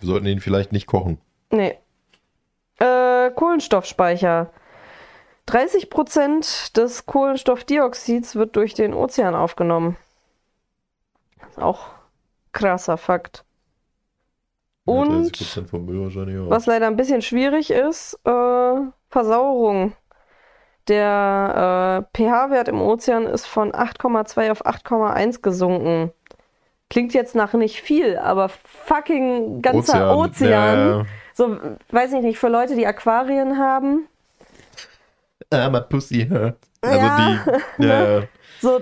Wir 0.00 0.06
sollten 0.06 0.26
ihn 0.26 0.40
vielleicht 0.40 0.72
nicht 0.72 0.86
kochen. 0.86 1.18
Nee. 1.50 1.78
Äh, 2.78 3.30
Kohlenstoffspeicher. 3.30 4.50
30 5.46 5.90
Prozent 5.90 6.76
des 6.76 7.06
Kohlenstoffdioxids 7.06 8.36
wird 8.36 8.56
durch 8.56 8.74
den 8.74 8.94
Ozean 8.94 9.34
aufgenommen. 9.34 9.96
Auch 11.56 11.86
krasser 12.52 12.96
Fakt. 12.96 13.44
Ja, 14.86 14.94
Und 14.94 15.36
30% 15.36 15.66
vom 15.68 15.84
Müll 15.84 16.02
wahrscheinlich 16.02 16.38
auch. 16.38 16.50
was 16.50 16.66
leider 16.66 16.86
ein 16.86 16.96
bisschen 16.96 17.20
schwierig 17.22 17.70
ist, 17.70 18.14
äh, 18.24 18.74
Versauerung. 19.08 19.92
Der 20.88 22.06
äh, 22.14 22.16
pH-Wert 22.16 22.68
im 22.68 22.80
Ozean 22.80 23.26
ist 23.26 23.46
von 23.46 23.72
8,2 23.72 24.50
auf 24.50 24.66
8,1 24.66 25.42
gesunken. 25.42 26.12
Klingt 26.90 27.14
jetzt 27.14 27.34
nach 27.34 27.54
nicht 27.54 27.80
viel, 27.80 28.18
aber 28.18 28.48
fucking 28.48 29.62
ganzer 29.62 30.16
Ozean. 30.16 30.50
Ja, 30.50 30.98
ja. 30.98 31.06
So, 31.34 31.56
weiß 31.90 32.12
ich 32.14 32.20
nicht, 32.22 32.38
für 32.38 32.48
Leute, 32.48 32.74
die 32.74 32.86
Aquarien 32.86 33.56
haben. 33.58 34.06
Ah, 35.50 35.70
my 35.70 35.80
pussy 35.80 36.26
hurt. 36.28 36.56
Also 36.82 36.98
Ja, 37.06 37.16
die, 37.78 37.86
ja. 37.86 38.22
So, 38.60 38.80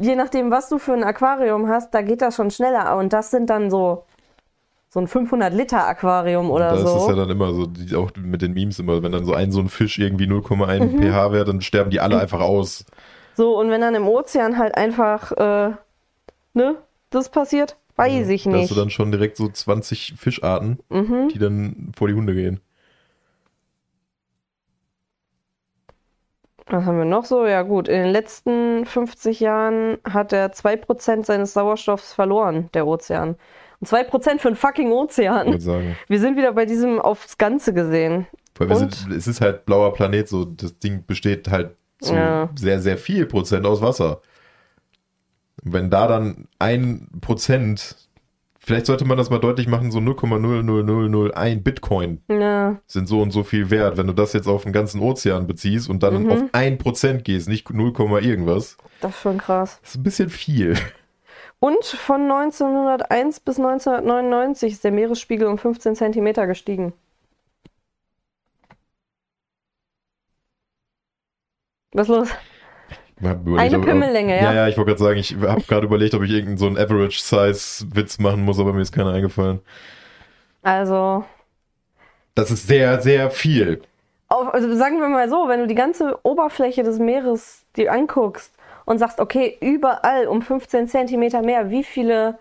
je 0.00 0.16
nachdem, 0.16 0.50
was 0.50 0.68
du 0.68 0.78
für 0.78 0.92
ein 0.94 1.04
Aquarium 1.04 1.68
hast, 1.68 1.92
da 1.94 2.02
geht 2.02 2.20
das 2.22 2.34
schon 2.34 2.50
schneller. 2.50 2.96
Und 2.96 3.12
das 3.12 3.30
sind 3.30 3.48
dann 3.48 3.70
so, 3.70 4.04
so 4.88 4.98
ein 5.00 5.06
500-Liter-Aquarium 5.06 6.50
oder 6.50 6.70
da 6.70 6.74
ist 6.76 6.82
es 6.82 7.02
so. 7.04 7.10
ja 7.10 7.14
dann 7.16 7.30
immer 7.30 7.52
so, 7.54 7.66
die, 7.66 7.94
auch 7.94 8.10
mit 8.16 8.42
den 8.42 8.54
Memes 8.54 8.78
immer, 8.80 9.02
wenn 9.02 9.12
dann 9.12 9.24
so 9.24 9.34
ein 9.34 9.52
so 9.52 9.60
ein 9.60 9.68
Fisch 9.68 9.98
irgendwie 9.98 10.24
0,1 10.26 10.80
Mhm. 10.80 10.98
pH-Wert, 10.98 11.46
dann 11.48 11.60
sterben 11.60 11.90
die 11.90 12.00
alle 12.00 12.18
einfach 12.18 12.40
aus. 12.40 12.84
So, 13.36 13.56
und 13.58 13.70
wenn 13.70 13.80
dann 13.82 13.94
im 13.94 14.08
Ozean 14.08 14.58
halt 14.58 14.74
einfach, 14.76 15.30
äh, 15.32 15.70
ne, 16.54 16.74
das 17.10 17.30
passiert, 17.30 17.76
weiß 17.96 18.28
ich 18.28 18.44
Da 18.44 18.50
hast 18.52 18.56
nicht. 18.58 18.70
du 18.70 18.74
dann 18.74 18.90
schon 18.90 19.10
direkt 19.12 19.36
so 19.36 19.48
20 19.48 20.14
Fischarten, 20.16 20.78
Mhm. 20.88 21.28
die 21.32 21.38
dann 21.38 21.92
vor 21.96 22.08
die 22.08 22.14
Hunde 22.14 22.34
gehen. 22.34 22.60
Was 26.66 26.84
haben 26.84 26.98
wir 26.98 27.04
noch 27.04 27.24
so? 27.24 27.46
Ja, 27.46 27.62
gut, 27.62 27.88
in 27.88 28.00
den 28.00 28.12
letzten 28.12 28.86
50 28.86 29.40
Jahren 29.40 29.98
hat 30.08 30.32
er 30.32 30.52
2% 30.52 31.26
seines 31.26 31.52
Sauerstoffs 31.52 32.12
verloren, 32.12 32.68
der 32.74 32.86
Ozean. 32.86 33.36
Und 33.80 33.86
2% 33.88 34.40
für 34.40 34.48
einen 34.48 34.56
fucking 34.56 34.88
Ich 34.88 34.92
Ozean. 34.92 35.46
würde 35.48 35.60
sagen. 35.60 35.96
Wir 36.06 36.20
sind 36.20 36.36
wieder 36.36 36.52
bei 36.52 36.66
diesem 36.66 37.00
aufs 37.00 37.38
Ganze 37.38 37.74
gesehen. 37.74 38.26
Weil 38.56 38.68
wir 38.68 38.76
Und? 38.76 38.94
sind, 38.94 39.12
es 39.16 39.26
ist 39.26 39.40
halt 39.40 39.66
blauer 39.66 39.94
Planet, 39.94 40.28
so 40.28 40.44
das 40.44 40.78
Ding 40.78 41.04
besteht 41.06 41.48
halt 41.50 41.74
zu 42.00 42.14
Ja. 42.14 42.50
sehr, 42.54 42.78
sehr 42.80 42.98
viel 42.98 43.26
Prozent 43.26 43.66
aus 43.66 43.80
Wasser. 43.82 44.20
Wenn 45.62 45.90
da 45.90 46.06
dann 46.06 46.48
ein 46.58 47.08
Prozent, 47.20 47.96
vielleicht 48.58 48.86
sollte 48.86 49.04
man 49.04 49.18
das 49.18 49.30
mal 49.30 49.38
deutlich 49.38 49.66
machen, 49.68 49.90
so 49.90 49.98
0,00001 49.98 51.62
Bitcoin 51.62 52.22
Ja, 52.28 52.78
sind 52.86 53.06
so 53.08 53.20
und 53.20 53.30
so 53.30 53.42
viel 53.42 53.70
wert. 53.70 53.96
Wenn 53.96 54.06
du 54.06 54.12
das 54.12 54.32
jetzt 54.32 54.46
auf 54.48 54.62
den 54.64 54.72
ganzen 54.72 55.00
Ozean 55.00 55.46
beziehst 55.46 55.88
und 55.90 56.02
dann 56.02 56.24
Mhm. 56.24 56.30
auf 56.30 56.42
ein 56.52 56.78
Prozent 56.78 57.24
gehst, 57.24 57.48
nicht 57.48 57.68
0, 57.70 57.92
irgendwas, 58.22 58.76
das 59.00 59.14
ist 59.16 59.20
schon 59.22 59.38
krass. 59.38 59.78
das 59.82 59.90
ist 59.90 59.96
ein 59.96 60.02
bisschen 60.02 60.30
viel. 60.30 60.76
Und 61.58 61.84
von 61.84 62.22
1901 62.22 63.40
bis 63.40 63.58
1999 63.58 64.72
ist 64.72 64.84
der 64.84 64.92
Meeresspiegel 64.92 65.46
um 65.46 65.58
15 65.58 65.94
Zentimeter 65.94 66.46
gestiegen. 66.46 66.94
Was 71.92 72.08
ist 72.08 72.14
los? 72.16 72.28
Überlegt, 73.20 73.74
Eine 73.74 73.78
Pimmellänge, 73.84 74.36
ja. 74.36 74.42
Ja, 74.44 74.52
ja, 74.54 74.68
ich 74.68 74.76
wollte 74.76 74.90
gerade 74.90 75.02
sagen, 75.02 75.18
ich 75.18 75.36
habe 75.36 75.60
gerade 75.62 75.86
überlegt, 75.86 76.14
ob 76.14 76.22
ich 76.22 76.30
irgendeinen 76.30 76.58
so 76.58 76.66
einen 76.66 76.78
Average-Size-Witz 76.78 78.18
machen 78.18 78.44
muss, 78.44 78.58
aber 78.58 78.72
mir 78.72 78.80
ist 78.80 78.92
keiner 78.92 79.12
eingefallen. 79.12 79.60
Also, 80.62 81.24
Das 82.34 82.50
ist 82.50 82.66
sehr, 82.66 83.00
sehr 83.02 83.30
viel. 83.30 83.82
auf, 84.28 84.52
also 84.54 84.74
sagen 84.74 85.00
wir 85.00 85.08
mal 85.08 85.28
so, 85.28 85.48
wenn 85.48 85.60
du 85.60 85.66
die 85.66 85.74
ganze 85.74 86.18
Oberfläche 86.22 86.82
des 86.82 86.98
Meeres 86.98 87.64
dir 87.76 87.92
anguckst 87.92 88.52
und 88.86 88.98
sagst, 88.98 89.20
okay, 89.20 89.56
überall 89.60 90.26
um 90.26 90.40
15 90.42 90.88
Zentimeter 90.88 91.42
mehr, 91.42 91.70
wie 91.70 91.84
viele, 91.84 92.38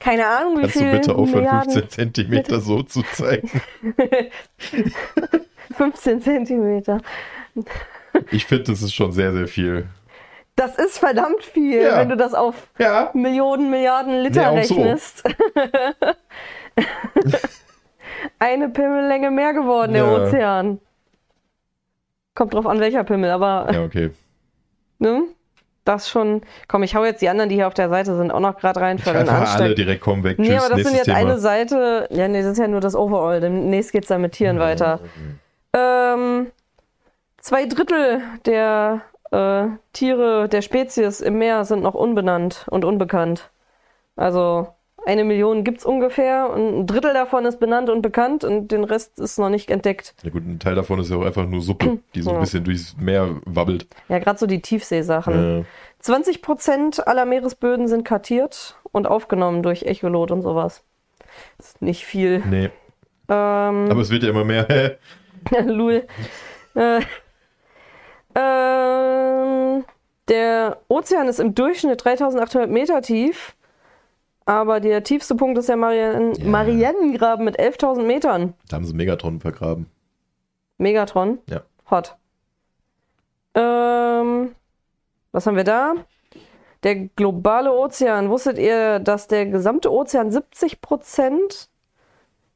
keine 0.00 0.26
Ahnung, 0.26 0.56
wie 0.56 0.60
Kannst 0.62 0.76
du 0.76 0.80
viele 0.80 0.92
bitte 0.92 1.14
aufhören, 1.14 1.42
Milliarden, 1.44 1.72
15 1.72 1.90
Zentimeter 1.90 2.60
so 2.60 2.82
zu 2.82 3.02
zeigen? 3.02 3.50
15 5.76 6.22
Zentimeter. 6.22 7.00
Ich 8.30 8.46
finde, 8.46 8.64
das 8.64 8.82
ist 8.82 8.94
schon 8.94 9.12
sehr, 9.12 9.32
sehr 9.32 9.46
viel. 9.48 9.86
Das 10.56 10.76
ist 10.76 10.98
verdammt 10.98 11.42
viel, 11.42 11.82
Ja. 11.82 11.98
wenn 11.98 12.08
du 12.08 12.16
das 12.16 12.32
auf 12.34 12.54
Ja. 12.78 13.10
Millionen, 13.14 13.70
Milliarden 13.70 14.22
Liter 14.22 14.42
Ja, 14.42 14.50
auch 14.50 14.62
so. 14.62 14.74
rechnest. 14.76 15.24
Eine 18.38 18.68
Pimmellänge 18.68 19.30
mehr 19.30 19.52
geworden, 19.52 19.92
der 19.92 20.04
Ja. 20.04 20.12
Ozean. 20.26 20.80
Kommt 22.34 22.54
drauf 22.54 22.66
an, 22.66 22.80
welcher 22.80 23.04
Pimmel, 23.04 23.30
aber 23.30 23.68
Ja, 23.72 23.82
okay. 23.84 24.10
ne? 24.98 25.22
Das 25.84 26.08
schon. 26.08 26.40
Komm, 26.66 26.82
ich 26.82 26.94
hau 26.96 27.04
jetzt 27.04 27.20
die 27.20 27.28
anderen, 27.28 27.50
die 27.50 27.56
hier 27.56 27.66
auf 27.66 27.74
der 27.74 27.90
Seite 27.90 28.16
sind, 28.16 28.30
auch 28.30 28.40
noch 28.40 28.56
gerade 28.58 28.80
rein 28.80 28.98
für 28.98 29.10
den 29.12 29.28
Einfach 29.28 29.56
alle 29.60 29.74
direkt 29.74 30.00
kommen 30.00 30.24
weg. 30.24 30.38
Nee, 30.38 30.48
Tschüss, 30.48 30.64
aber 30.64 30.76
das 30.76 30.84
sind 30.86 30.94
jetzt 30.96 31.04
Thema. 31.04 31.18
eine 31.18 31.38
Seite. 31.38 32.08
Ja, 32.10 32.26
nee, 32.26 32.40
das 32.40 32.52
ist 32.52 32.58
ja 32.58 32.68
nur 32.68 32.80
das 32.80 32.94
Overall. 32.96 33.40
Demnächst 33.40 33.92
geht's 33.92 34.08
dann 34.08 34.22
mit 34.22 34.32
Tieren 34.32 34.58
weiter. 34.58 35.00
Ähm, 35.74 36.46
zwei 37.44 37.66
Drittel 37.66 38.22
der 38.46 39.02
äh, 39.30 39.66
Tiere 39.92 40.48
der 40.48 40.62
Spezies 40.62 41.20
im 41.20 41.36
Meer 41.38 41.64
sind 41.66 41.82
noch 41.82 41.94
unbenannt 41.94 42.66
und 42.70 42.84
unbekannt. 42.86 43.50
Also 44.16 44.68
eine 45.06 45.24
Million 45.24 45.62
gibt's 45.64 45.84
ungefähr 45.84 46.48
und 46.50 46.78
ein 46.78 46.86
Drittel 46.86 47.12
davon 47.12 47.44
ist 47.44 47.60
benannt 47.60 47.90
und 47.90 48.00
bekannt 48.00 48.44
und 48.44 48.68
den 48.68 48.82
Rest 48.84 49.18
ist 49.18 49.38
noch 49.38 49.50
nicht 49.50 49.70
entdeckt. 49.70 50.14
Ja 50.22 50.30
gut, 50.30 50.46
ein 50.46 50.58
Teil 50.58 50.74
davon 50.74 50.98
ist 51.00 51.10
ja 51.10 51.18
auch 51.18 51.24
einfach 51.26 51.46
nur 51.46 51.60
Suppe, 51.60 51.98
die 52.14 52.22
so 52.22 52.30
ein 52.30 52.36
Ja. 52.36 52.40
bisschen 52.40 52.64
durchs 52.64 52.96
Meer 52.96 53.36
wabbelt. 53.44 53.86
Ja, 54.08 54.18
gerade 54.20 54.38
so 54.38 54.46
die 54.46 54.62
Tiefseesachen. 54.62 55.60
Äh, 55.60 55.64
20 56.00 56.40
Prozent 56.40 57.06
aller 57.06 57.26
Meeresböden 57.26 57.88
sind 57.88 58.04
kartiert 58.06 58.76
und 58.92 59.06
aufgenommen 59.06 59.62
durch 59.62 59.82
Echolot 59.82 60.30
und 60.30 60.40
sowas. 60.40 60.82
ist 61.58 61.82
nicht 61.82 62.06
viel. 62.06 62.42
nee, 62.48 62.70
Ähm, 63.28 63.88
aber 63.90 64.00
es 64.00 64.08
wird 64.10 64.22
ja 64.22 64.30
immer 64.30 64.44
mehr. 64.44 64.66
Lul. 65.66 66.06
Äh, 66.74 67.00
ähm, 68.34 69.84
der 70.28 70.78
Ozean 70.88 71.28
ist 71.28 71.40
im 71.40 71.54
Durchschnitt 71.54 72.04
3800 72.04 72.70
Meter 72.70 73.02
tief, 73.02 73.54
aber 74.46 74.80
der 74.80 75.02
tiefste 75.02 75.34
Punkt 75.34 75.58
ist 75.58 75.68
der 75.68 75.76
Marian 75.76 76.34
Ja. 76.34 76.44
Marianengraben 76.46 77.44
mit 77.44 77.58
11.000 77.58 78.02
Metern. 78.02 78.54
da 78.68 78.76
haben 78.76 78.84
sie 78.84 78.94
Megatronen 78.94 79.40
vergraben. 79.40 79.86
Megatron. 80.78 81.38
Ja. 81.48 81.62
Hot. 81.90 82.16
Ähm, 83.54 84.54
was 85.32 85.46
haben 85.46 85.56
wir 85.56 85.64
da? 85.64 85.94
Der 86.82 86.96
globale 86.96 87.72
Ozean. 87.72 88.28
Wusstet 88.28 88.58
ihr, 88.58 88.98
dass 88.98 89.28
der 89.28 89.46
gesamte 89.46 89.90
Ozean 89.92 90.30
70 90.30 90.80
Prozent 90.80 91.68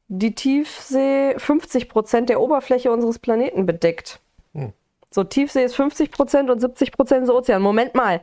die 0.09 0.35
Tiefsee 0.35 1.35
50 1.37 1.87
Prozent 1.89 2.29
der 2.29 2.41
Oberfläche 2.41 2.91
unseres 2.91 3.19
Planeten 3.19 3.65
bedeckt? 3.65 4.19
Hm. 4.53 4.73
So, 5.11 5.23
Tiefsee 5.23 5.63
ist 5.63 5.75
50 5.75 6.11
Prozent 6.11 6.49
und 6.51 6.59
70 6.59 6.91
Prozent 6.91 7.23
ist 7.23 7.29
Ozean. 7.31 7.61
Moment 7.61 7.95
mal. 7.95 8.21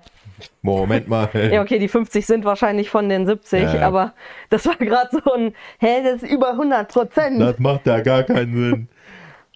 Moment 0.62 1.09
mal. 1.09 1.29
Ja, 1.53 1.62
okay, 1.62 1.79
die 1.79 1.88
50 1.88 2.25
sind 2.27 2.44
wahrscheinlich 2.44 2.90
von 2.90 3.09
den 3.09 3.27
70, 3.27 3.62
Ja, 3.62 3.75
ja. 3.77 3.87
aber 3.87 4.12
das 4.51 4.66
war 4.66 4.77
gerade 4.77 5.09
so 5.25 5.33
ein, 5.33 5.55
hä, 5.79 6.03
das 6.05 6.22
ist 6.22 6.31
über 6.31 6.51
100 6.51 6.88
Prozent. 6.92 7.40
Das 7.40 7.59
macht 7.59 7.87
ja 7.87 8.01
gar 8.01 8.22
keinen 8.22 8.55
Sinn. 8.55 8.88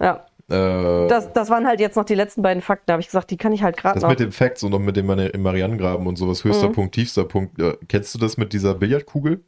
Ja, 0.00 0.24
Äh, 0.48 1.06
das, 1.08 1.32
das 1.34 1.50
waren 1.50 1.66
halt 1.66 1.78
jetzt 1.78 1.94
noch 1.96 2.04
die 2.06 2.14
letzten 2.16 2.40
beiden 2.42 2.62
Fakten. 2.62 2.84
Da 2.86 2.94
habe 2.94 3.00
ich 3.02 3.06
gesagt, 3.08 3.30
die 3.30 3.36
kann 3.36 3.52
ich 3.52 3.62
halt 3.62 3.76
gerade 3.76 3.94
Das 3.94 4.02
noch. 4.02 4.08
mit 4.10 4.18
den 4.18 4.32
Facts 4.32 4.62
und 4.64 4.72
auch 4.74 4.78
mit 4.80 4.96
dem 4.96 5.06
Mari- 5.06 5.36
Marianengraben 5.38 6.06
und 6.06 6.16
sowas, 6.16 6.42
höchster 6.42 6.70
Mhm. 6.70 6.72
Punkt, 6.72 6.94
tiefster 6.94 7.24
Punkt. 7.24 7.60
Ja, 7.60 7.74
kennst 7.86 8.14
du 8.14 8.18
das 8.18 8.36
mit 8.38 8.52
dieser 8.54 8.74
Billardkugel? 8.74 9.44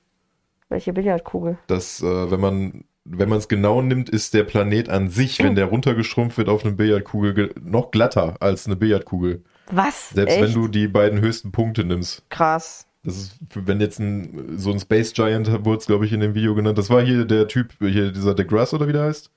Welche 0.68 0.92
Billardkugel? 0.92 1.56
Dass, 1.66 2.02
äh, 2.02 2.30
wenn 2.30 2.38
man 2.40 2.84
wenn 3.04 3.28
man 3.28 3.38
es 3.38 3.48
genau 3.48 3.82
nimmt, 3.82 4.08
ist 4.08 4.32
der 4.34 4.44
Planet 4.44 4.88
an 4.88 5.08
sich, 5.10 5.38
wenn 5.40 5.54
der 5.54 5.66
runtergeschrumpft 5.66 6.38
wird 6.38 6.48
auf 6.48 6.64
eine 6.64 6.74
Billardkugel, 6.74 7.34
ge- 7.34 7.50
noch 7.62 7.90
glatter 7.90 8.36
als 8.40 8.66
eine 8.66 8.76
Billardkugel. 8.76 9.42
Was? 9.70 10.10
Selbst 10.10 10.34
Echt? 10.36 10.42
wenn 10.42 10.52
du 10.54 10.68
die 10.68 10.86
beiden 10.88 11.20
höchsten 11.20 11.50
Punkte 11.52 11.84
nimmst. 11.84 12.22
Krass. 12.30 12.86
Das 13.04 13.16
ist, 13.16 13.38
wenn 13.54 13.80
jetzt 13.80 13.98
ein, 13.98 14.56
so 14.56 14.70
ein 14.70 14.78
Space 14.78 15.12
Giant 15.12 15.48
wurde 15.64 15.78
es, 15.78 15.86
glaube 15.86 16.06
ich, 16.06 16.12
in 16.12 16.20
dem 16.20 16.34
Video 16.34 16.54
genannt. 16.54 16.78
Das 16.78 16.88
war 16.90 17.02
hier 17.02 17.24
der 17.24 17.48
Typ, 17.48 17.72
hier 17.80 18.12
dieser 18.12 18.34
DeGrasse 18.34 18.76
oder 18.76 18.86
wie 18.86 18.92
der 18.92 19.02
heißt. 19.04 19.30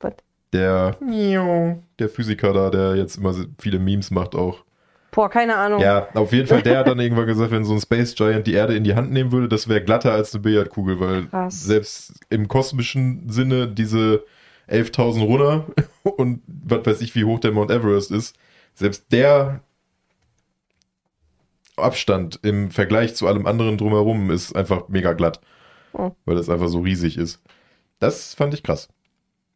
Was? 0.00 0.14
Der, 0.52 0.96
der 1.98 2.08
Physiker 2.08 2.52
da, 2.52 2.70
der 2.70 2.96
jetzt 2.96 3.16
immer 3.16 3.32
so 3.32 3.44
viele 3.60 3.78
Memes 3.78 4.10
macht 4.10 4.34
auch. 4.34 4.64
Boah, 5.12 5.28
keine 5.30 5.56
Ahnung. 5.56 5.80
Ja, 5.80 6.08
auf 6.14 6.32
jeden 6.32 6.48
Fall, 6.48 6.62
der 6.62 6.78
hat 6.78 6.88
dann 6.88 6.98
irgendwann 6.98 7.26
gesagt, 7.26 7.50
wenn 7.52 7.64
so 7.64 7.74
ein 7.74 7.80
Space 7.80 8.14
Giant 8.14 8.46
die 8.46 8.54
Erde 8.54 8.74
in 8.74 8.82
die 8.82 8.94
Hand 8.94 9.12
nehmen 9.12 9.30
würde, 9.30 9.46
das 9.48 9.68
wäre 9.68 9.84
glatter 9.84 10.12
als 10.12 10.34
eine 10.34 10.42
Billardkugel, 10.42 10.98
weil 11.00 11.26
Krass. 11.26 11.62
selbst 11.64 12.14
im 12.30 12.48
kosmischen 12.48 13.28
Sinne 13.28 13.68
diese 13.68 14.24
11.000 14.70 15.24
runter 15.24 15.66
und 16.02 16.42
was 16.46 16.84
weiß 16.86 17.00
ich, 17.02 17.14
wie 17.14 17.24
hoch 17.24 17.38
der 17.40 17.52
Mount 17.52 17.70
Everest 17.70 18.10
ist, 18.10 18.36
selbst 18.74 19.12
der 19.12 19.60
Abstand 21.76 22.38
im 22.42 22.70
Vergleich 22.70 23.14
zu 23.14 23.26
allem 23.26 23.46
anderen 23.46 23.78
drumherum 23.78 24.30
ist 24.30 24.54
einfach 24.54 24.88
mega 24.88 25.12
glatt, 25.12 25.40
Oh. 25.94 26.12
weil 26.24 26.36
das 26.36 26.48
einfach 26.48 26.68
so 26.68 26.80
riesig 26.80 27.18
ist. 27.18 27.42
Das 27.98 28.34
fand 28.34 28.54
ich 28.54 28.62
krass. 28.62 28.88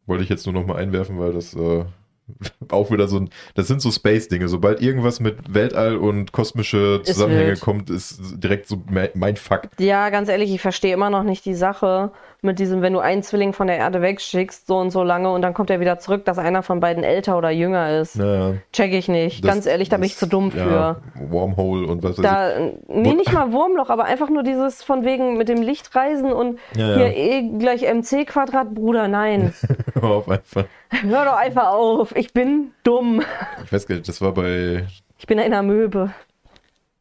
Wollte 0.05 0.23
ich 0.23 0.29
jetzt 0.29 0.45
nur 0.45 0.53
noch 0.53 0.65
mal 0.67 0.75
einwerfen, 0.77 1.17
weil 1.19 1.33
das 1.33 1.55
äh, 1.55 1.85
auch 2.71 2.91
wieder 2.91 3.07
so 3.07 3.17
ein, 3.17 3.29
das 3.55 3.67
sind 3.67 3.81
so 3.81 3.91
Space-Dinge. 3.91 4.47
Sobald 4.47 4.81
irgendwas 4.81 5.19
mit 5.19 5.53
Weltall 5.53 5.97
und 5.97 6.31
kosmische 6.31 7.01
Ist 7.03 7.13
Zusammenhänge 7.13 7.49
wild. 7.51 7.61
kommt, 7.61 7.89
ist 7.89 8.19
direkt 8.43 8.67
so 8.67 8.81
mein 9.13 9.35
Fuck. 9.37 9.63
Ja, 9.79 10.09
ganz 10.09 10.29
ehrlich, 10.29 10.53
ich 10.53 10.61
verstehe 10.61 10.93
immer 10.93 11.09
noch 11.09 11.23
nicht 11.23 11.45
die 11.45 11.55
Sache 11.55 12.11
mit 12.43 12.59
diesem, 12.59 12.83
wenn 12.83 12.93
du 12.93 12.99
einen 12.99 13.23
Zwilling 13.23 13.51
von 13.53 13.65
der 13.65 13.77
Erde 13.77 14.01
wegschickst, 14.01 14.67
so 14.67 14.77
und 14.77 14.91
so 14.91 15.03
lange 15.03 15.31
und 15.31 15.41
dann 15.41 15.55
kommt 15.55 15.71
er 15.71 15.79
wieder 15.79 15.97
zurück, 15.97 16.23
dass 16.25 16.37
einer 16.37 16.61
von 16.61 16.79
beiden 16.79 17.03
älter 17.03 17.35
oder 17.37 17.49
jünger 17.49 17.99
ist. 17.99 18.15
Naja, 18.15 18.53
Check 18.73 18.93
ich 18.93 19.07
nicht. 19.07 19.43
das- 19.43 19.51
ganz 19.51 19.65
ehrlich, 19.65 19.89
da 19.89 19.97
bin 19.97 20.05
ich 20.05 20.17
zu 20.17 20.27
dumm 20.27 20.51
für. 20.51 20.59
Ja, 20.59 20.95
Wormhole 21.29 21.87
und 21.87 22.03
was 22.03 22.17
weiß 22.19 22.23
Da, 22.23 22.49
nee, 22.87 23.13
nicht 23.15 23.33
mal 23.33 23.51
Wurmloch, 23.53 23.89
aber 23.89 24.05
einfach 24.05 24.29
nur 24.29 24.43
dieses 24.43 24.83
von 24.83 25.03
wegen 25.03 25.37
mit 25.37 25.49
dem 25.49 25.61
Lichtreisen 25.63 26.31
und 26.31 26.59
Ja, 26.75 26.95
hier 26.95 27.07
ja. 27.07 27.13
E 27.41 27.49
gleich 27.57 27.81
MC 27.91 28.25
Quadrat, 28.27 28.73
Bruder, 28.75 29.07
nein. 29.07 29.53
Hör 30.01 30.11
auf 30.11 30.29
einfach. 30.29 30.65
Hör 30.89 31.25
doch 31.25 31.37
einfach 31.37 31.67
auf. 31.67 32.15
Ich 32.15 32.33
bin 32.33 32.71
dumm. 32.83 33.23
Ich 33.63 33.71
weiß 33.71 33.87
gar 33.87 33.95
nicht, 33.95 34.07
das 34.07 34.21
war 34.21 34.33
bei 34.33 34.85
Ich 35.17 35.27
bin 35.27 35.39
eine 35.39 35.57
Amöbe. 35.57 36.13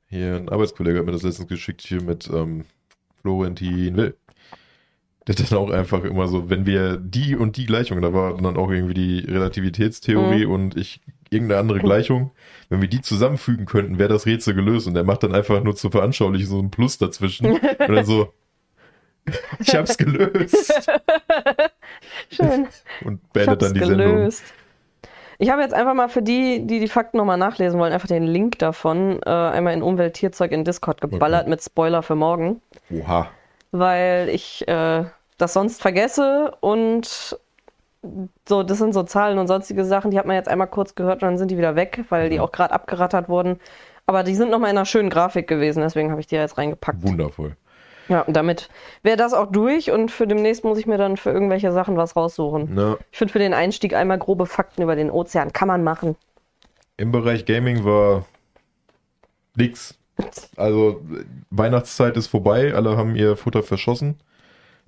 Hier, 0.08 0.36
ein 0.36 0.48
Arbeitskollege 0.48 0.98
hat 0.98 1.06
mir 1.06 1.12
das 1.12 1.22
letztens 1.22 1.48
geschickt, 1.48 1.82
hier 1.82 2.02
mit 2.02 2.28
ähm, 2.32 2.64
Florentin 3.20 3.96
Will. 3.96 4.16
Der 5.26 5.34
hat 5.34 5.50
dann 5.50 5.58
auch 5.58 5.70
einfach 5.70 6.04
immer 6.04 6.28
so, 6.28 6.48
wenn 6.48 6.64
wir 6.64 6.96
die 6.96 7.34
und 7.34 7.56
die 7.56 7.66
Gleichung, 7.66 8.00
da 8.00 8.12
war 8.12 8.40
dann 8.40 8.56
auch 8.56 8.70
irgendwie 8.70 8.94
die 8.94 9.18
Relativitätstheorie 9.18 10.44
und 10.44 10.76
ich 10.76 11.00
irgendeine 11.30 11.60
andere 11.60 11.80
Gleichung, 11.80 12.30
wenn 12.68 12.80
wir 12.80 12.88
die 12.88 13.00
zusammenfügen 13.00 13.66
könnten, 13.66 13.98
wäre 13.98 14.08
das 14.08 14.26
Rätsel 14.26 14.54
gelöst. 14.54 14.86
Und 14.86 14.94
der 14.94 15.02
macht 15.02 15.24
dann 15.24 15.34
einfach 15.34 15.62
nur 15.62 15.74
zur 15.74 15.90
Veranschaulichung 15.90 16.48
so 16.48 16.60
ein 16.60 16.70
Plus 16.70 16.98
dazwischen. 16.98 17.46
und 17.46 17.62
dann 17.78 18.04
so, 18.04 18.32
ich 19.58 19.74
hab's 19.74 19.98
gelöst. 19.98 20.88
Schön. 22.30 22.68
Und 23.04 23.20
Ich 23.24 23.32
beendet 23.32 23.62
dann 23.62 23.74
die 23.74 23.80
Sendung. 23.80 23.96
gelöst. 24.16 24.44
Ich 25.38 25.50
habe 25.50 25.60
jetzt 25.60 25.74
einfach 25.74 25.94
mal 25.94 26.08
für 26.08 26.22
die, 26.22 26.66
die 26.66 26.80
die 26.80 26.88
Fakten 26.88 27.18
nochmal 27.18 27.36
nachlesen 27.36 27.78
wollen, 27.78 27.92
einfach 27.92 28.08
den 28.08 28.22
Link 28.22 28.58
davon 28.58 29.20
äh, 29.24 29.30
einmal 29.30 29.74
in 29.74 29.82
Umwelt-Tierzeug 29.82 30.50
in 30.50 30.64
Discord 30.64 31.00
geballert 31.02 31.46
mit 31.46 31.62
Spoiler 31.62 32.02
für 32.02 32.14
morgen, 32.14 32.62
Oha. 32.90 33.28
weil 33.70 34.30
ich 34.30 34.66
äh, 34.66 35.04
das 35.36 35.52
sonst 35.52 35.82
vergesse 35.82 36.52
und 36.60 37.38
so, 38.48 38.62
das 38.62 38.78
sind 38.78 38.94
so 38.94 39.02
Zahlen 39.02 39.38
und 39.38 39.48
sonstige 39.48 39.84
Sachen, 39.84 40.10
die 40.10 40.18
hat 40.18 40.26
man 40.26 40.36
jetzt 40.36 40.48
einmal 40.48 40.68
kurz 40.68 40.94
gehört 40.94 41.22
und 41.22 41.28
dann 41.28 41.38
sind 41.38 41.50
die 41.50 41.58
wieder 41.58 41.74
weg, 41.76 42.04
weil 42.08 42.30
die 42.30 42.40
auch 42.40 42.52
gerade 42.52 42.72
abgerattert 42.72 43.28
wurden. 43.28 43.58
Aber 44.06 44.22
die 44.22 44.36
sind 44.36 44.50
nochmal 44.50 44.70
in 44.70 44.76
einer 44.78 44.86
schönen 44.86 45.10
Grafik 45.10 45.48
gewesen, 45.48 45.80
deswegen 45.80 46.10
habe 46.12 46.20
ich 46.20 46.28
die 46.28 46.36
jetzt 46.36 46.56
reingepackt. 46.56 47.02
Wundervoll. 47.02 47.56
Ja, 48.08 48.20
und 48.22 48.34
damit 48.34 48.68
wäre 49.02 49.16
das 49.16 49.32
auch 49.32 49.50
durch 49.50 49.90
und 49.90 50.10
für 50.10 50.26
demnächst 50.26 50.64
muss 50.64 50.78
ich 50.78 50.86
mir 50.86 50.98
dann 50.98 51.16
für 51.16 51.30
irgendwelche 51.30 51.72
Sachen 51.72 51.96
was 51.96 52.14
raussuchen. 52.14 52.70
Na, 52.72 52.96
Ich 53.10 53.18
finde 53.18 53.32
für 53.32 53.38
den 53.38 53.54
Einstieg 53.54 53.94
einmal 53.94 54.18
grobe 54.18 54.46
Fakten 54.46 54.82
über 54.82 54.94
den 54.96 55.10
Ozean 55.10 55.52
kann 55.52 55.68
man 55.68 55.82
machen. 55.82 56.16
Im 56.96 57.12
Bereich 57.12 57.44
Gaming 57.44 57.84
war 57.84 58.24
nix. 59.56 59.94
Also 60.56 61.02
Weihnachtszeit 61.50 62.16
ist 62.16 62.28
vorbei, 62.28 62.72
alle 62.74 62.96
haben 62.96 63.16
ihr 63.16 63.36
Futter 63.36 63.62
verschossen. 63.62 64.16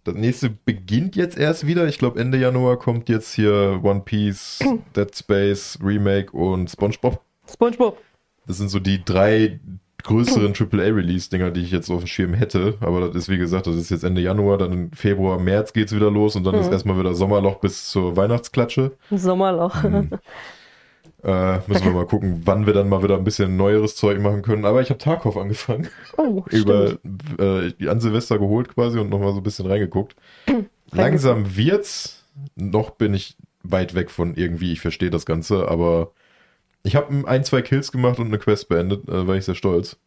Das 0.05 0.15
nächste 0.15 0.49
beginnt 0.49 1.17
jetzt 1.17 1.37
erst 1.37 1.67
wieder. 1.67 1.87
Ich 1.87 1.99
glaube 1.99 2.19
Ende 2.19 2.39
Januar 2.39 2.79
kommt 2.79 3.11
jetzt 3.11 3.35
hier 3.35 3.81
One 3.83 4.01
Piece, 4.01 4.61
Dead 4.97 5.15
Space, 5.15 5.79
Remake 5.85 6.33
und 6.35 6.71
SpongeBob. 6.71 7.21
SpongeBob. 7.51 7.99
Das 8.47 8.57
sind 8.57 8.71
so 8.71 8.79
die 8.81 9.05
drei 9.05 9.61
größeren 10.05 10.53
AAA-Release-Dinger, 10.55 11.51
die 11.51 11.63
ich 11.63 11.71
jetzt 11.71 11.91
auf 11.91 12.01
dem 12.01 12.07
Schirm 12.07 12.35
hätte. 12.35 12.75
Aber 12.81 13.01
das 13.01 13.17
ist 13.17 13.29
wie 13.29 13.39
gesagt, 13.39 13.67
das 13.67 13.77
ist 13.77 13.91
jetzt 13.91 14.05
Ende 14.05 14.21
Januar, 14.21 14.59
dann 14.59 14.73
im 14.73 14.93
Februar, 14.93 15.39
März 15.39 15.73
geht's 15.73 15.95
wieder 15.95 16.11
los 16.11 16.37
und 16.37 16.45
dann 16.45 16.55
ist 16.55 16.71
erstmal 16.71 16.99
wieder 16.99 17.15
Sommerloch 17.15 17.57
bis 17.57 17.91
zur 17.91 18.17
Weihnachtsklatsche. 18.17 18.93
Sommerloch. 19.11 19.83
Mhm. 19.83 20.11
Äh, 21.25 21.59
müssen 21.67 21.85
wir 21.85 21.93
mal 21.93 22.07
gucken, 22.07 22.43
wann 22.45 22.67
wir 22.67 22.73
dann 22.73 22.89
mal 22.89 23.03
wieder 23.03 23.17
ein 23.17 23.25
bisschen 23.25 23.57
neueres 23.57 23.97
Zeug 23.97 24.21
machen 24.21 24.43
können. 24.43 24.65
Aber 24.65 24.83
ich 24.83 24.91
habe 24.91 24.99
Tarkov 24.99 25.37
angefangen. 25.37 25.89
Oh, 26.17 26.45
Über 26.51 26.97
äh, 27.41 27.89
an 27.89 28.01
Silvester 28.01 28.39
geholt 28.39 28.73
quasi 28.73 29.01
und 29.01 29.11
nochmal 29.11 29.33
so 29.33 29.39
ein 29.39 29.43
bisschen 29.43 29.67
reingeguckt. 29.67 30.15
Langsam 30.93 31.57
wird's. 31.57 32.25
Noch 32.55 32.91
bin 32.91 33.15
ich 33.15 33.37
weit 33.65 33.97
weg 33.97 34.11
von 34.11 34.37
irgendwie, 34.37 34.73
ich 34.73 34.81
verstehe 34.81 35.11
das 35.11 35.27
Ganze, 35.27 35.67
aber 35.69 36.13
ich 36.89 36.97
habe 36.97 37.29
ein, 37.29 37.45
zwei 37.45 37.63
Kills 37.63 37.93
gemacht 37.93 38.19
und 38.19 38.29
eine 38.29 38.39
Quest 38.39 38.69
beendet, 38.69 39.09
äh, 39.09 39.27
war 39.27 39.37
ich 39.37 39.45
sehr 39.45 39.55
stolz. 39.55 39.99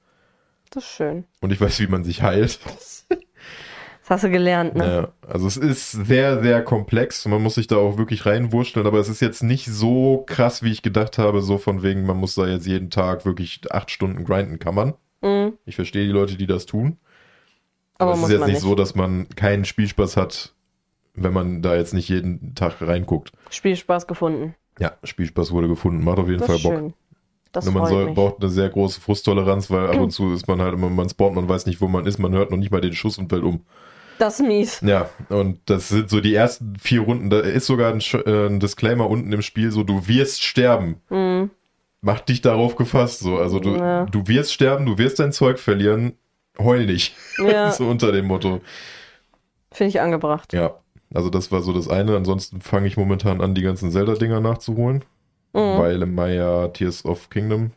Das 0.71 0.83
ist 0.83 0.91
schön. 0.91 1.25
Und 1.39 1.53
ich 1.53 1.61
weiß, 1.61 1.79
wie 1.79 1.87
man 1.87 2.03
sich 2.03 2.21
heilt. 2.21 2.59
Das 4.01 4.09
hast 4.09 4.23
du 4.23 4.31
gelernt, 4.31 4.75
ne? 4.75 5.11
Ja, 5.23 5.29
also 5.29 5.45
es 5.45 5.57
ist 5.57 5.91
sehr, 5.91 6.41
sehr 6.41 6.63
komplex. 6.63 7.25
Man 7.27 7.43
muss 7.43 7.55
sich 7.55 7.67
da 7.67 7.77
auch 7.77 7.99
wirklich 7.99 8.25
reinwurschteln, 8.25 8.87
aber 8.87 8.97
es 8.97 9.09
ist 9.09 9.21
jetzt 9.21 9.43
nicht 9.43 9.67
so 9.67 10.23
krass, 10.25 10.63
wie 10.63 10.71
ich 10.71 10.81
gedacht 10.81 11.19
habe, 11.19 11.41
so 11.41 11.59
von 11.59 11.83
wegen, 11.83 12.05
man 12.05 12.17
muss 12.17 12.33
da 12.33 12.47
jetzt 12.47 12.65
jeden 12.65 12.89
Tag 12.89 13.25
wirklich 13.25 13.61
acht 13.69 13.91
Stunden 13.91 14.23
grinden, 14.25 14.57
kann 14.57 14.73
man. 14.73 14.95
Mhm. 15.21 15.53
Ich 15.65 15.75
verstehe 15.75 16.05
die 16.07 16.11
Leute, 16.11 16.35
die 16.35 16.47
das 16.47 16.65
tun. 16.65 16.97
Aber, 17.99 18.13
Aber 18.13 18.21
es 18.21 18.25
ist 18.25 18.31
jetzt 18.31 18.45
nicht, 18.47 18.53
nicht. 18.53 18.61
so, 18.61 18.73
dass 18.73 18.95
man 18.95 19.29
keinen 19.29 19.65
Spielspaß 19.65 20.17
hat, 20.17 20.55
wenn 21.13 21.31
man 21.31 21.61
da 21.61 21.75
jetzt 21.75 21.93
nicht 21.93 22.09
jeden 22.09 22.55
Tag 22.55 22.81
reinguckt. 22.81 23.31
Spielspaß 23.51 24.07
gefunden. 24.07 24.55
Ja, 24.81 24.93
Spielspaß 25.03 25.51
wurde 25.51 25.67
gefunden, 25.67 26.03
macht 26.03 26.17
auf 26.19 26.27
jeden 26.27 26.39
Das 26.39 26.47
Fall 26.47 26.59
Bock. 26.59 26.73
schön. 26.81 26.93
Das 27.51 27.65
Nur 27.65 27.73
man 27.73 27.85
soll, 27.87 28.05
mich. 28.05 28.15
braucht 28.15 28.41
eine 28.41 28.49
sehr 28.49 28.69
große 28.69 28.99
Frusttoleranz, 29.01 29.69
weil 29.69 29.87
ab 29.89 29.97
und 29.99 30.11
zu 30.11 30.33
ist 30.33 30.47
man 30.47 30.61
halt 30.61 30.73
immer, 30.73 30.89
man 30.89 31.09
spawnt, 31.09 31.35
man 31.35 31.49
weiß 31.49 31.65
nicht, 31.65 31.81
wo 31.81 31.87
man 31.87 32.05
ist, 32.05 32.17
man 32.17 32.31
hört 32.33 32.49
noch 32.49 32.57
nicht 32.57 32.71
mal 32.71 32.79
den 32.81 32.93
Schuss 32.93 33.17
und 33.17 33.29
fällt 33.29 33.43
um. 33.43 33.65
Das 34.19 34.39
ist 34.39 34.45
mies. 34.47 34.81
Ja, 34.81 35.09
und 35.29 35.59
das 35.65 35.89
sind 35.89 36.09
so 36.09 36.21
die 36.21 36.33
ersten 36.33 36.75
vier 36.77 37.01
Runden. 37.01 37.29
Da 37.29 37.39
ist 37.39 37.65
sogar 37.65 37.91
ein, 37.93 37.99
äh, 38.25 38.47
ein 38.47 38.59
Disclaimer 38.59 39.09
unten 39.09 39.31
im 39.33 39.41
Spiel, 39.41 39.71
so 39.71 39.83
du 39.83 40.07
wirst 40.07 40.43
sterben. 40.43 41.01
Mhm. 41.09 41.49
Mach 42.01 42.19
dich 42.21 42.41
darauf 42.41 42.75
gefasst, 42.75 43.19
so. 43.19 43.37
Also 43.37 43.59
du, 43.59 43.75
Ja. 43.75 44.05
du 44.05 44.27
wirst 44.27 44.53
sterben, 44.53 44.85
du 44.85 44.97
wirst 44.97 45.19
dein 45.19 45.31
Zeug 45.33 45.59
verlieren, 45.59 46.13
heul 46.57 46.85
nicht. 46.85 47.15
Ja, 47.37 47.71
so 47.71 47.87
unter 47.87 48.11
dem 48.11 48.25
Motto. 48.27 48.61
finde 49.71 49.89
ich 49.89 50.01
angebracht. 50.01 50.53
Ja, 50.53 50.75
also 51.13 51.29
das 51.29 51.51
war 51.51 51.61
so 51.61 51.73
das 51.73 51.87
eine. 51.87 52.15
Ansonsten 52.15 52.61
fange 52.61 52.87
ich 52.87 52.97
momentan 52.97 53.41
an, 53.41 53.55
die 53.55 53.61
ganzen 53.61 53.91
Zelda-Dinger 53.91 54.39
nachzuholen. 54.39 55.03
Mhm. 55.53 55.77
Weil 55.77 56.01
im 56.01 56.15
Mai 56.15 56.35
ja 56.35 56.67
Tears 56.69 57.05
of 57.05 57.29
Kingdom. 57.29 57.71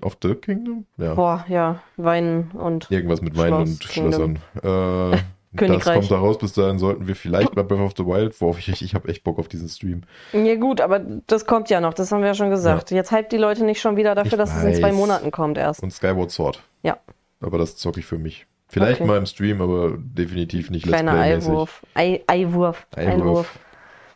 Of 0.00 0.18
the 0.22 0.34
Kingdom? 0.34 0.86
Ja. 0.96 1.14
Boah, 1.14 1.44
ja, 1.48 1.80
Weinen 1.96 2.50
und 2.52 2.90
Irgendwas 2.90 3.22
mit 3.22 3.36
Weinen 3.36 3.62
und. 3.62 3.84
Schlössern. 3.84 4.38
Äh, 4.62 5.16
das 5.66 5.84
kommt 5.84 6.10
da 6.10 6.18
raus. 6.18 6.38
Bis 6.38 6.52
dahin 6.54 6.78
sollten 6.78 7.06
wir 7.06 7.14
vielleicht 7.14 7.54
bei 7.54 7.62
Breath 7.62 7.80
of 7.80 7.92
the 7.96 8.04
Wild, 8.04 8.40
worauf 8.40 8.58
ich, 8.58 8.82
ich 8.82 8.94
habe 8.94 9.08
echt 9.08 9.22
Bock 9.22 9.38
auf 9.38 9.48
diesen 9.48 9.68
Stream. 9.68 10.02
Ja 10.32 10.56
gut, 10.56 10.80
aber 10.80 11.00
das 11.26 11.46
kommt 11.46 11.70
ja 11.70 11.80
noch, 11.80 11.94
das 11.94 12.10
haben 12.10 12.20
wir 12.20 12.28
ja 12.28 12.34
schon 12.34 12.50
gesagt. 12.50 12.90
Jetzt 12.90 13.12
hypt 13.12 13.32
die 13.32 13.36
Leute 13.36 13.64
nicht 13.64 13.80
schon 13.80 13.96
wieder 13.96 14.14
dafür, 14.14 14.32
Ich 14.32 14.38
dass 14.38 14.56
es 14.56 14.64
in 14.64 14.74
zwei 14.74 14.88
weiß. 14.88 14.96
Monaten 14.96 15.30
kommt 15.30 15.58
erst. 15.58 15.82
Und 15.82 15.92
Skyward 15.92 16.30
Sword. 16.30 16.62
Ja. 16.82 16.98
Aber 17.40 17.58
das 17.58 17.76
zocke 17.76 18.00
ich 18.00 18.06
für 18.06 18.18
mich. 18.18 18.46
Vielleicht 18.72 19.00
Okay. 19.02 19.06
mal 19.08 19.18
im 19.18 19.26
Stream, 19.26 19.60
aber 19.60 19.98
definitiv 19.98 20.70
nicht 20.70 20.86
Let's 20.86 20.94
Kleiner 21.02 21.12
Play-mäßig. 21.12 21.50
Eiwurf. 21.50 21.82
Ei, 21.92 22.22
Eiwurf. 22.26 22.86
Einwurf. 22.96 23.58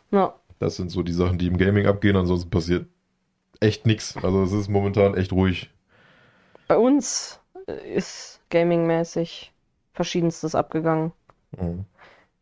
Ja. 0.09 0.33
Das 0.57 0.75
sind 0.77 0.89
so 0.89 1.03
die 1.03 1.13
Sachen, 1.13 1.37
die 1.37 1.45
im 1.45 1.57
Gaming 1.57 1.85
abgehen. 1.85 2.15
Ansonsten 2.15 2.49
passiert 2.49 2.87
echt 3.59 3.85
nichts. 3.85 4.15
Also 4.23 4.41
es 4.41 4.53
ist 4.53 4.67
momentan 4.67 5.13
echt 5.15 5.31
ruhig. 5.31 5.69
Bei 6.67 6.75
uns 6.75 7.39
äh, 7.67 7.93
ist 7.93 8.39
gamingmäßig 8.49 9.53
verschiedenstes 9.93 10.55
abgegangen. 10.55 11.11
Mhm. 11.59 11.85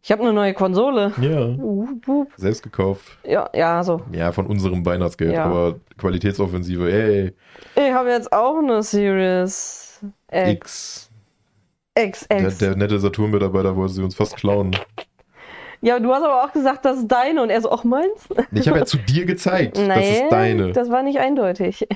Ich 0.02 0.12
habe 0.12 0.22
eine 0.22 0.32
neue 0.32 0.54
Konsole. 0.54 1.12
Ja. 1.20 1.58
Wup, 1.58 2.08
wup. 2.08 2.32
Selbst 2.38 2.64
gekauft. 2.64 3.18
Ja, 3.28 3.50
ja, 3.54 3.84
so. 3.84 4.02
Ja, 4.14 4.32
von 4.32 4.46
unserem 4.48 4.86
Weihnachtsgeld. 4.86 5.34
Ja. 5.34 5.46
Aber 5.46 5.80
Qualitätsoffensive, 5.98 6.90
ey. 6.90 7.34
Ich 7.76 7.92
habe 7.92 8.10
jetzt 8.12 8.32
auch 8.32 8.60
eine 8.60 8.84
Series 8.84 10.00
X. 10.32 10.50
X. 10.52 11.12
X, 11.98 12.28
Der, 12.28 12.42
X. 12.42 12.58
der 12.58 12.76
nette 12.76 13.00
Saturn-Mitarbeiter 13.00 13.76
wollte 13.76 13.94
sie 13.94 14.04
uns 14.04 14.16
fast 14.16 14.36
klauen. 14.36 14.76
Ja, 15.82 16.00
du 16.00 16.14
hast 16.14 16.24
aber 16.24 16.44
auch 16.44 16.52
gesagt, 16.52 16.84
das 16.86 16.98
ist 16.98 17.08
deine. 17.08 17.42
Und 17.44 17.50
er 17.50 17.62
so, 17.62 17.72
auch 17.72 17.84
meins? 17.84 18.28
Ich 18.52 18.68
habe 18.68 18.80
ja 18.80 18.86
zu 18.86 18.98
dir 18.98 19.26
gezeigt. 19.26 19.78
das 19.78 19.88
Nee, 19.88 20.12
ist 20.24 20.32
deine. 20.32 20.72
das 20.72 20.90
war 20.90 21.04
nicht 21.04 21.20
eindeutig. 21.20 21.88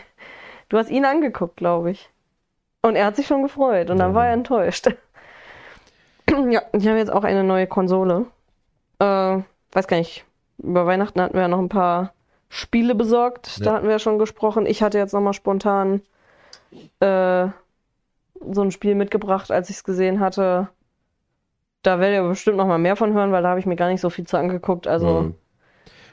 Du 0.69 0.77
hast 0.77 0.89
ihn 0.89 1.05
angeguckt, 1.05 1.57
glaube 1.57 1.91
ich. 1.91 2.09
Und 2.81 2.95
er 2.95 3.05
hat 3.05 3.15
sich 3.17 3.27
schon 3.27 3.41
gefreut 3.43 3.89
und 3.89 3.97
dann 3.97 4.11
Ja. 4.11 4.15
war 4.15 4.27
er 4.27 4.33
enttäuscht. 4.33 4.87
ja, 6.49 6.61
ich 6.73 6.87
habe 6.87 6.97
jetzt 6.97 7.11
auch 7.11 7.23
eine 7.23 7.43
neue 7.43 7.67
Konsole. 7.67 8.25
Äh, 8.99 9.05
weiß 9.73 9.87
gar 9.87 9.97
nicht, 9.97 10.23
über 10.59 10.85
Weihnachten 10.85 11.19
hatten 11.19 11.33
wir 11.33 11.41
ja 11.41 11.47
noch 11.47 11.59
ein 11.59 11.69
paar 11.69 12.13
Spiele 12.49 12.95
besorgt. 12.95 13.59
Da 13.61 13.65
Ja. 13.65 13.73
hatten 13.73 13.85
wir 13.85 13.93
ja 13.93 13.99
schon 13.99 14.19
gesprochen. 14.19 14.65
Ich 14.65 14.81
hatte 14.83 14.97
jetzt 14.97 15.13
nochmal 15.13 15.33
spontan 15.33 16.01
äh, 16.99 17.47
so 18.51 18.61
ein 18.61 18.71
Spiel 18.71 18.95
mitgebracht, 18.95 19.51
als 19.51 19.69
ich 19.69 19.77
es 19.77 19.83
gesehen 19.83 20.19
hatte. 20.19 20.69
Da 21.81 21.99
werdet 21.99 22.17
ihr 22.23 22.27
bestimmt 22.27 22.57
noch 22.57 22.67
mal 22.67 22.77
mehr 22.77 22.95
von 22.95 23.13
hören, 23.13 23.31
weil 23.31 23.41
da 23.43 23.49
habe 23.49 23.59
ich 23.59 23.65
mir 23.65 23.75
gar 23.77 23.89
nicht 23.89 24.01
so 24.01 24.09
viel 24.09 24.25
zu 24.27 24.37
angeguckt. 24.37 24.85
Also, 24.87 25.33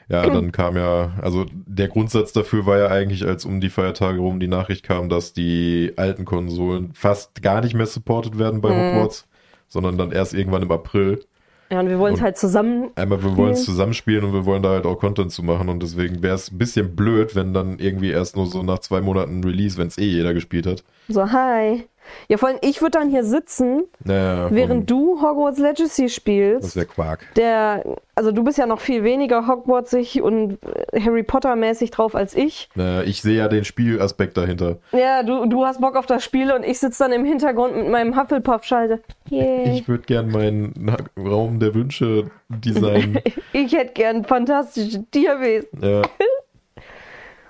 Ja, 0.09 0.25
dann 0.29 0.51
kam 0.53 0.77
ja, 0.77 1.11
also 1.21 1.45
der 1.51 1.89
Grundsatz 1.89 2.31
dafür 2.31 2.65
war 2.65 2.77
ja 2.77 2.87
eigentlich, 2.87 3.25
als 3.25 3.43
um 3.45 3.59
die 3.59 3.69
Feiertage 3.69 4.19
rum 4.19 4.39
die 4.39 4.47
Nachricht 4.47 4.83
kam, 4.83 5.09
dass 5.09 5.33
die 5.33 5.93
alten 5.97 6.23
Konsolen 6.25 6.93
fast 6.93 7.41
gar 7.41 7.61
nicht 7.61 7.73
mehr 7.75 7.85
supported 7.85 8.37
werden 8.39 8.61
bei 8.61 8.69
Mhm. 8.69 8.93
Hogwarts, 8.93 9.27
sondern 9.67 9.97
dann 9.97 10.11
erst 10.13 10.33
irgendwann 10.33 10.61
im 10.63 10.71
April. 10.71 11.25
ja, 11.69 11.81
und 11.81 11.89
wir 11.89 11.99
wollen 11.99 12.13
es 12.15 12.21
halt 12.21 12.37
zusammen. 12.37 12.91
Einmal, 12.95 13.21
wir 13.21 13.35
wollen 13.35 13.51
es 13.51 13.65
zusammenspielen 13.65 14.23
und 14.23 14.31
wir 14.31 14.45
wollen 14.45 14.63
da 14.63 14.69
halt 14.69 14.85
auch 14.85 14.95
Content 14.97 15.33
zu 15.33 15.43
machen 15.43 15.67
und 15.67 15.83
deswegen 15.83 16.23
wäre 16.23 16.35
es 16.35 16.49
ein 16.49 16.57
bisschen 16.57 16.95
blöd, 16.95 17.35
wenn 17.35 17.53
dann 17.53 17.77
irgendwie 17.79 18.11
erst 18.11 18.37
nur 18.37 18.45
so 18.45 18.63
nach 18.63 18.79
zwei 18.79 19.01
Monaten 19.01 19.43
Release, 19.43 19.77
wenn 19.77 19.87
es 19.87 19.97
eh 19.97 20.05
jeder 20.05 20.33
gespielt 20.33 20.65
hat. 20.65 20.85
So, 21.09 21.29
hi. 21.29 21.83
Ja, 22.27 22.37
vor 22.37 22.49
allem, 22.49 22.57
ich 22.61 22.81
würde 22.81 22.97
dann 22.99 23.09
hier 23.09 23.23
sitzen, 23.23 23.83
Naja, 24.03 24.47
während 24.51 24.89
du 24.89 25.21
Hogwarts 25.21 25.59
Legacy 25.59 26.03
Das 26.03 26.13
spielst. 26.13 26.75
wäre 26.75 26.85
Quark. 26.85 27.19
Der, 27.35 27.83
also 28.15 28.31
du 28.31 28.43
bist 28.43 28.57
ja 28.57 28.65
noch 28.65 28.79
viel 28.79 29.03
weniger 29.03 29.47
Hogwartsig 29.47 30.21
und 30.21 30.57
äh, 30.93 30.99
Harry 31.01 31.23
Potter 31.23 31.55
mäßig 31.55 31.91
drauf 31.91 32.15
als 32.15 32.35
ich. 32.35 32.69
Naja, 32.75 33.03
ich 33.03 33.21
sehe 33.21 33.37
ja 33.37 33.47
den 33.47 33.63
Spielaspekt 33.65 34.37
dahinter. 34.37 34.77
Ja, 34.91 35.23
du, 35.23 35.45
du 35.45 35.65
hast 35.65 35.81
Bock 35.81 35.95
auf 35.95 36.05
das 36.05 36.23
Spiel 36.23 36.51
und 36.51 36.63
ich 36.63 36.79
sitze 36.79 37.03
dann 37.03 37.11
im 37.11 37.25
Hintergrund 37.25 37.75
mit 37.75 37.87
meinem 37.89 38.19
Hufflepuff-Schalte. 38.19 39.01
Yay. 39.29 39.77
Ich 39.77 39.87
würde 39.87 40.03
gern 40.03 40.29
meinen 40.31 40.95
Raum 41.17 41.59
der 41.59 41.73
Wünsche 41.75 42.29
designen. 42.49 43.19
Ich 43.53 43.73
hätte 43.73 43.93
gern 43.93 44.23
fantastische 44.25 45.03
Tierwesen. 45.09 45.67
ja, 45.81 46.01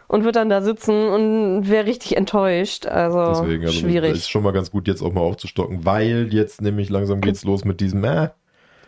Und 0.08 0.24
würde 0.24 0.40
dann 0.40 0.50
da 0.50 0.62
sitzen 0.62 1.10
und 1.10 1.70
wäre 1.70 1.86
richtig 1.86 2.16
enttäuscht. 2.16 2.86
Also, 2.86 3.44
deswegen, 3.44 3.66
also 3.66 3.80
schwierig. 3.80 4.14
ist 4.14 4.30
schon 4.30 4.44
mal 4.44 4.54
ganz 4.54 4.72
gut, 4.72 4.88
jetzt 4.88 5.02
auch 5.02 5.12
mal 5.12 5.22
aufzustocken, 5.22 5.84
weil 5.86 6.30
jetzt 6.32 6.62
nämlich 6.62 6.90
langsam 6.90 7.20
geht's 7.20 7.44
los 7.44 7.66
mit 7.66 7.82
diesem, 7.82 8.04
äh, 8.06 8.30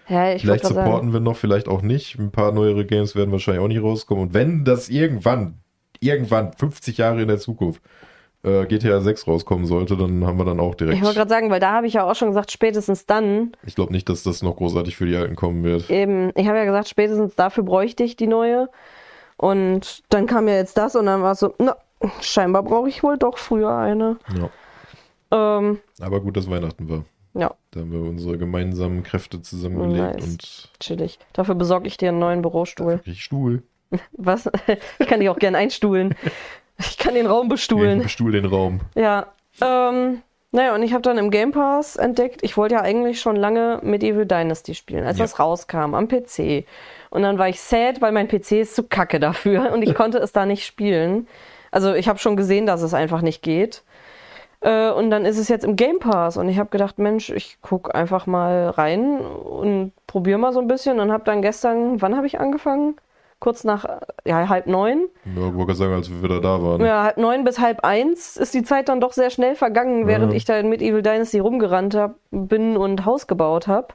ja, 0.10 0.34
ich 0.34 0.42
vielleicht 0.42 0.66
supporten 0.66 1.14
wir 1.14 1.20
noch, 1.20 1.36
vielleicht 1.36 1.68
auch 1.68 1.82
nicht. 1.82 2.18
Ein 2.18 2.32
paar 2.32 2.52
neuere 2.52 2.86
Games 2.86 3.16
werden 3.16 3.32
wahrscheinlich 3.32 3.64
auch 3.64 3.68
nicht 3.68 3.82
rauskommen. 3.82 4.28
Und 4.28 4.34
wenn 4.34 4.66
das 4.66 4.90
irgendwann, 4.90 5.60
irgendwann, 6.00 6.54
50 6.54 6.98
Jahre 6.98 7.22
in 7.22 7.28
der 7.28 7.38
Zukunft, 7.38 7.82
äh, 8.44 8.66
GTA 8.66 9.02
6 9.02 9.28
rauskommen 9.28 9.66
sollte, 9.66 9.98
dann 9.98 10.26
haben 10.26 10.38
wir 10.38 10.46
dann 10.46 10.60
auch 10.60 10.76
direkt. 10.76 10.98
Ich 10.98 11.04
wollte 11.04 11.18
gerade 11.18 11.30
sagen, 11.30 11.50
weil 11.52 11.60
da 11.60 11.74
habe 11.74 11.88
ich 11.88 11.94
ja 11.94 12.10
auch 12.10 12.16
schon 12.16 12.30
gesagt, 12.30 12.52
spätestens 12.52 13.06
dann, 13.06 13.52
Ich 13.66 13.76
glaube 13.76 13.92
nicht, 13.92 14.10
dass 14.10 14.24
das 14.24 14.42
noch 14.42 14.56
großartig 14.56 14.96
für 14.96 15.06
die 15.06 15.16
Alten 15.16 15.36
kommen 15.36 15.64
wird. 15.64 15.90
eben, 15.90 16.32
ich 16.36 16.48
habe 16.48 16.58
ja 16.58 16.66
gesagt, 16.66 16.88
spätestens 16.88 17.36
dafür 17.36 17.64
bräuchte 17.64 18.04
ich 18.04 18.16
die 18.16 18.28
neue. 18.28 18.70
Und 19.40 20.04
dann 20.10 20.28
kam 20.28 20.50
ja 20.50 20.56
jetzt 20.56 20.78
das 20.78 20.98
und 20.98 21.06
dann 21.06 21.22
war 21.22 21.32
es 21.32 21.40
so, 21.40 21.56
na, 21.60 21.78
scheinbar 22.20 22.62
brauche 22.62 22.90
ich 22.90 23.04
wohl 23.04 23.18
doch 23.18 23.38
früher 23.38 23.74
eine. 23.74 24.18
Ja. 25.32 25.58
Ähm, 25.60 25.80
Aber 26.02 26.20
gut, 26.20 26.36
dass 26.36 26.50
Weihnachten 26.50 26.90
war. 26.90 27.04
ja, 27.36 27.54
Da 27.72 27.80
haben 27.80 27.92
wir 27.94 28.02
unsere 28.02 28.38
gemeinsamen 28.38 29.02
Kräfte 29.04 29.42
zusammengelegt 29.42 30.16
Nice. 30.20 30.24
und 30.26 30.70
chillig. 30.82 31.20
Dafür 31.32 31.56
besorge 31.56 31.88
ich 31.88 31.96
dir 31.96 32.10
einen 32.10 32.20
neuen 32.20 32.42
Bürostuhl. 32.42 32.94
wirklich 32.98 33.24
Stuhl. 33.24 33.64
Was? 34.12 34.50
Ich 35.00 35.08
kann 35.08 35.22
dich 35.22 35.30
auch 35.30 35.40
gern 35.40 35.56
einstuhlen. 35.56 36.16
Ich 36.78 36.98
kann 36.98 37.14
den 37.14 37.26
Raum 37.26 37.48
bestuhlen. 37.48 38.02
Ich 38.02 38.12
Stuhl 38.12 38.34
den 38.34 38.46
Raum. 38.46 38.82
Ja. 38.96 39.28
Ähm, 39.62 40.22
naja, 40.52 40.74
und 40.74 40.82
ich 40.84 40.94
habe 40.94 41.02
dann 41.02 41.18
im 41.18 41.30
Game 41.30 41.52
Pass 41.52 41.96
entdeckt, 41.96 42.40
ich 42.44 42.58
wollte 42.58 42.76
ja 42.76 42.82
eigentlich 42.82 43.22
schon 43.22 43.36
lange 43.36 43.80
Medieval 43.84 44.26
Dynasty 44.26 44.74
spielen, 44.76 45.06
als 45.06 45.18
Ja. 45.18 45.24
das 45.26 45.40
rauskam 45.40 45.94
am 45.94 46.08
PC. 46.08 46.66
Und 47.12 47.22
dann 47.24 47.38
war 47.38 47.50
ich 47.50 47.62
sad, 47.62 48.02
weil 48.02 48.12
mein 48.12 48.28
PC 48.28 48.54
ist 48.62 48.76
zu 48.76 48.84
kacke 48.84 49.20
dafür 49.20 49.72
und 49.74 49.82
ich 49.84 49.94
konnte 49.96 50.18
es 50.20 50.32
da 50.32 50.46
nicht 50.46 50.66
spielen. 50.66 51.28
Also 51.72 51.94
ich 51.94 52.08
habe 52.10 52.20
schon 52.20 52.36
gesehen, 52.36 52.66
dass 52.66 52.82
es 52.82 52.94
einfach 52.94 53.22
nicht 53.22 53.42
geht. 53.44 53.84
Äh, 54.62 54.90
und 54.92 55.10
dann 55.10 55.26
ist 55.26 55.38
es 55.38 55.48
jetzt 55.50 55.64
im 55.64 55.76
Game 55.76 56.00
Pass 56.00 56.36
und 56.36 56.50
ich 56.50 56.58
habe 56.60 56.70
gedacht, 56.70 56.98
Mensch, 57.00 57.30
ich 57.30 57.58
guck 57.62 57.94
einfach 57.96 58.26
mal 58.26 58.70
rein 58.70 59.20
und 59.22 59.94
probiere 60.08 60.40
mal 60.40 60.52
so 60.52 60.60
ein 60.60 60.68
bisschen 60.68 61.00
und 61.00 61.12
habe 61.12 61.24
dann 61.24 61.42
gestern, 61.42 62.02
wann 62.02 62.16
habe 62.18 62.28
ich 62.28 62.40
angefangen? 62.40 62.96
Kurz 63.40 63.64
nach 63.64 63.86
ja, 64.26 64.50
halb 64.50 64.68
neun. 64.68 65.08
Ja, 65.36 65.48
ich 65.48 65.54
wollte 65.56 65.74
sagen, 65.76 65.94
als 65.94 66.10
wir 66.10 66.22
wieder 66.22 66.42
da 66.42 66.62
waren. 66.62 66.82
Ja, 66.86 67.04
halb 67.04 67.18
neun 67.18 67.46
bis 67.46 67.60
halb 67.60 67.86
eins 67.86 68.36
ist 68.36 68.54
die 68.54 68.64
Zeit 68.64 68.90
dann 68.90 69.00
doch 69.00 69.14
sehr 69.14 69.30
schnell 69.30 69.56
vergangen, 69.56 70.08
während 70.08 70.34
Ja. 70.34 70.38
ich 70.38 70.44
da 70.46 70.58
in 70.58 70.68
Medieval 70.70 71.02
Dynasty 71.02 71.40
rumgerannt 71.40 71.96
hab, 71.96 72.16
bin 72.32 72.76
und 72.76 73.06
Haus 73.06 73.28
gebaut 73.28 73.68
habe. 73.68 73.88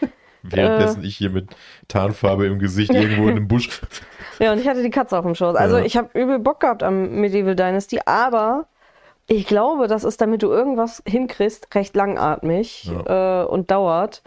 Währenddessen 0.44 1.04
ich 1.04 1.16
hier 1.16 1.30
mit 1.30 1.50
Tarnfarbe 1.86 2.46
im 2.46 2.58
Gesicht 2.58 2.92
irgendwo 2.92 3.24
in 3.24 3.36
einem 3.36 3.48
Busch. 3.48 3.80
Ja, 4.38 4.50
und 4.52 4.58
ich 4.58 4.66
hatte 4.66 4.82
die 4.82 4.90
Katze 4.90 5.16
auf 5.16 5.24
dem 5.24 5.36
Schoß. 5.36 5.54
Also 5.54 5.76
Ja. 5.78 5.84
ich 5.84 5.96
habe 5.96 6.18
übel 6.18 6.38
Bock 6.40 6.58
gehabt 6.60 6.82
am 6.82 7.20
Medieval 7.20 7.54
Dynasty, 7.54 8.00
aber 8.06 8.66
ich 9.28 9.46
glaube, 9.46 9.86
das 9.86 10.02
ist, 10.02 10.20
damit 10.20 10.42
du 10.42 10.50
irgendwas 10.50 11.00
hinkriegst, 11.06 11.72
recht 11.76 11.94
langatmig 11.94 12.90
äh, 13.06 13.42
und 13.44 13.70
dauert. 13.70 14.22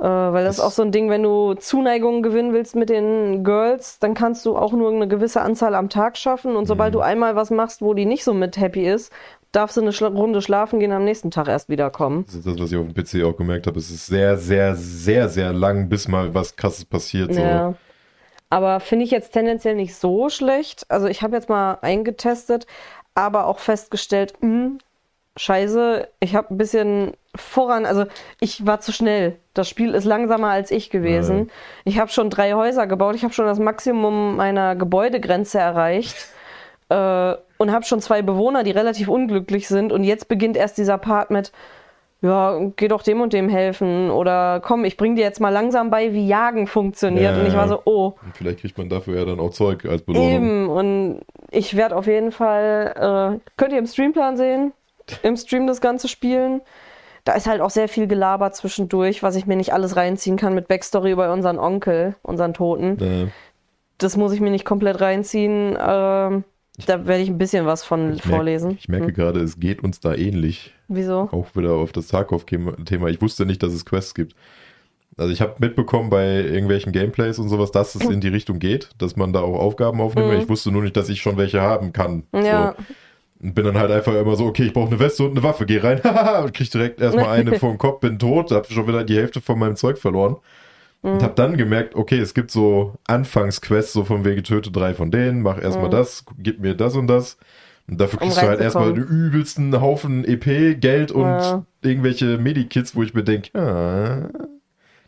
Äh, 0.00 0.04
weil 0.04 0.44
das, 0.44 0.56
Das- 0.56 0.58
ist 0.58 0.64
auch 0.64 0.70
so 0.74 0.82
ein 0.82 0.92
Ding, 0.92 1.10
wenn 1.10 1.22
du 1.22 1.54
Zuneigungen 1.54 2.22
gewinnen 2.22 2.52
willst 2.54 2.74
mit 2.74 2.88
den 2.88 3.44
Girls, 3.44 3.98
dann 3.98 4.14
kannst 4.14 4.46
du 4.46 4.56
auch 4.56 4.72
nur 4.72 4.90
eine 4.90 5.06
gewisse 5.06 5.42
Anzahl 5.42 5.74
am 5.74 5.90
Tag 5.90 6.16
schaffen. 6.16 6.56
Und 6.56 6.62
Mhm. 6.62 6.66
sobald 6.68 6.94
du 6.94 7.00
einmal 7.00 7.36
was 7.36 7.50
machst, 7.50 7.82
wo 7.82 7.92
die 7.92 8.06
nicht 8.06 8.24
so 8.24 8.32
mit 8.32 8.56
happy 8.58 8.88
ist, 8.88 9.12
darfst 9.52 9.76
du 9.76 9.82
eine 9.82 9.92
Schla 9.92 10.08
Runde 10.08 10.40
schlafen 10.40 10.80
gehen, 10.80 10.92
am 10.92 11.04
nächsten 11.04 11.30
Tag 11.30 11.48
erst 11.48 11.68
wiederkommen. 11.68 12.24
Das 12.24 12.36
ist 12.36 12.46
das, 12.46 12.58
was 12.58 12.72
ich 12.72 12.78
auf 12.78 12.86
dem 12.86 12.94
PC 12.94 13.24
auch 13.24 13.36
gemerkt 13.36 13.66
habe. 13.66 13.78
Es 13.78 13.90
ist 13.90 14.06
sehr, 14.06 14.38
sehr, 14.38 14.74
sehr, 14.74 15.28
sehr 15.28 15.52
lang, 15.52 15.88
bis 15.90 16.08
mal 16.08 16.32
was 16.34 16.56
krasses 16.56 16.84
passiert. 16.86 17.34
So. 17.34 17.40
Ja. 17.40 17.74
Aber 18.48 18.80
finde 18.80 19.04
ich 19.04 19.10
jetzt 19.10 19.32
tendenziell 19.32 19.74
nicht 19.74 19.94
so 19.96 20.28
schlecht. 20.30 20.84
Also 20.88 21.08
ich 21.08 21.22
habe 21.22 21.36
jetzt 21.36 21.48
mal 21.48 21.78
eingetestet, 21.82 22.66
aber 23.14 23.46
auch 23.46 23.58
festgestellt, 23.58 24.32
hm, 24.40 24.78
scheiße, 25.36 26.08
ich 26.20 26.34
habe 26.34 26.54
ein 26.54 26.56
bisschen 26.58 27.12
voran, 27.36 27.86
also 27.86 28.06
ich 28.40 28.66
war 28.66 28.80
zu 28.80 28.92
schnell. 28.92 29.36
Das 29.54 29.68
Spiel 29.68 29.94
ist 29.94 30.04
langsamer 30.04 30.48
als 30.48 30.70
ich 30.70 30.90
gewesen. 30.90 31.36
Nein. 31.36 31.50
Ich 31.84 31.98
habe 31.98 32.10
schon 32.10 32.30
drei 32.30 32.54
Häuser 32.54 32.86
gebaut, 32.86 33.14
ich 33.14 33.24
habe 33.24 33.34
schon 33.34 33.46
das 33.46 33.58
Maximum 33.58 34.36
meiner 34.36 34.76
Gebäudegrenze 34.76 35.58
erreicht. 35.58 36.16
äh, 36.90 37.34
und 37.56 37.72
habe 37.72 37.84
schon 37.84 38.00
zwei 38.00 38.22
Bewohner, 38.22 38.62
die 38.62 38.70
relativ 38.70 39.08
unglücklich 39.08 39.68
sind. 39.68 39.92
Und 39.92 40.04
jetzt 40.04 40.28
beginnt 40.28 40.56
erst 40.56 40.78
dieser 40.78 40.98
Part 40.98 41.30
mit, 41.30 41.52
ja, 42.22 42.58
geh 42.76 42.88
doch 42.88 43.02
dem 43.02 43.20
und 43.20 43.32
dem 43.32 43.48
helfen. 43.48 44.10
Oder 44.10 44.60
komm, 44.60 44.84
ich 44.84 44.96
bring 44.96 45.14
dir 45.16 45.22
jetzt 45.22 45.40
mal 45.40 45.50
langsam 45.50 45.90
bei, 45.90 46.12
wie 46.12 46.26
Jagen 46.26 46.66
funktioniert. 46.66 47.34
Ja, 47.34 47.40
und 47.40 47.46
ich 47.46 47.54
war 47.54 47.68
so, 47.68 47.80
oh, 47.84 48.14
vielleicht 48.34 48.60
kriegt 48.60 48.76
man 48.76 48.88
dafür 48.88 49.18
ja 49.18 49.24
dann 49.24 49.40
auch 49.40 49.50
Zeug 49.50 49.84
als 49.86 50.02
Belohnung. 50.02 50.30
eben. 50.30 50.68
Und 50.68 51.20
ich 51.50 51.76
werde 51.76 51.96
auf 51.96 52.06
jeden 52.06 52.32
Fall, 52.32 53.38
äh, 53.40 53.50
könnt 53.56 53.72
ihr 53.72 53.78
im 53.78 53.86
Streamplan 53.86 54.36
sehen, 54.36 54.72
im 55.22 55.36
Stream 55.36 55.66
das 55.66 55.80
Ganze 55.80 56.08
spielen. 56.08 56.60
Da 57.30 57.36
ist 57.36 57.46
halt 57.46 57.60
auch 57.60 57.70
sehr 57.70 57.86
viel 57.88 58.08
Gelaber 58.08 58.50
zwischendurch, 58.50 59.22
was 59.22 59.36
ich 59.36 59.46
mir 59.46 59.54
nicht 59.54 59.72
alles 59.72 59.94
reinziehen 59.94 60.36
kann 60.36 60.52
mit 60.52 60.66
Backstory 60.66 61.12
über 61.12 61.32
unseren 61.32 61.60
Onkel, 61.60 62.16
unseren 62.22 62.54
Toten. 62.54 62.98
Äh, 63.00 63.26
Das 63.98 64.16
muss 64.16 64.32
ich 64.32 64.40
mir 64.40 64.50
nicht 64.50 64.64
komplett 64.64 65.00
reinziehen. 65.00 65.78
Ähm, 65.80 66.42
da 66.86 67.06
werde 67.06 67.18
ich 67.22 67.28
ein 67.28 67.38
bisschen 67.38 67.66
was 67.66 67.84
von 67.84 68.14
ich 68.14 68.22
vorlesen. 68.24 68.76
Ich 68.80 68.88
merke 68.88 69.06
Hm. 69.06 69.14
gerade, 69.14 69.38
es 69.38 69.60
geht 69.60 69.84
uns 69.84 70.00
da 70.00 70.12
ähnlich. 70.12 70.74
Wieso? 70.88 71.28
Auch 71.30 71.54
wieder 71.54 71.74
auf 71.74 71.92
das 71.92 72.08
Tarkov-Thema. 72.08 73.06
Ich 73.10 73.22
wusste 73.22 73.46
nicht, 73.46 73.62
dass 73.62 73.74
es 73.74 73.84
Quests 73.86 74.16
gibt. 74.16 74.34
Also 75.16 75.32
ich 75.32 75.40
habe 75.40 75.54
mitbekommen 75.58 76.10
bei 76.10 76.26
irgendwelchen 76.40 76.90
Gameplays 76.90 77.38
und 77.38 77.48
sowas, 77.48 77.70
dass 77.70 77.94
es 77.94 78.08
in 78.08 78.20
die 78.20 78.26
Richtung 78.28 78.58
geht, 78.58 78.88
dass 78.98 79.14
man 79.14 79.32
da 79.32 79.42
auch 79.42 79.60
Aufgaben 79.60 80.00
aufnimmt. 80.00 80.32
Mhm. 80.32 80.40
Ich 80.40 80.48
wusste 80.48 80.72
nur 80.72 80.82
nicht, 80.82 80.96
dass 80.96 81.08
ich 81.08 81.20
schon 81.20 81.36
welche 81.36 81.60
haben 81.60 81.92
kann. 81.92 82.24
Ja. 82.34 82.74
So. 82.76 82.84
Und 83.42 83.54
bin 83.54 83.64
dann 83.64 83.78
halt 83.78 83.90
einfach 83.90 84.12
immer 84.14 84.36
so, 84.36 84.44
okay, 84.46 84.64
ich 84.64 84.72
brauche 84.74 84.88
eine 84.90 84.98
Weste 85.00 85.24
und 85.24 85.30
eine 85.30 85.42
Waffe, 85.42 85.64
geh 85.64 85.78
rein, 85.78 86.00
haha, 86.04 86.40
und 86.40 86.52
krieg 86.52 86.70
direkt 86.70 87.00
erstmal 87.00 87.28
eine 87.38 87.58
vor 87.58 87.70
den 87.70 87.78
Kopf, 87.78 88.00
bin 88.00 88.18
tot, 88.18 88.50
hab 88.52 88.66
schon 88.70 88.86
wieder 88.86 89.02
die 89.04 89.16
Hälfte 89.16 89.40
von 89.40 89.58
meinem 89.58 89.76
Zeug 89.76 89.98
verloren. 89.98 90.36
Mhm. 91.02 91.10
Und 91.12 91.22
hab 91.22 91.36
dann 91.36 91.56
gemerkt, 91.56 91.94
okay, 91.94 92.18
es 92.18 92.34
gibt 92.34 92.50
so 92.50 92.94
Anfangsquests, 93.06 93.94
so 93.94 94.04
von 94.04 94.24
wegen 94.26 94.42
töte 94.44 94.70
drei 94.70 94.92
von 94.94 95.10
denen, 95.10 95.40
mach 95.42 95.60
erstmal 95.60 95.86
Mhm. 95.88 95.92
das, 95.92 96.24
gib 96.38 96.60
mir 96.60 96.74
das 96.74 96.94
und 96.96 97.06
das. 97.06 97.38
Und 97.88 97.98
dafür 98.00 98.20
Um 98.20 98.26
kriegst 98.28 98.42
du 98.42 98.46
halt 98.46 98.60
erstmal 98.60 98.92
den 98.92 99.04
übelsten 99.04 99.80
Haufen 99.80 100.24
EP, 100.24 100.74
Geld 100.78 101.10
und 101.10 101.24
Ja. 101.24 101.64
irgendwelche 101.82 102.36
Medikits, 102.38 102.94
wo 102.94 103.02
ich 103.02 103.14
mir 103.14 103.24
denke, 103.24 103.58
ah, 103.58 104.28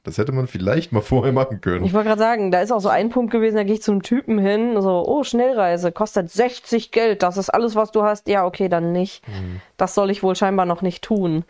das 0.05 0.18
hätte 0.18 0.32
man 0.32 0.46
vielleicht 0.46 0.92
mal 0.92 1.00
vorher 1.03 1.32
machen 1.32 1.61
können. 1.61 1.84
Ich 1.84 1.92
wollte 1.92 2.09
gerade 2.09 2.20
sagen, 2.20 2.50
da 2.50 2.61
ist 2.61 2.72
auch 2.72 2.80
so 2.80 2.88
ein 2.88 3.11
Punkt 3.11 3.32
gewesen, 3.32 3.57
da 3.57 3.64
gehe 3.64 3.74
ich 3.74 3.82
zum 3.82 4.03
Typen 4.03 4.38
hin, 4.38 4.80
so, 4.80 5.05
oh, 5.07 5.22
Schnellreise, 5.22 5.92
kostet 5.92 6.30
60 6.30 6.90
Geld, 6.90 7.22
das 7.22 7.36
ist 7.36 7.50
alles, 7.50 7.76
was 7.76 7.92
du 7.92 8.03
hast. 8.03 8.28
Ja, 8.28 8.44
okay, 8.44 8.68
dann 8.68 8.92
nicht. 8.92 9.26
Mhm. 9.28 9.61
Das 9.76 9.94
soll 9.94 10.11
ich 10.11 10.22
wohl 10.22 10.36
scheinbar 10.36 10.66
noch 10.66 10.82
nicht 10.82 11.03
tun. 11.03 11.44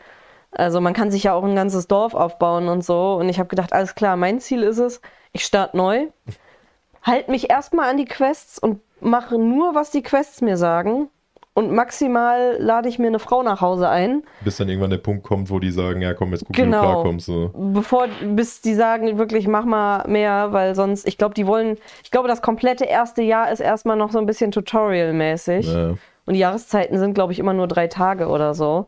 Also 0.50 0.80
man 0.82 0.92
kann 0.92 1.10
sich 1.10 1.24
ja 1.24 1.32
auch 1.32 1.44
ein 1.44 1.56
ganzes 1.56 1.88
Dorf 1.88 2.14
aufbauen 2.14 2.68
und 2.68 2.84
so. 2.84 3.14
Und 3.14 3.28
ich 3.28 3.38
habe 3.38 3.48
gedacht, 3.48 3.72
alles 3.72 3.94
klar, 3.94 4.16
mein 4.16 4.38
Ziel 4.40 4.62
ist 4.62 4.78
es, 4.78 5.00
ich 5.32 5.44
starte 5.44 5.76
neu, 5.76 6.08
halt 7.02 7.28
mich 7.28 7.50
erstmal 7.50 7.90
an 7.90 7.96
die 7.96 8.04
Quests 8.04 8.58
und 8.58 8.80
mache 9.00 9.38
nur, 9.38 9.74
was 9.74 9.90
die 9.90 10.02
Quests 10.02 10.42
mir 10.42 10.56
sagen. 10.56 11.08
Und 11.54 11.72
maximal 11.72 12.56
lade 12.58 12.88
ich 12.88 12.98
mir 12.98 13.08
eine 13.08 13.18
Frau 13.18 13.42
nach 13.42 13.60
Hause 13.60 13.88
ein. 13.88 14.22
Bis 14.42 14.56
dann 14.56 14.68
irgendwann 14.68 14.90
der 14.90 14.98
Punkt 14.98 15.22
kommt, 15.22 15.50
wo 15.50 15.58
die 15.58 15.70
sagen, 15.70 16.00
ja 16.00 16.14
komm, 16.14 16.30
jetzt 16.32 16.46
guck, 16.46 16.56
wie 16.56 16.60
du 16.60 16.66
Genau. 16.66 16.80
klarkommst. 16.80 17.26
So. 17.26 17.50
Bevor, 17.54 18.08
bis 18.24 18.62
die 18.62 18.74
sagen, 18.74 19.18
wirklich 19.18 19.46
mach 19.48 19.64
mal 19.64 20.06
mehr, 20.08 20.52
weil 20.52 20.74
sonst, 20.74 21.06
ich 21.06 21.18
glaube, 21.18 21.34
die 21.34 21.46
wollen, 21.46 21.76
ich 22.02 22.10
glaube, 22.10 22.28
das 22.28 22.40
komplette 22.40 22.84
erste 22.84 23.22
Jahr 23.22 23.50
ist 23.52 23.60
erstmal 23.60 23.96
noch 23.96 24.10
so 24.10 24.18
ein 24.18 24.26
bisschen 24.26 24.50
Tutorial-mäßig. 24.50 25.66
Ja. 25.66 25.94
Und 26.24 26.34
die 26.34 26.40
Jahreszeiten 26.40 26.98
sind, 26.98 27.14
glaube 27.14 27.32
ich, 27.32 27.38
immer 27.38 27.52
nur 27.52 27.66
drei 27.68 27.86
Tage 27.88 28.28
oder 28.28 28.54
so. 28.54 28.86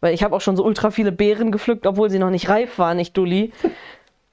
Weil 0.00 0.14
ich 0.14 0.22
habe 0.22 0.36
auch 0.36 0.40
schon 0.40 0.56
so 0.56 0.64
ultra 0.64 0.90
viele 0.90 1.12
Beeren 1.12 1.50
gepflückt, 1.52 1.86
obwohl 1.86 2.08
sie 2.08 2.18
noch 2.18 2.30
nicht 2.30 2.48
reif 2.48 2.78
waren, 2.78 2.98
ich 2.98 3.12
Dulli. 3.12 3.52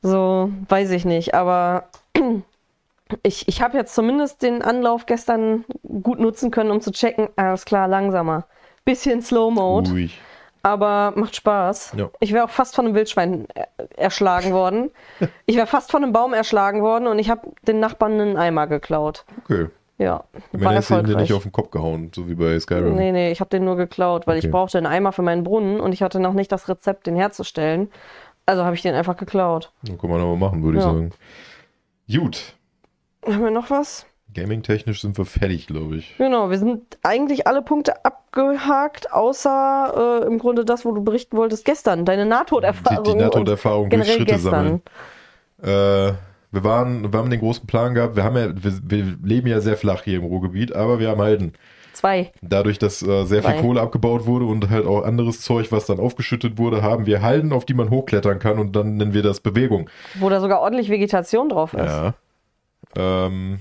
So, 0.01 0.51
weiß 0.69 0.91
ich 0.91 1.05
nicht. 1.05 1.33
Aber 1.33 1.89
ich, 3.23 3.47
ich 3.47 3.61
habe 3.61 3.77
jetzt 3.77 3.93
zumindest 3.95 4.41
den 4.41 4.61
Anlauf 4.61 5.05
gestern 5.05 5.65
gut 6.03 6.19
nutzen 6.19 6.51
können, 6.51 6.71
um 6.71 6.81
zu 6.81 6.91
checken, 6.91 7.29
alles 7.35 7.65
klar, 7.65 7.87
langsamer. 7.87 8.45
Bisschen 8.85 9.21
Slow-Mode, 9.21 9.91
Ruhig. 9.91 10.19
aber 10.63 11.13
macht 11.15 11.35
Spaß. 11.35 11.93
Ja. 11.97 12.09
Ich 12.19 12.33
wäre 12.33 12.45
auch 12.45 12.49
fast 12.49 12.75
von 12.75 12.85
einem 12.85 12.95
Wildschwein 12.95 13.47
äh, 13.55 13.65
erschlagen 13.95 14.51
worden. 14.53 14.91
Ich 15.45 15.55
wäre 15.55 15.67
fast 15.67 15.91
von 15.91 16.03
einem 16.03 16.11
Baum 16.13 16.33
erschlagen 16.33 16.81
worden 16.81 17.07
und 17.07 17.19
ich 17.19 17.29
habe 17.29 17.49
den 17.63 17.79
Nachbarn 17.79 18.13
einen 18.19 18.37
Eimer 18.37 18.67
geklaut. 18.67 19.25
Okay. 19.43 19.67
Ja, 19.97 20.11
war 20.13 20.25
Ende 20.53 20.75
hast 20.75 20.89
du 20.91 20.93
erfolgreich. 20.95 21.21
nicht 21.23 21.33
auf 21.33 21.41
den 21.43 21.51
Kopf 21.51 21.71
gehauen, 21.71 22.11
so 22.13 22.27
wie 22.29 22.35
bei 22.35 22.59
Skyrim. 22.59 22.93
Nee, 22.95 23.11
nee, 23.11 23.31
ich 23.31 23.39
habe 23.39 23.49
den 23.49 23.65
nur 23.65 23.75
geklaut, 23.77 24.27
weil 24.27 24.37
Okay. 24.37 24.45
ich 24.45 24.51
brauchte 24.51 24.77
einen 24.77 24.85
Eimer 24.85 25.11
für 25.11 25.23
meinen 25.23 25.43
Brunnen 25.43 25.79
und 25.79 25.91
ich 25.91 26.03
hatte 26.03 26.19
noch 26.19 26.33
nicht 26.33 26.51
das 26.51 26.69
Rezept, 26.69 27.07
den 27.07 27.15
herzustellen. 27.15 27.89
Also 28.45 28.63
habe 28.63 28.75
ich 28.75 28.83
den 28.83 28.93
einfach 28.93 29.17
geklaut. 29.17 29.71
Dann 29.83 29.97
kann 29.97 30.09
man 30.11 30.21
aber 30.21 30.35
machen, 30.35 30.61
würde 30.63 30.77
ich 30.77 30.83
Ja. 30.83 30.91
sagen. 30.91 31.11
Gut. 32.13 32.53
Haben 33.27 33.43
wir 33.43 33.51
noch 33.51 33.69
was? 33.69 34.05
Gaming-technisch 34.33 35.01
sind 35.01 35.17
wir 35.17 35.25
fertig, 35.25 35.67
glaube 35.67 35.97
ich. 35.97 36.15
Genau, 36.17 36.49
wir 36.49 36.57
sind 36.57 36.97
eigentlich 37.03 37.47
alle 37.47 37.61
Punkte 37.61 38.05
abgehakt, 38.05 39.11
außer 39.11 40.21
äh, 40.23 40.27
im 40.27 40.37
Grunde 40.37 40.63
das, 40.65 40.85
wo 40.85 40.91
du 40.91 41.03
berichten 41.03 41.37
wolltest 41.37 41.65
gestern, 41.65 42.05
deine 42.05 42.23
Die, 42.23 42.29
Nahtoderfahrung. 42.29 43.03
die 43.03 43.11
und 43.11 43.17
Nahtoderfahrung 43.17 43.89
durch 43.89 44.11
Schritte 44.13 44.37
sammeln. 44.37 44.81
gestern. 45.57 46.09
Äh, 46.09 46.13
wir 46.51 46.63
waren, 46.63 47.11
wir 47.11 47.19
haben 47.19 47.29
den 47.29 47.39
großen 47.39 47.67
Plan 47.67 47.93
gehabt. 47.93 48.15
Wir 48.15 48.23
haben 48.23 48.37
ja, 48.37 48.49
wir, 48.53 48.79
wir 48.83 49.17
leben 49.23 49.47
ja 49.47 49.59
sehr 49.59 49.75
flach 49.77 50.03
hier 50.03 50.17
im 50.19 50.23
Ruhrgebiet, 50.25 50.73
aber 50.73 50.99
wir 50.99 51.09
haben 51.09 51.21
Halden. 51.21 51.53
Zwei. 51.93 52.31
Dadurch, 52.43 52.77
dass 52.77 53.01
äh, 53.01 53.25
sehr 53.25 53.41
viel 53.41 53.53
Zwei. 53.55 53.61
Kohle 53.61 53.81
abgebaut 53.81 54.27
wurde 54.27 54.45
und 54.45 54.69
halt 54.69 54.85
auch 54.85 55.03
anderes 55.03 55.41
Zeug, 55.41 55.71
was 55.71 55.87
dann 55.87 55.99
aufgeschüttet 55.99 56.57
wurde, 56.59 56.83
haben 56.83 57.07
wir 57.07 57.23
Halden, 57.23 57.51
auf 57.51 57.65
die 57.65 57.73
man 57.73 57.89
hochklettern 57.89 58.37
kann 58.37 58.59
und 58.59 58.75
dann 58.75 58.97
nennen 58.97 59.13
wir 59.13 59.23
das 59.23 59.39
Bewegung. 59.39 59.89
Wo 60.19 60.29
da 60.29 60.39
sogar 60.39 60.61
ordentlich 60.61 60.89
Vegetation 60.89 61.49
drauf 61.49 61.73
ist. 61.73 61.85
Ja. 61.85 62.13
Ähm, 62.95 63.59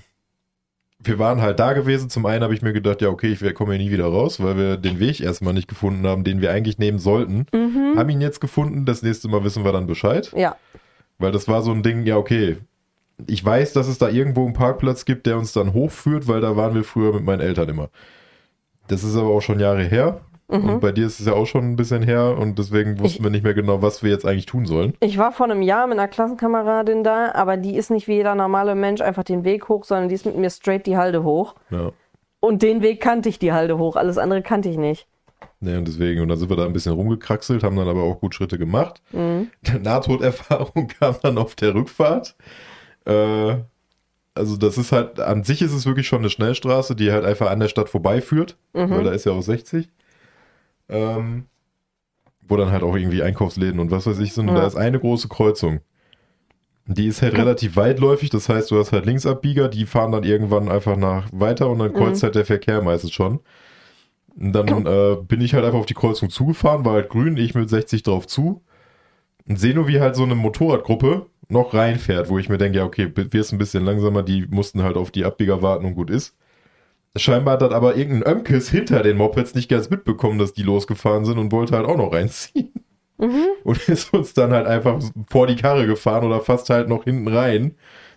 wir 0.99 1.19
waren 1.19 1.41
halt 1.41 1.59
da 1.59 1.73
gewesen. 1.73 2.11
Zum 2.11 2.27
einen 2.27 2.43
habe 2.43 2.55
ich 2.55 2.63
mir 2.63 2.73
gedacht, 2.73 3.03
ja, 3.03 3.09
okay, 3.09 3.33
ich 3.33 3.55
komme 3.55 3.75
hier 3.75 3.85
nie 3.85 3.91
wieder 3.91 4.07
raus, 4.07 4.43
weil 4.43 4.57
wir 4.57 4.77
den 4.77 4.99
Weg 4.99 5.21
erstmal 5.21 5.55
nicht 5.55 5.69
gefunden 5.69 6.07
haben, 6.07 6.25
den 6.25 6.41
wir 6.41 6.51
eigentlich 6.51 6.79
nehmen 6.79 6.99
sollten. 6.99 7.47
Mhm. 7.53 7.95
Haben 7.97 8.09
ihn 8.11 8.21
jetzt 8.21 8.41
gefunden. 8.41 8.85
Das 8.85 9.03
nächste 9.03 9.29
Mal 9.29 9.45
wissen 9.45 9.65
wir 9.65 9.73
dann 9.73 9.87
Bescheid. 9.87 10.33
Ja. 10.35 10.57
Weil 11.19 11.33
das 11.33 11.49
war 11.49 11.63
so 11.63 11.73
ein 11.73 11.83
Ding, 11.83 12.05
ja, 12.05 12.17
okay. 12.17 12.59
Ich 13.27 13.43
weiß, 13.43 13.73
dass 13.73 13.89
es 13.89 13.99
da 13.99 14.09
irgendwo 14.09 14.45
einen 14.45 14.53
Parkplatz 14.53 15.05
gibt, 15.05 15.27
der 15.27 15.39
uns 15.39 15.53
dann 15.53 15.73
hochführt, 15.73 16.29
weil 16.29 16.41
da 16.41 16.57
waren 16.57 16.75
wir 16.75 16.85
früher 16.85 17.15
mit 17.15 17.25
meinen 17.25 17.41
Eltern 17.41 17.69
immer. 17.69 17.89
Das 18.89 19.03
ist 19.03 19.17
aber 19.17 19.31
auch 19.31 19.41
schon 19.41 19.59
Jahre 19.59 19.85
her. 19.85 20.21
Mhm. 20.49 20.69
Und 20.69 20.81
bei 20.81 20.93
dir 20.93 21.07
ist 21.07 21.19
es 21.19 21.27
ja 21.27 21.33
auch 21.33 21.47
schon 21.47 21.65
ein 21.73 21.77
bisschen 21.77 22.03
her 22.03 22.37
und 22.39 22.59
deswegen 22.59 23.01
wussten 23.01 23.25
wir 23.25 23.31
nicht 23.31 23.43
mehr 23.43 23.55
genau, 23.55 23.83
was 23.83 24.03
wir 24.05 24.11
jetzt 24.11 24.25
eigentlich 24.25 24.47
tun 24.47 24.65
sollen. 24.65 24.95
Ich 25.01 25.19
war 25.19 25.33
vor 25.33 25.47
einem 25.47 25.61
Jahr 25.63 25.87
mit 25.89 25.99
einer 25.99 26.07
Klassenkameradin 26.09 27.03
da, 27.03 27.33
aber 27.35 27.57
die 27.57 27.77
ist 27.77 27.91
nicht 27.91 28.07
wie 28.07 28.15
jeder 28.15 28.35
normale 28.37 28.75
Mensch 28.77 29.01
einfach 29.01 29.25
den 29.25 29.43
Weg 29.45 29.69
hoch, 29.69 29.85
sondern 29.85 30.09
die 30.09 30.15
ist 30.15 30.25
mit 30.25 30.37
mir 30.37 30.51
straight 30.51 30.87
die 30.87 30.97
Halde 30.97 31.25
hoch. 31.25 31.55
Ja. 31.71 31.91
Und 32.39 32.63
den 32.63 32.81
Weg 32.81 33.01
kannte 33.01 33.29
ich 33.29 33.39
die 33.41 33.53
Halde 33.53 33.77
hoch, 33.79 33.97
alles 33.97 34.19
andere 34.19 34.43
kannte 34.43 34.69
ich 34.69 34.77
nicht. 34.77 35.09
Ne, 35.59 35.79
und 35.79 35.89
deswegen, 35.89 36.21
und 36.21 36.29
dann 36.29 36.39
sind 36.39 36.49
wir 36.49 36.57
da 36.57 36.65
ein 36.65 36.73
bisschen 36.73 36.93
rumgekraxelt, 36.93 37.63
haben 37.65 37.77
dann 37.77 37.89
aber 37.89 38.03
auch 38.05 38.21
gut 38.21 38.35
Schritte 38.35 38.57
gemacht. 38.59 39.03
Mhm. 39.13 39.51
Nahtoderfahrung 39.83 40.87
kam 41.01 41.17
dann 41.23 41.39
auf 41.39 41.55
der 41.57 41.75
Rückfahrt. 41.75 42.37
Äh, 43.05 43.57
also 44.35 44.57
das 44.57 44.77
ist 44.79 44.93
halt, 44.93 45.19
an 45.19 45.45
sich 45.45 45.63
ist 45.63 45.73
es 45.73 45.87
wirklich 45.87 46.07
schon 46.07 46.19
eine 46.21 46.31
Schnellstraße, 46.31 46.95
die 46.95 47.11
halt 47.11 47.25
einfach 47.25 47.51
an 47.51 47.59
der 47.59 47.69
Stadt 47.69 47.89
vorbeiführt, 47.89 48.57
Mhm. 48.75 48.91
weil 48.91 49.05
da 49.05 49.11
ist 49.13 49.25
ja 49.25 49.33
auch 49.33 49.43
60. 49.43 49.89
Ähm, 50.89 51.47
wo 52.49 52.57
dann 52.57 52.71
halt 52.71 52.83
auch 52.83 52.95
irgendwie 52.97 53.23
Einkaufsläden 53.23 53.81
und 53.81 53.91
was 53.91 54.07
weiß 54.07 54.19
ich 54.21 54.33
sind. 54.33 54.49
Und 54.49 54.55
Ja. 54.55 54.63
da 54.63 54.67
ist 54.67 54.77
eine 54.77 55.01
große 55.01 55.29
Kreuzung. 55.29 55.81
Die 56.89 57.09
ist 57.09 57.21
halt 57.21 57.35
relativ 57.37 57.75
weitläufig, 57.75 58.31
das 58.31 58.49
heißt, 58.49 58.71
du 58.71 58.79
hast 58.79 58.93
halt 58.93 59.07
Linksabbieger, 59.07 59.69
die 59.69 59.87
fahren 59.87 60.13
dann 60.13 60.23
irgendwann 60.23 60.69
einfach 60.69 60.97
nach 60.97 61.29
weiter 61.33 61.69
und 61.69 61.81
dann 61.81 61.93
kreuzt 61.93 62.23
halt 62.23 62.37
der 62.37 62.45
Verkehr 62.45 62.81
meistens 62.81 63.11
schon. 63.13 63.41
Und 64.39 64.53
dann 64.53 64.87
äh, 64.87 65.17
bin 65.17 65.41
ich 65.41 65.55
halt 65.55 65.65
einfach 65.65 65.81
auf 65.81 65.87
die 65.87 65.95
Kreuzung 65.95 66.31
zugefahren, 66.31 66.85
war 66.85 66.93
halt 66.93 67.09
grün, 67.09 67.37
ich 67.39 67.55
mit 67.57 67.69
60 67.69 68.05
drauf 68.05 68.29
zu. 68.29 68.63
Und 69.49 69.59
sehe 69.59 69.75
nur, 69.75 69.89
wie 69.89 69.99
halt 70.01 70.15
so 70.15 70.23
eine 70.23 70.37
Motorradgruppe 70.37 71.27
noch 71.49 71.75
reinfährt, 71.75 72.29
wo 72.29 72.39
ich 72.39 72.49
mir 72.49 72.59
denke, 72.59 72.79
ja, 72.79 72.85
okay, 72.85 73.11
wirst 73.15 73.53
ein 73.53 73.59
bisschen 73.59 73.85
langsamer, 73.85 74.23
die 74.23 74.47
mussten 74.49 74.83
halt 74.83 74.97
auf 74.97 75.11
die 75.11 75.25
Abbieger 75.25 75.63
warten 75.63 75.87
und 75.87 75.95
gut 75.95 76.11
ist. 76.11 76.37
Scheinbar 77.19 77.55
hat 77.55 77.63
dann 77.63 77.73
aber 77.73 77.97
irgendein 77.97 78.39
Ömkes 78.39 78.69
hinter 78.71 79.03
den 79.03 79.17
Mopeds 79.17 79.55
nicht 79.55 79.69
ganz 79.69 79.91
mitbekommen, 79.91 80.39
dass 80.39 80.53
die 80.53 80.63
losgefahren 80.63 81.25
sind 81.25 81.39
und 81.39 81.53
wollte 81.53 81.77
halt 81.77 81.87
auch 81.87 81.97
noch 81.97 82.13
reinziehen. 82.13 82.73
Und 83.19 83.89
ist 83.89 84.13
uns 84.13 84.35
dann 84.35 84.53
halt 84.53 84.67
einfach 84.67 85.01
vor 85.31 85.47
die 85.47 85.57
Karre 85.57 85.87
gefahren 85.87 86.25
oder 86.25 86.41
fast 86.41 86.71
halt 86.71 86.89
noch 86.89 87.05
hinten 87.05 87.29
rein, 87.29 87.75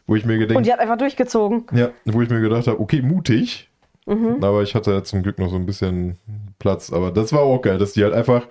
wo 0.07 0.15
ich 0.15 0.25
mir 0.25 0.33
Und 0.33 0.39
gedacht, 0.39 0.65
die 0.65 0.73
hat 0.73 0.79
einfach 0.79 0.97
durchgezogen. 0.97 1.65
ja, 1.73 1.89
wo 2.05 2.21
ich 2.21 2.29
mir 2.29 2.41
gedacht 2.41 2.67
habe, 2.67 2.79
okay, 2.79 3.01
mutig. 3.01 3.69
Mhm. 4.05 4.43
Aber 4.43 4.63
ich 4.63 4.75
hatte 4.75 5.03
zum 5.03 5.21
Glück 5.21 5.37
noch 5.39 5.49
so 5.49 5.55
ein 5.55 5.65
bisschen 5.65 6.17
Platz. 6.57 6.91
Aber 6.91 7.11
das 7.11 7.31
war 7.31 7.41
auch 7.41 7.61
geil, 7.61 7.77
dass 7.77 7.93
die 7.93 8.03
halt 8.03 8.13
einfach 8.13 8.47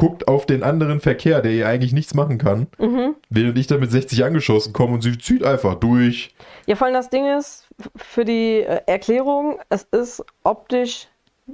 guckt 0.00 0.26
auf 0.28 0.46
den 0.46 0.62
anderen 0.62 1.00
Verkehr, 1.00 1.40
der 1.42 1.52
ihr 1.52 1.68
eigentlich 1.68 1.92
nichts 1.92 2.14
machen 2.14 2.38
kann, 2.38 2.66
Mhm. 2.78 3.14
während 3.28 3.58
ich 3.58 3.66
da 3.66 3.76
mit 3.76 3.90
60 3.90 4.24
angeschossen 4.24 4.72
komme 4.72 4.94
und 4.94 5.02
sie 5.02 5.16
zieht 5.18 5.44
einfach 5.44 5.74
durch. 5.74 6.34
Ja, 6.66 6.74
vor 6.76 6.86
allem 6.86 6.94
das 6.94 7.10
Ding 7.10 7.26
ist, 7.38 7.68
für 7.96 8.24
die 8.24 8.60
äh, 8.60 8.80
Erklärung, 8.86 9.60
es 9.68 9.84
ist 9.84 10.24
optisch 10.42 11.08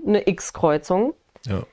eine 0.06 0.26
X-Kreuzung. 0.28 1.14
Ja. 1.46 1.64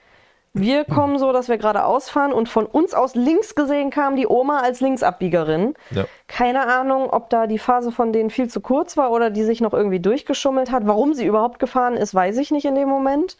Wir 0.55 0.85
kommen 0.85 1.17
so, 1.17 1.33
dass 1.33 1.47
wir 1.49 1.57
geradeaus 1.57 2.11
fahren 2.11 2.31
und 2.31 2.47
von 2.47 2.67
uns 2.67 2.93
aus 2.93 3.15
links 3.15 3.55
gesehen 3.55 3.89
kam 3.89 4.15
die 4.15 4.27
Oma 4.27 4.59
als 4.59 4.81
Linksabbiegerin. 4.81 5.73
Ja. 5.89 6.05
Keine 6.27 6.67
Ahnung, 6.67 7.09
ob 7.09 7.31
da 7.31 7.47
die 7.47 7.57
Phase 7.57 7.91
von 7.91 8.13
denen 8.13 8.29
viel 8.29 8.47
zu 8.49 8.61
kurz 8.61 8.95
war 8.95 9.09
oder 9.11 9.31
die 9.31 9.43
sich 9.43 9.61
noch 9.61 9.73
irgendwie 9.73 9.99
durchgeschummelt 9.99 10.71
hat. 10.71 10.85
Warum 10.85 11.15
sie 11.15 11.25
überhaupt 11.25 11.57
gefahren 11.57 11.95
ist, 11.97 12.13
weiß 12.13 12.37
ich 12.37 12.51
nicht 12.51 12.65
in 12.65 12.75
dem 12.75 12.87
Moment. 12.87 13.35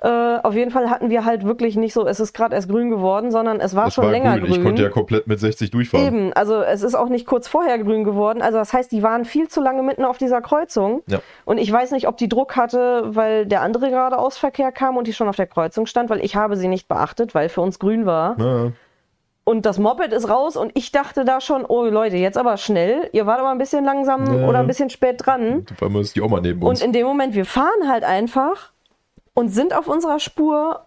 Äh, 0.00 0.08
auf 0.44 0.54
jeden 0.54 0.70
Fall 0.70 0.90
hatten 0.90 1.10
wir 1.10 1.24
halt 1.24 1.44
wirklich 1.44 1.76
nicht 1.76 1.92
so, 1.92 2.06
es 2.06 2.20
ist 2.20 2.32
gerade 2.32 2.54
erst 2.54 2.68
grün 2.68 2.88
geworden, 2.88 3.32
sondern 3.32 3.58
es 3.58 3.74
war 3.74 3.86
Das 3.86 3.94
schon 3.94 4.04
war 4.04 4.12
länger 4.12 4.38
grün. 4.38 4.44
grün. 4.50 4.52
Ich 4.60 4.64
konnte 4.64 4.82
ja 4.82 4.88
komplett 4.90 5.26
mit 5.26 5.40
60 5.40 5.72
durchfahren. 5.72 6.06
Eben, 6.06 6.32
also 6.34 6.62
es 6.62 6.82
ist 6.82 6.94
auch 6.94 7.08
nicht 7.08 7.26
kurz 7.26 7.48
vorher 7.48 7.78
grün 7.80 8.04
geworden. 8.04 8.40
Also 8.40 8.58
das 8.58 8.72
heißt, 8.72 8.92
die 8.92 9.02
waren 9.02 9.24
viel 9.24 9.48
zu 9.48 9.60
lange 9.60 9.82
mitten 9.82 10.04
auf 10.04 10.16
dieser 10.16 10.40
Kreuzung. 10.40 11.02
Ja. 11.08 11.18
Und 11.44 11.58
ich 11.58 11.72
weiß 11.72 11.90
nicht, 11.90 12.06
ob 12.06 12.16
die 12.16 12.28
Druck 12.28 12.54
hatte, 12.54 13.06
weil 13.16 13.46
der 13.46 13.62
andere 13.62 13.90
geradeausverkehr 13.90 14.70
kam 14.70 14.96
und 14.96 15.08
die 15.08 15.12
schon 15.12 15.28
auf 15.28 15.34
der 15.36 15.48
Kreuzung 15.48 15.86
stand, 15.86 16.10
weil 16.10 16.24
ich 16.24 16.36
habe 16.36 16.56
sie 16.56 16.68
nicht 16.68 16.86
beachtet, 16.86 17.34
weil 17.34 17.48
für 17.48 17.60
uns 17.60 17.80
grün 17.80 18.06
war. 18.06 18.38
Ja. 18.38 18.72
Und 19.42 19.64
das 19.66 19.78
Moped 19.78 20.12
ist 20.12 20.28
raus 20.28 20.56
und 20.56 20.72
ich 20.74 20.92
dachte 20.92 21.24
da 21.24 21.40
schon, 21.40 21.64
oh 21.66 21.84
Leute, 21.86 22.18
jetzt 22.18 22.36
aber 22.38 22.56
schnell. 22.58 23.08
Ihr 23.12 23.26
wart 23.26 23.40
aber 23.40 23.48
ein 23.50 23.58
bisschen 23.58 23.82
langsam 23.84 24.42
Ja. 24.42 24.46
oder 24.46 24.58
ein 24.58 24.66
bisschen 24.66 24.90
spät 24.90 25.16
dran. 25.26 25.64
Auf 25.72 25.82
einmal 25.82 26.02
ist 26.02 26.14
die 26.14 26.20
Oma 26.20 26.40
neben 26.40 26.62
uns. 26.62 26.80
Und 26.80 26.86
in 26.86 26.92
dem 26.92 27.06
Moment, 27.06 27.34
wir 27.34 27.46
fahren 27.46 27.88
halt 27.90 28.04
einfach 28.04 28.72
und 29.38 29.50
sind 29.50 29.72
auf 29.72 29.86
unserer 29.86 30.18
Spur 30.18 30.86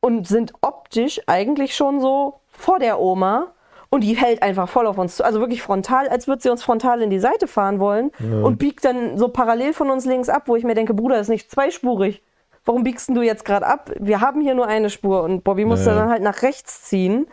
und 0.00 0.28
sind 0.28 0.52
optisch 0.60 1.22
eigentlich 1.26 1.74
schon 1.74 2.00
so 2.00 2.40
vor 2.48 2.78
der 2.78 3.00
Oma. 3.00 3.52
Und 3.88 4.04
die 4.04 4.14
hält 4.14 4.42
einfach 4.42 4.68
voll 4.68 4.86
auf 4.86 4.98
uns 4.98 5.16
zu. 5.16 5.24
Also 5.24 5.40
wirklich 5.40 5.62
frontal, 5.62 6.06
als 6.08 6.28
würde 6.28 6.42
sie 6.42 6.50
uns 6.50 6.62
frontal 6.62 7.00
in 7.00 7.08
die 7.08 7.18
Seite 7.18 7.46
fahren 7.46 7.78
wollen. 7.80 8.10
Und 8.44 8.58
biegt 8.58 8.84
dann 8.84 9.16
so 9.16 9.28
parallel 9.28 9.72
von 9.72 9.90
uns 9.90 10.04
links 10.04 10.28
ab, 10.28 10.42
wo 10.46 10.56
ich 10.56 10.64
mir 10.64 10.74
denke, 10.74 10.92
Bruder, 10.92 11.18
ist 11.18 11.28
nicht 11.28 11.50
zweispurig. 11.50 12.22
Warum 12.66 12.84
biegst 12.84 13.08
du 13.08 13.22
jetzt 13.22 13.46
gerade 13.46 13.66
ab? 13.66 13.90
Wir 13.98 14.20
haben 14.20 14.42
hier 14.42 14.54
nur 14.54 14.66
eine 14.66 14.90
Spur. 14.90 15.22
Und 15.22 15.42
Bobby 15.42 15.64
musste 15.64 15.90
Ja. 15.90 15.96
dann 15.96 16.10
halt 16.10 16.22
nach 16.22 16.42
rechts 16.42 16.82
ziehen. 16.84 17.26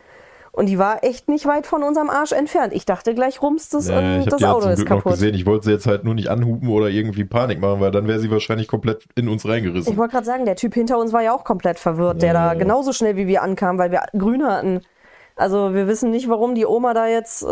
Und 0.51 0.65
die 0.67 0.77
war 0.79 1.03
echt 1.03 1.29
nicht 1.29 1.45
weit 1.45 1.67
von 1.67 1.83
unserem 1.83 2.09
Arsch 2.09 2.31
entfernt. 2.31 2.73
Ich 2.73 2.85
dachte 2.85 3.13
gleich, 3.13 3.41
rumst 3.41 3.73
es 3.75 3.87
Ja, 3.87 3.97
und 3.99 4.03
ich 4.03 4.19
habe 4.21 4.29
das 4.31 4.37
die 4.37 4.43
ja 4.43 4.51
Auto 4.51 4.61
zum 4.63 4.71
ist 4.71 4.75
Glück 4.77 4.89
noch 4.89 4.97
kaputt. 4.97 5.11
gesehen. 5.13 5.35
Ich 5.35 5.45
wollte 5.45 5.65
sie 5.65 5.71
jetzt 5.71 5.85
halt 5.85 6.03
nur 6.03 6.13
nicht 6.15 6.29
anhupen 6.29 6.69
oder 6.69 6.89
irgendwie 6.89 7.23
Panik 7.25 7.59
machen, 7.61 7.79
weil 7.81 7.91
dann 7.91 8.07
wäre 8.07 8.19
sie 8.19 8.31
wahrscheinlich 8.31 8.67
komplett 8.67 9.05
in 9.15 9.29
uns 9.29 9.47
reingerissen. 9.47 9.91
Ich 9.91 9.97
wollte 9.97 10.13
gerade 10.13 10.25
sagen, 10.25 10.45
der 10.45 10.55
Typ 10.55 10.73
hinter 10.73 10.97
uns 10.97 11.13
war 11.13 11.21
ja 11.21 11.33
auch 11.33 11.43
komplett 11.43 11.77
verwirrt, 11.79 12.21
der 12.21 12.33
Ja. 12.33 12.49
da 12.49 12.53
genauso 12.55 12.91
schnell 12.93 13.15
wie 13.15 13.27
wir 13.27 13.43
ankam, 13.43 13.77
weil 13.77 13.91
wir 13.91 14.01
grün 14.17 14.43
hatten. 14.43 14.81
Also 15.35 15.73
wir 15.73 15.87
wissen 15.87 16.11
nicht, 16.11 16.27
warum 16.27 16.55
die 16.55 16.65
Oma 16.65 16.93
da 16.93 17.07
jetzt. 17.07 17.43
Äh, 17.43 17.47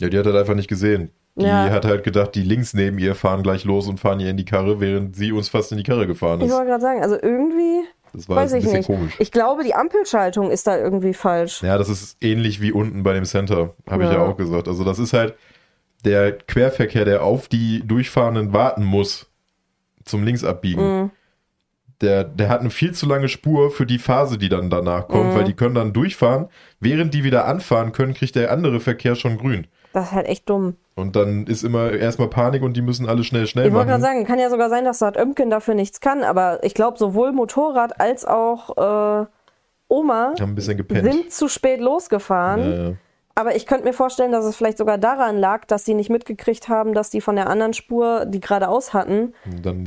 Ja, 0.00 0.08
die 0.08 0.18
hat 0.18 0.26
halt 0.26 0.36
einfach 0.36 0.54
nicht 0.54 0.68
gesehen. 0.68 1.10
Die 1.36 1.44
Ja. 1.46 1.70
hat 1.70 1.84
halt 1.84 2.02
gedacht, 2.02 2.34
die 2.34 2.42
links 2.42 2.74
neben 2.74 2.98
ihr 2.98 3.14
fahren 3.14 3.42
gleich 3.44 3.64
los 3.64 3.86
und 3.86 4.00
fahren 4.00 4.18
ihr 4.18 4.28
in 4.30 4.36
die 4.36 4.44
Karre, 4.44 4.80
während 4.80 5.14
sie 5.14 5.30
uns 5.30 5.48
fast 5.48 5.70
in 5.70 5.78
die 5.78 5.84
Karre 5.84 6.06
gefahren 6.08 6.40
ich 6.40 6.46
ist. 6.48 6.52
wollte 6.52 6.66
gerade 6.66 6.82
sagen, 6.82 7.02
also 7.02 7.14
irgendwie 7.22 7.82
Das 8.12 8.28
war 8.28 8.36
weiß 8.36 8.52
ein 8.52 8.58
ich 8.58 8.64
bisschen 8.64 8.78
nicht. 8.78 8.86
komisch. 8.86 9.14
Ich 9.18 9.30
glaube, 9.32 9.62
die 9.64 9.74
Ampelschaltung 9.74 10.50
ist 10.50 10.66
da 10.66 10.76
irgendwie 10.76 11.14
falsch. 11.14 11.62
Ja, 11.62 11.78
das 11.78 11.88
ist 11.88 12.16
ähnlich 12.22 12.60
wie 12.60 12.72
unten 12.72 13.02
bei 13.02 13.12
dem 13.12 13.24
Center, 13.24 13.74
habe 13.88 14.04
ich 14.04 14.10
ja 14.10 14.16
Ja. 14.16 14.22
auch 14.26 14.36
gesagt. 14.36 14.68
Also 14.68 14.84
das 14.84 14.98
ist 14.98 15.12
halt 15.12 15.34
der 16.04 16.32
Querverkehr, 16.32 17.04
der 17.04 17.22
auf 17.22 17.48
die 17.48 17.82
Durchfahrenden 17.86 18.52
warten 18.52 18.84
muss 18.84 19.26
zum 20.04 20.24
Linksabbiegen. 20.24 21.02
Mhm. 21.02 21.10
der, 22.00 22.24
der 22.24 22.48
hat 22.48 22.60
eine 22.60 22.70
viel 22.70 22.92
zu 22.94 23.04
lange 23.04 23.28
Spur 23.28 23.70
für 23.70 23.84
die 23.84 23.98
Phase, 23.98 24.38
die 24.38 24.48
dann 24.48 24.70
danach 24.70 25.06
kommt, 25.06 25.32
Mhm. 25.32 25.34
weil 25.36 25.44
die 25.44 25.52
können 25.52 25.74
dann 25.74 25.92
durchfahren. 25.92 26.48
Während 26.80 27.12
die 27.12 27.24
wieder 27.24 27.44
anfahren 27.44 27.92
können, 27.92 28.14
kriegt 28.14 28.36
der 28.36 28.50
andere 28.50 28.80
Verkehr 28.80 29.16
schon 29.16 29.36
grün. 29.36 29.66
Das 29.92 30.06
ist 30.06 30.12
halt 30.12 30.26
echt 30.26 30.48
dumm. 30.48 30.76
Und 30.96 31.16
dann 31.16 31.46
ist 31.46 31.62
immer 31.62 31.92
erstmal 31.92 32.28
Panik 32.28 32.62
und 32.62 32.76
die 32.76 32.82
müssen 32.82 33.08
alle 33.08 33.24
schnell, 33.24 33.46
schnell 33.46 33.66
Ich 33.66 33.72
wollte 33.72 33.88
gerade 33.88 34.02
machen. 34.02 34.14
sagen, 34.16 34.26
kann 34.26 34.38
ja 34.38 34.50
sogar 34.50 34.68
sein, 34.68 34.84
dass 34.84 34.98
Bad 34.98 35.16
Oemken 35.16 35.48
dafür 35.48 35.74
nichts 35.74 36.00
kann, 36.00 36.22
aber 36.24 36.62
ich 36.62 36.74
glaube, 36.74 36.98
sowohl 36.98 37.32
Motorrad 37.32 38.00
als 38.00 38.24
auch 38.24 39.22
äh, 39.22 39.26
Oma 39.88 40.34
sind 40.36 41.32
zu 41.32 41.48
spät 41.48 41.80
losgefahren. 41.80 42.70
Ja, 42.70 42.84
ja. 42.88 42.92
Aber 43.36 43.56
ich 43.56 43.64
könnte 43.64 43.84
mir 43.84 43.92
vorstellen, 43.92 44.32
dass 44.32 44.44
es 44.44 44.56
vielleicht 44.56 44.76
sogar 44.76 44.98
daran 44.98 45.38
lag, 45.38 45.64
dass 45.64 45.84
die 45.84 45.94
nicht 45.94 46.10
mitgekriegt 46.10 46.68
haben, 46.68 46.92
dass 46.92 47.10
die 47.10 47.20
von 47.20 47.36
der 47.36 47.48
anderen 47.48 47.72
Spur, 47.72 48.26
die 48.26 48.40
geradeaus 48.40 48.92
hatten, 48.92 49.32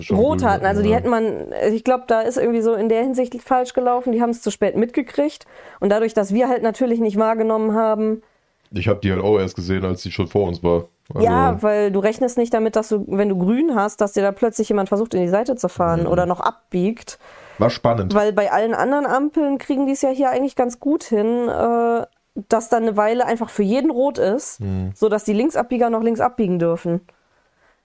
rot 0.09 0.39
grün 0.39 0.43
hatten. 0.49 0.65
Also 0.65 0.81
die 0.81 0.89
ja. 0.89 0.95
hätten 0.95 1.09
man, 1.09 1.53
ich 1.71 1.83
glaube, 1.83 2.05
da 2.07 2.21
ist 2.21 2.37
irgendwie 2.37 2.61
so 2.61 2.73
in 2.73 2.89
der 2.89 3.03
Hinsicht 3.03 3.39
falsch 3.43 3.73
gelaufen. 3.73 4.11
Die 4.11 4.21
haben 4.21 4.31
es 4.31 4.41
zu 4.41 4.49
spät 4.49 4.75
mitgekriegt. 4.75 5.45
Und 5.79 5.89
dadurch, 5.89 6.13
dass 6.13 6.33
wir 6.33 6.47
halt 6.49 6.63
natürlich 6.63 6.99
nicht 6.99 7.17
wahrgenommen 7.17 7.75
haben, 7.75 8.23
Ich 8.71 8.87
habe 8.87 9.01
die 9.01 9.11
halt 9.11 9.21
auch 9.21 9.37
erst 9.37 9.55
gesehen, 9.55 9.85
als 9.85 10.01
die 10.01 10.11
schon 10.11 10.27
vor 10.27 10.47
uns 10.47 10.63
war. 10.63 10.87
Also, 11.13 11.25
ja, 11.25 11.61
weil 11.61 11.91
du 11.91 11.99
rechnest 11.99 12.37
nicht 12.37 12.53
damit, 12.53 12.75
dass 12.75 12.89
du, 12.89 13.05
wenn 13.07 13.29
du 13.29 13.37
grün 13.37 13.75
hast, 13.75 14.01
dass 14.01 14.13
dir 14.13 14.23
da 14.23 14.31
plötzlich 14.31 14.69
jemand 14.69 14.89
versucht, 14.89 15.13
in 15.13 15.21
die 15.21 15.27
Seite 15.27 15.55
zu 15.55 15.67
fahren 15.67 16.07
oder 16.07 16.25
noch 16.25 16.39
abbiegt. 16.39 17.19
War 17.57 17.69
spannend. 17.69 18.15
Weil 18.15 18.33
bei 18.33 18.51
allen 18.51 18.73
anderen 18.73 19.05
Ampeln 19.05 19.57
kriegen 19.57 19.85
die 19.85 19.93
es 19.93 20.01
ja 20.01 20.09
hier 20.09 20.29
eigentlich 20.29 20.55
ganz 20.55 20.79
gut 20.79 21.03
hin, 21.03 21.47
äh, 21.49 22.05
dass 22.49 22.69
dann 22.69 22.83
eine 22.83 22.97
Weile 22.97 23.25
einfach 23.25 23.49
für 23.49 23.63
jeden 23.63 23.91
rot 23.91 24.17
ist, 24.17 24.59
so 24.95 25.07
dass 25.07 25.23
die 25.23 25.33
Linksabbieger 25.33 25.91
noch 25.91 26.01
links 26.01 26.19
abbiegen 26.19 26.57
dürfen. 26.57 27.01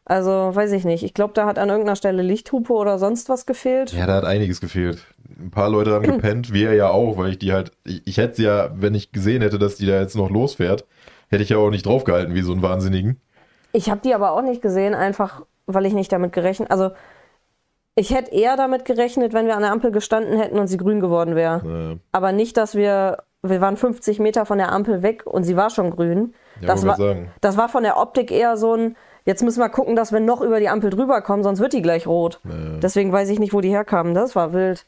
Also, 0.07 0.31
weiß 0.31 0.73
ich 0.73 0.87
nicht. 0.87 1.05
Ich 1.05 1.13
glaube, 1.13 1.35
da 1.35 1.45
hat 1.45 1.59
an 1.59 1.69
irgendeiner 1.69 1.95
Stelle 1.95 2.23
Lichthupe 2.23 2.73
oder 2.73 2.99
sonst 2.99 3.29
was 3.29 3.45
gefehlt. 3.45 3.93
Ja, 3.93 4.07
da 4.07 4.15
hat 4.15 4.25
einiges 4.25 4.59
gefehlt. 4.59 5.05
Ein 5.39 5.51
paar 5.51 5.69
Leute 5.69 5.93
haben 5.93 6.03
gepennt, 6.05 6.51
wir 6.51 6.73
ja 6.73 6.89
auch, 6.89 7.19
weil 7.19 7.33
ich 7.33 7.39
die 7.39 7.53
halt, 7.53 7.73
ich, 7.85 8.07
ich 8.07 8.17
hätte 8.17 8.37
sie 8.37 8.45
ja, 8.45 8.71
wenn 8.75 8.95
ich 8.95 9.13
gesehen 9.13 9.43
hätte, 9.43 9.59
dass 9.59 9.77
die 9.77 9.85
da 9.85 10.01
jetzt 10.01 10.17
noch 10.17 10.31
losfährt, 10.31 10.87
hätte 11.29 11.43
ich 11.43 11.51
ja 11.51 11.59
auch 11.59 11.71
nicht 11.71 11.87
draufgehalten 11.87 12.35
wie 12.35 12.43
so 12.43 12.53
ein 12.53 12.63
Wahnsinnigen. 12.63 13.21
Ich 13.73 13.91
habe 13.91 14.01
die 14.03 14.15
aber 14.15 14.33
auch 14.33 14.43
nicht 14.43 14.63
gesehen, 14.63 14.95
einfach 14.95 15.43
weil 15.67 15.87
ich 15.87 15.93
nicht 15.93 16.11
damit 16.11 16.33
gerechnet. 16.33 16.71
Also, 16.71 16.91
ich 17.95 18.15
hätte 18.15 18.33
eher 18.33 18.57
damit 18.57 18.85
gerechnet, 18.85 19.33
wenn 19.33 19.47
wir 19.47 19.57
an 19.57 19.63
der 19.63 19.73
Ampel 19.73 19.91
gestanden 19.91 20.39
hätten 20.39 20.59
und 20.59 20.67
sie 20.69 20.77
grün 20.77 21.01
geworden 21.01 21.35
wäre. 21.35 21.97
Äh, 21.97 21.99
Aber 22.13 22.33
nicht, 22.33 22.57
dass 22.57 22.75
wir, 22.75 23.19
wir 23.43 23.61
waren 23.61 23.77
50 23.77 24.19
Meter 24.21 24.47
von 24.47 24.59
der 24.59 24.73
Ampel 24.73 25.03
weg 25.03 25.27
und 25.27 25.45
sie 25.45 25.57
war 25.57 25.69
schon 25.69 25.91
grün. 25.91 26.33
Ja, 26.61 26.69
das, 26.69 26.87
war, 26.87 26.97
sagen. 26.97 27.31
das 27.41 27.57
war 27.57 27.69
von 27.69 27.83
der 27.83 27.99
Optik 27.99 28.31
eher 28.31 28.57
so 28.57 28.75
ein, 28.75 28.97
jetzt 29.25 29.43
müssen 29.43 29.61
wir 29.61 29.69
gucken, 29.69 29.97
dass 29.97 30.13
wir 30.13 30.21
noch 30.21 30.41
über 30.41 30.61
die 30.61 30.69
Ampel 30.69 30.91
drüber 30.91 31.21
kommen, 31.23 31.43
sonst 31.43 31.61
wird 31.61 31.73
die 31.73 31.83
gleich 31.83 32.07
rot. 32.07 32.41
Ja. 32.45 32.79
Deswegen 32.81 33.13
weiß 33.13 33.29
ich 33.31 33.41
nicht, 33.41 33.53
wo 33.53 33.61
die 33.61 33.71
herkamen. 33.71 34.15
Das 34.15 34.35
war 34.37 34.53
wild. 34.53 34.87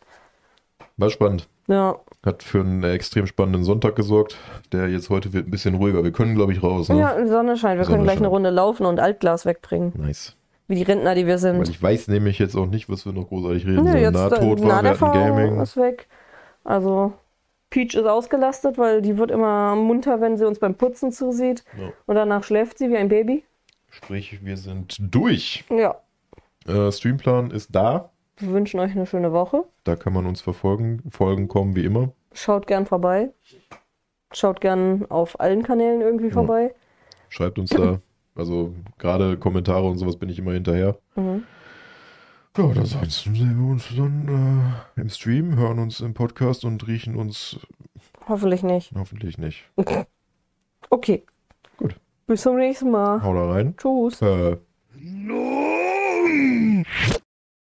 War 1.00 1.10
spannend. 1.10 1.48
Ja, 1.66 1.96
Hat 2.24 2.42
für 2.42 2.60
einen 2.60 2.82
extrem 2.84 3.26
spannenden 3.26 3.64
Sonntag 3.64 3.96
gesorgt. 3.96 4.36
Der 4.72 4.88
jetzt 4.88 5.08
heute 5.10 5.32
wird 5.32 5.46
ein 5.46 5.50
bisschen 5.50 5.74
ruhiger. 5.74 6.02
Wir 6.04 6.12
können, 6.12 6.34
glaube 6.34 6.52
ich, 6.52 6.62
raus. 6.62 6.88
Ne? 6.88 6.98
ja 6.98 7.26
Sonne 7.26 7.56
scheint. 7.56 7.78
Wir 7.78 7.84
Sonne 7.84 7.96
können 7.96 8.04
gleich 8.04 8.18
eine. 8.18 8.28
Runde 8.28 8.50
laufen 8.50 8.86
und 8.86 8.98
Altglas 9.00 9.46
wegbringen. 9.46 9.92
Nice. 9.96 10.36
Wie 10.68 10.74
die 10.76 10.82
Rentner, 10.82 11.14
die 11.14 11.26
wir 11.26 11.34
Weil 11.34 11.38
sind. 11.38 11.68
ich 11.68 11.82
weiß 11.82 12.08
nämlich 12.08 12.38
jetzt 12.38 12.54
auch 12.56 12.66
nicht, 12.66 12.88
was 12.88 13.04
wir 13.06 13.12
noch 13.12 13.28
großartig 13.28 13.66
reden 13.66 13.84
Nö, 13.84 13.90
sollen. 13.90 14.02
jetzt 14.02 14.14
Nahtod 14.14 14.60
äh, 14.60 14.62
war, 14.64 14.82
wir 14.82 14.90
hatten 14.90 15.12
Gaming. 15.12 15.60
ist 15.60 15.76
weg. 15.76 16.06
Also 16.64 17.12
Peach 17.70 17.94
ist 17.94 18.06
ausgelastet, 18.06 18.78
weil 18.78 19.00
die 19.02 19.16
wird 19.18 19.30
immer 19.30 19.74
munter, 19.76 20.20
wenn 20.20 20.36
sie 20.36 20.46
uns 20.46 20.58
beim 20.58 20.74
Putzen 20.74 21.10
zusieht. 21.12 21.64
Ja. 21.78 21.88
Und 22.06 22.14
danach 22.16 22.44
schläft 22.44 22.78
sie 22.78 22.88
wie 22.90 22.96
ein 22.96 23.08
Baby. 23.08 23.44
Sprich, 23.90 24.44
wir 24.44 24.56
sind 24.56 24.96
durch. 25.00 25.64
Ja, 25.70 25.96
Äh, 26.68 26.92
Streamplan 26.92 27.50
ist 27.50 27.74
da. 27.74 28.10
Wir 28.40 28.52
wünschen 28.52 28.80
euch 28.80 28.92
eine 28.92 29.06
schöne 29.06 29.32
Woche. 29.32 29.64
Da 29.84 29.96
kann 29.96 30.12
man 30.12 30.26
uns 30.26 30.40
verfolgen. 30.40 31.02
Folgen 31.10 31.48
kommen 31.48 31.74
wie 31.76 31.84
immer. 31.84 32.12
Schaut 32.32 32.66
gern 32.66 32.86
vorbei. 32.86 33.30
Schaut 34.32 34.60
gern 34.60 35.06
auf 35.10 35.40
allen 35.40 35.62
Kanälen 35.62 36.00
irgendwie 36.00 36.30
vorbei. 36.30 36.74
Schreibt 37.28 37.58
uns 37.58 37.70
da. 37.70 38.00
Also 38.36 38.72
gerade 38.96 39.36
Kommentare 39.36 39.86
und 39.86 39.98
sowas 39.98 40.16
bin 40.16 40.28
ich 40.30 40.38
immer 40.38 40.52
hinterher. 40.52 40.96
Mhm. 41.16 41.42
Ja, 42.56 42.64
und 42.64 42.78
ansonsten 42.78 43.34
sehen 43.34 43.58
wir 43.60 43.70
uns 43.72 43.88
dann 43.94 44.72
äh, 44.96 45.00
im 45.00 45.08
Stream, 45.10 45.56
hören 45.56 45.78
uns 45.80 46.00
im 46.00 46.14
Podcast 46.14 46.64
und 46.64 46.86
riechen 46.86 47.16
uns 47.16 47.58
Hoffentlich 48.28 48.62
nicht. 48.62 48.92
hoffentlich 48.96 49.36
nicht. 49.36 49.64
Okay. 50.92 51.24
Gut. 51.76 51.96
Bis 52.26 52.42
zum 52.42 52.56
nächsten 52.56 52.90
Mal. 52.90 53.22
Hau 53.22 53.34
da 53.34 53.50
rein. 53.50 53.74
Tschüss. 53.76 54.22
Äh, 54.22 54.56
No! 54.98 55.44